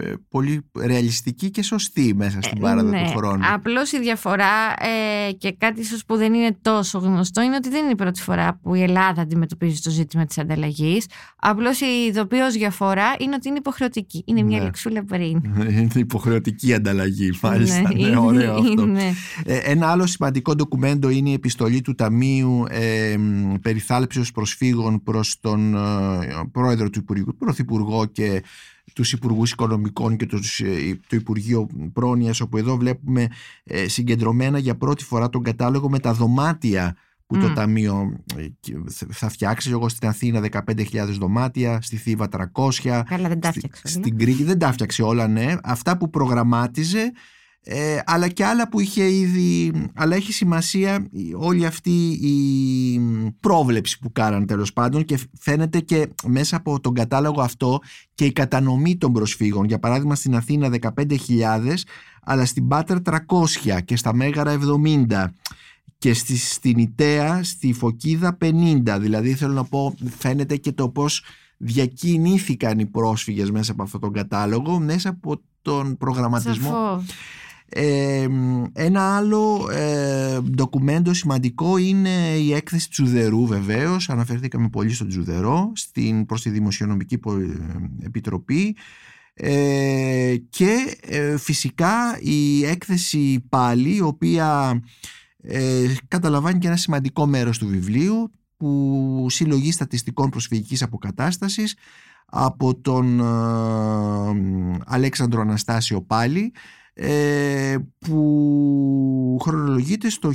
ε, 0.00 0.12
πολύ 0.28 0.70
ρεαλιστική 0.78 1.50
και 1.50 1.62
σωστή 1.62 2.14
μέσα 2.14 2.42
στην 2.42 2.60
πάραδο 2.60 2.88
ναι. 2.88 3.04
του 3.04 3.16
χρόνου. 3.16 3.42
Απλώς 3.52 3.92
η 3.92 4.00
διαφορά 4.00 4.74
ε, 4.78 5.32
και 5.32 5.52
κάτι 5.52 5.80
ίσως 5.80 6.04
που 6.04 6.16
δεν 6.16 6.34
είναι 6.34 6.58
τόσο 6.62 6.98
γνωστό 6.98 7.42
είναι 7.42 7.56
ότι 7.56 7.68
δεν 7.68 7.87
είναι 7.88 7.96
η 8.00 8.04
πρώτη 8.04 8.22
φορά 8.22 8.58
που 8.62 8.74
η 8.74 8.82
Ελλάδα 8.82 9.22
αντιμετωπίζει 9.22 9.80
το 9.80 9.90
ζήτημα 9.90 10.24
της 10.24 10.38
ανταλλαγής. 10.38 11.06
Απλώς 11.36 11.80
η 11.80 12.04
ειδοποιώς 12.08 12.52
διαφορά 12.54 13.14
είναι 13.18 13.34
ότι 13.34 13.48
είναι 13.48 13.58
υποχρεωτική. 13.58 14.22
Είναι 14.26 14.42
μια 14.42 14.58
ναι. 14.58 14.64
λεξούλα 14.64 15.04
πριν. 15.04 15.42
Είναι 15.78 15.88
υποχρεωτική 15.94 16.74
ανταλλαγή, 16.74 17.30
μάλιστα. 17.42 17.92
Ναι, 17.94 18.08
ναι, 18.08 18.18
ωραίο 18.18 18.54
αυτό. 18.54 18.88
Ε, 19.44 19.56
ένα 19.56 19.90
άλλο 19.90 20.06
σημαντικό 20.06 20.54
ντοκουμέντο 20.54 21.08
είναι 21.08 21.30
η 21.30 21.32
επιστολή 21.32 21.80
του 21.80 21.94
Ταμείου 21.94 22.64
ε, 22.70 23.16
Περιθάλψεως 23.62 24.32
Προσφύγων 24.32 25.02
προς 25.02 25.40
τον 25.40 25.74
ε, 25.74 25.78
πρόεδρο 26.52 26.90
του 26.90 26.98
Υπουργείου, 26.98 27.36
πρωθυπουργό 27.38 28.06
και 28.06 28.42
τους 28.92 29.12
Υπουργούς 29.12 29.50
Οικονομικών 29.50 30.16
και 30.16 30.26
τους, 30.26 30.60
ε, 30.60 30.98
το 31.06 31.16
Υπουργείο 31.16 31.68
Πρόνοιας 31.92 32.40
όπου 32.40 32.56
εδώ 32.56 32.76
βλέπουμε 32.76 33.28
ε, 33.64 33.88
συγκεντρωμένα 33.88 34.58
για 34.58 34.76
πρώτη 34.76 35.04
φορά 35.04 35.28
τον 35.28 35.42
κατάλογο 35.42 35.90
με 35.90 35.98
τα 35.98 36.12
δωμάτια 36.12 36.96
που 37.28 37.38
το 37.38 37.52
Ταμείο 37.52 38.22
ε, 38.36 38.46
θα 39.08 39.28
φτιάξει. 39.28 39.70
Εγώ 39.70 39.88
στην 39.88 40.08
Αθήνα 40.08 40.48
15.000 40.68 40.84
δωμάτια, 41.18 41.78
στη 41.82 41.96
Θήβα 41.96 42.28
300. 42.52 43.02
Καλά, 43.04 43.28
δεν 43.28 43.40
τα 43.40 43.52
φτιάξες. 43.52 43.90
Στην 43.90 44.18
Κρήτη 44.18 44.44
δεν 44.44 44.58
τα 44.58 44.72
φτιάξε 44.72 45.02
όλα, 45.02 45.28
ναι. 45.28 45.54
Αυτά 45.62 45.96
που 45.96 46.10
προγραμμάτιζε, 46.10 47.12
ε, 47.62 47.98
αλλά 48.04 48.28
και 48.28 48.44
άλλα 48.44 48.68
που 48.68 48.80
είχε 48.80 49.12
ήδη. 49.12 49.72
Αλλά 49.94 50.16
έχει 50.16 50.32
σημασία 50.32 51.08
όλη 51.36 51.66
αυτή 51.66 52.08
η 52.10 53.00
πρόβλεψη 53.40 53.98
που 53.98 54.12
κάναν 54.12 54.46
τέλος 54.46 54.72
πάντων 54.72 55.04
και 55.04 55.18
φαίνεται 55.38 55.80
και 55.80 56.08
μέσα 56.26 56.56
από 56.56 56.80
τον 56.80 56.94
κατάλογο 56.94 57.40
αυτό 57.40 57.78
και 58.14 58.24
η 58.24 58.32
κατανομή 58.32 58.96
των 58.96 59.12
προσφύγων. 59.12 59.64
Για 59.64 59.78
παράδειγμα, 59.78 60.14
στην 60.14 60.34
Αθήνα 60.34 60.70
15.000, 60.96 61.74
αλλά 62.22 62.44
στην 62.44 62.68
Πάτρ 62.68 62.96
300 63.04 63.78
και 63.84 63.96
στα 63.96 64.14
Μέγαρα 64.14 64.52
70 64.52 65.24
και 65.98 66.14
στη, 66.14 66.36
στην 66.36 66.78
Ιταία, 66.78 67.42
στη 67.44 67.72
Φωκίδα 67.72 68.36
50. 68.40 68.96
Δηλαδή 69.00 69.34
θέλω 69.34 69.52
να 69.52 69.64
πω 69.64 69.94
φαίνεται 70.18 70.56
και 70.56 70.72
το 70.72 70.88
πώς 70.88 71.24
διακινήθηκαν 71.56 72.78
οι 72.78 72.86
πρόσφυγες 72.86 73.50
μέσα 73.50 73.72
από 73.72 73.82
αυτόν 73.82 74.00
τον 74.00 74.12
κατάλογο, 74.12 74.78
μέσα 74.78 75.08
από 75.08 75.40
τον 75.62 75.96
προγραμματισμό. 75.96 77.04
Ε, 77.70 78.28
ένα 78.72 79.16
άλλο 79.16 79.68
ε, 79.72 80.40
ντοκουμέντο 80.40 81.14
σημαντικό 81.14 81.76
είναι 81.76 82.36
η 82.36 82.52
έκθεση 82.54 82.90
Τζουδερού 82.90 83.46
βεβαίως 83.46 84.08
αναφερθήκαμε 84.08 84.68
πολύ 84.68 84.92
στον 84.92 85.08
Τζουδερό 85.08 85.72
στην, 85.74 86.26
προς 86.26 86.42
τη 86.42 86.50
Δημοσιονομική 86.50 87.14
ε, 87.14 88.06
Επιτροπή 88.06 88.76
ε, 89.34 90.36
και 90.50 90.96
ε, 91.00 91.38
φυσικά 91.38 92.18
η 92.20 92.64
έκθεση 92.64 93.44
πάλι 93.48 93.94
η 93.96 94.00
οποία 94.00 94.80
ε, 95.42 95.94
καταλαμβάνει 96.08 96.58
και 96.58 96.66
ένα 96.66 96.76
σημαντικό 96.76 97.26
μέρος 97.26 97.58
του 97.58 97.66
βιβλίου 97.66 98.32
που 98.56 99.26
συλλογή 99.30 99.72
στατιστικών 99.72 100.30
προσφυγικής 100.30 100.82
αποκατάστασης 100.82 101.76
από 102.26 102.74
τον 102.74 103.20
ε, 103.20 104.82
Αλέξανδρο 104.86 105.40
Αναστάσιο 105.40 106.02
πάλι 106.02 106.52
ε, 107.00 107.76
που 107.98 109.38
χρονολογείται 109.42 110.10
στο 110.10 110.30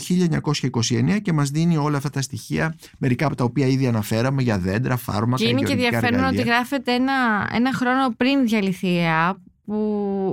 1929 1.14 1.22
και 1.22 1.34
μας 1.34 1.49
δίνει 1.49 1.78
όλα 1.78 1.97
αυτά 1.97 2.10
τα 2.10 2.22
στοιχεία 2.22 2.76
μερικά 2.97 3.26
από 3.26 3.36
τα 3.36 3.43
οποία 3.43 3.68
ήδη 3.68 3.88
αναφέραμε 3.88 4.41
για 4.41 4.60
δέντρα, 4.60 4.97
φάρμακα 4.97 5.43
και 5.43 5.49
είναι 5.49 5.62
και 5.62 5.72
ενδιαφέρον 5.72 6.24
ότι 6.24 6.41
γράφεται 6.41 6.93
ένα, 6.93 7.49
ένα 7.54 7.74
χρόνο 7.74 8.10
πριν 8.18 8.45
διαλυθεί 8.45 8.88
η 8.88 8.99
ΕΑΠ 8.99 9.38
που 9.66 9.78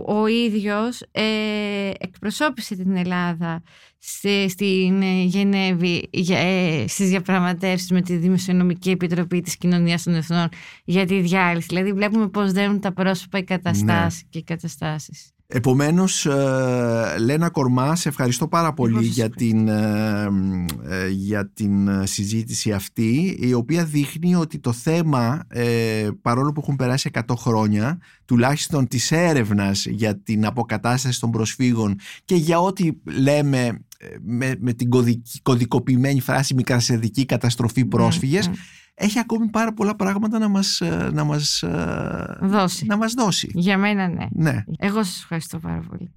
ο 0.07 0.27
ίδιος 0.27 1.03
ε, 1.13 1.91
εκπροσώπησε 1.99 2.77
την 2.77 2.97
Ελλάδα 2.97 3.63
στην 4.49 5.03
ε, 5.03 5.23
Γενέβη 5.23 6.09
ε, 6.31 6.85
στις 6.89 7.09
διαπραγματεύσεις 7.09 7.91
με 7.91 8.01
τη 8.01 8.17
Δημοσιονομική 8.17 8.91
Επιτροπή 8.91 9.41
της 9.41 9.57
Κοινωνίας 9.57 10.03
των 10.03 10.15
Εθνών 10.15 10.49
για 10.85 11.07
τη 11.07 11.21
διάλυση. 11.21 11.67
Δηλαδή 11.69 11.93
βλέπουμε 11.93 12.29
πώς 12.29 12.53
δένουν 12.53 12.81
τα 12.81 12.93
πρόσωπα 12.93 13.39
οι 13.39 13.45
καταστάσεις 13.45 14.23
ναι. 14.23 14.29
και 14.31 14.39
οι 14.39 14.43
καταστάσεις. 14.43 15.33
Επομένως, 15.53 16.27
ε, 16.27 17.17
Λένα 17.19 17.51
Κορμά, 17.51 17.97
σε 17.97 18.09
ευχαριστώ 18.09 18.49
πάρα 18.49 18.73
πολύ 18.73 19.07
για 19.07 19.31
την, 19.31 19.69
ε, 19.69 20.29
ε, 20.89 21.09
για 21.09 21.49
την 21.49 22.07
συζήτηση 22.07 22.73
αυτή, 22.73 23.39
η 23.41 23.53
οποία 23.53 23.85
δείχνει 23.85 24.35
ότι 24.35 24.59
το 24.59 24.73
θέμα, 24.73 25.47
παρόλο 26.23 26.53
που 26.53 26.61
έχουν 26.61 26.77
περάσει 26.77 27.11
100 27.13 27.37
χρόνια, 27.37 27.99
τουλάχιστον 28.25 28.89
της 28.89 29.13
έρευνας 29.13 29.87
για 29.87 30.17
την 30.17 30.47
αποκατάσταση 30.47 31.21
των 31.21 31.31
προσφύγων 31.31 31.97
και 32.25 32.35
για 32.35 32.61
ό,τι 32.61 32.91
λέμε 33.05 33.85
με, 34.21 34.55
με 34.61 34.73
την 34.73 34.89
κωδικοποιημένη 35.43 36.21
φράση 36.21 36.55
μικρασιαδική 36.55 37.25
καταστροφή 37.27 37.83
ναι, 37.83 37.89
πρόσφυγες, 37.89 38.49
ναι 38.49 38.55
έχει 39.01 39.19
ακόμη 39.19 39.49
πάρα 39.49 39.73
πολλά 39.73 39.97
πράγματα 39.97 40.39
να 40.39 40.49
μας, 40.49 40.81
ε, 40.81 41.11
να 41.13 41.25
μας, 41.25 41.63
ε, 41.63 42.39
δώσει. 42.41 42.87
Να 42.87 42.97
μας 42.97 43.13
δώσει. 43.13 43.51
Για 43.55 43.79
μένα 43.79 44.09
ναι. 44.09 44.27
ναι. 44.31 44.65
Εγώ 44.79 45.03
σας 45.03 45.21
ευχαριστώ 45.21 45.59
πάρα 45.59 45.83
πολύ. 45.89 46.11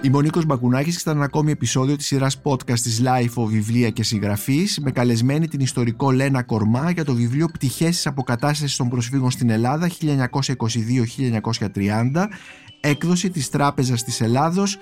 Η 0.00 0.08
Μονίκος 0.08 0.44
Μπακουνάκης 0.44 1.00
ήταν 1.00 1.16
ένα 1.16 1.24
ακόμη 1.24 1.50
επεισόδιο 1.50 1.96
της 1.96 2.06
σειράς 2.06 2.40
podcast 2.42 2.78
της 2.78 3.02
Life 3.04 3.34
of 3.42 3.46
Βιβλία 3.46 3.90
και 3.90 4.02
Συγγραφής 4.02 4.78
με 4.78 4.90
καλεσμένη 4.90 5.48
την 5.48 5.60
ιστορικό 5.60 6.10
Λένα 6.10 6.42
Κορμά 6.42 6.90
για 6.90 7.04
το 7.04 7.14
βιβλίο 7.14 7.48
«Πτυχές 7.52 7.88
της 7.88 8.06
αποκατάστασης 8.06 8.76
των 8.76 8.88
προσφύγων 8.88 9.30
στην 9.30 9.50
Ελλάδα 9.50 9.88
1922-1930» 9.88 12.28
έκδοση 12.80 13.30
της 13.30 13.48
Τράπεζας 13.48 14.04
της 14.04 14.20
Ελλάδος 14.20 14.78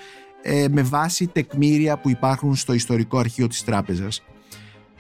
ε, 0.47 0.67
με 0.71 0.83
βάση 0.83 1.27
τεκμήρια 1.27 1.99
που 1.99 2.11
υπάρχουν 2.11 2.55
στο 2.57 2.73
ιστορικό 2.73 3.19
αρχείο 3.19 3.47
της 3.47 3.65
τράπεζας. 3.65 4.23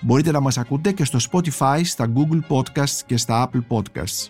Μπορείτε 0.01 0.31
να 0.31 0.41
μας 0.41 0.59
ακούτε 0.59 0.93
και 0.93 1.05
στο 1.05 1.19
Spotify, 1.31 1.81
στα 1.85 2.13
Google 2.15 2.57
Podcasts 2.57 3.01
και 3.07 3.17
στα 3.17 3.51
Apple 3.51 3.77
Podcasts. 3.77 4.29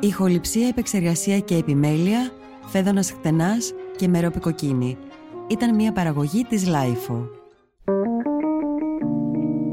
Ηχοληψία, 0.00 0.68
επεξεργασία 0.68 1.38
και 1.38 1.56
επιμέλεια, 1.56 2.30
Φαίδωνας 2.66 3.10
Κτενάς 3.10 3.72
και 3.96 4.08
Μερόπη 4.08 4.46
Κοκκίνη. 4.46 4.96
Ήταν 5.48 5.74
μια 5.74 5.92
παραγωγή 5.92 6.44
της 6.44 6.66
LiFO. 6.66 7.28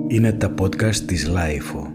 Είναι 0.08 0.32
τα 0.32 0.54
podcast 0.62 0.96
της 0.96 1.28
LiFO. 1.28 1.93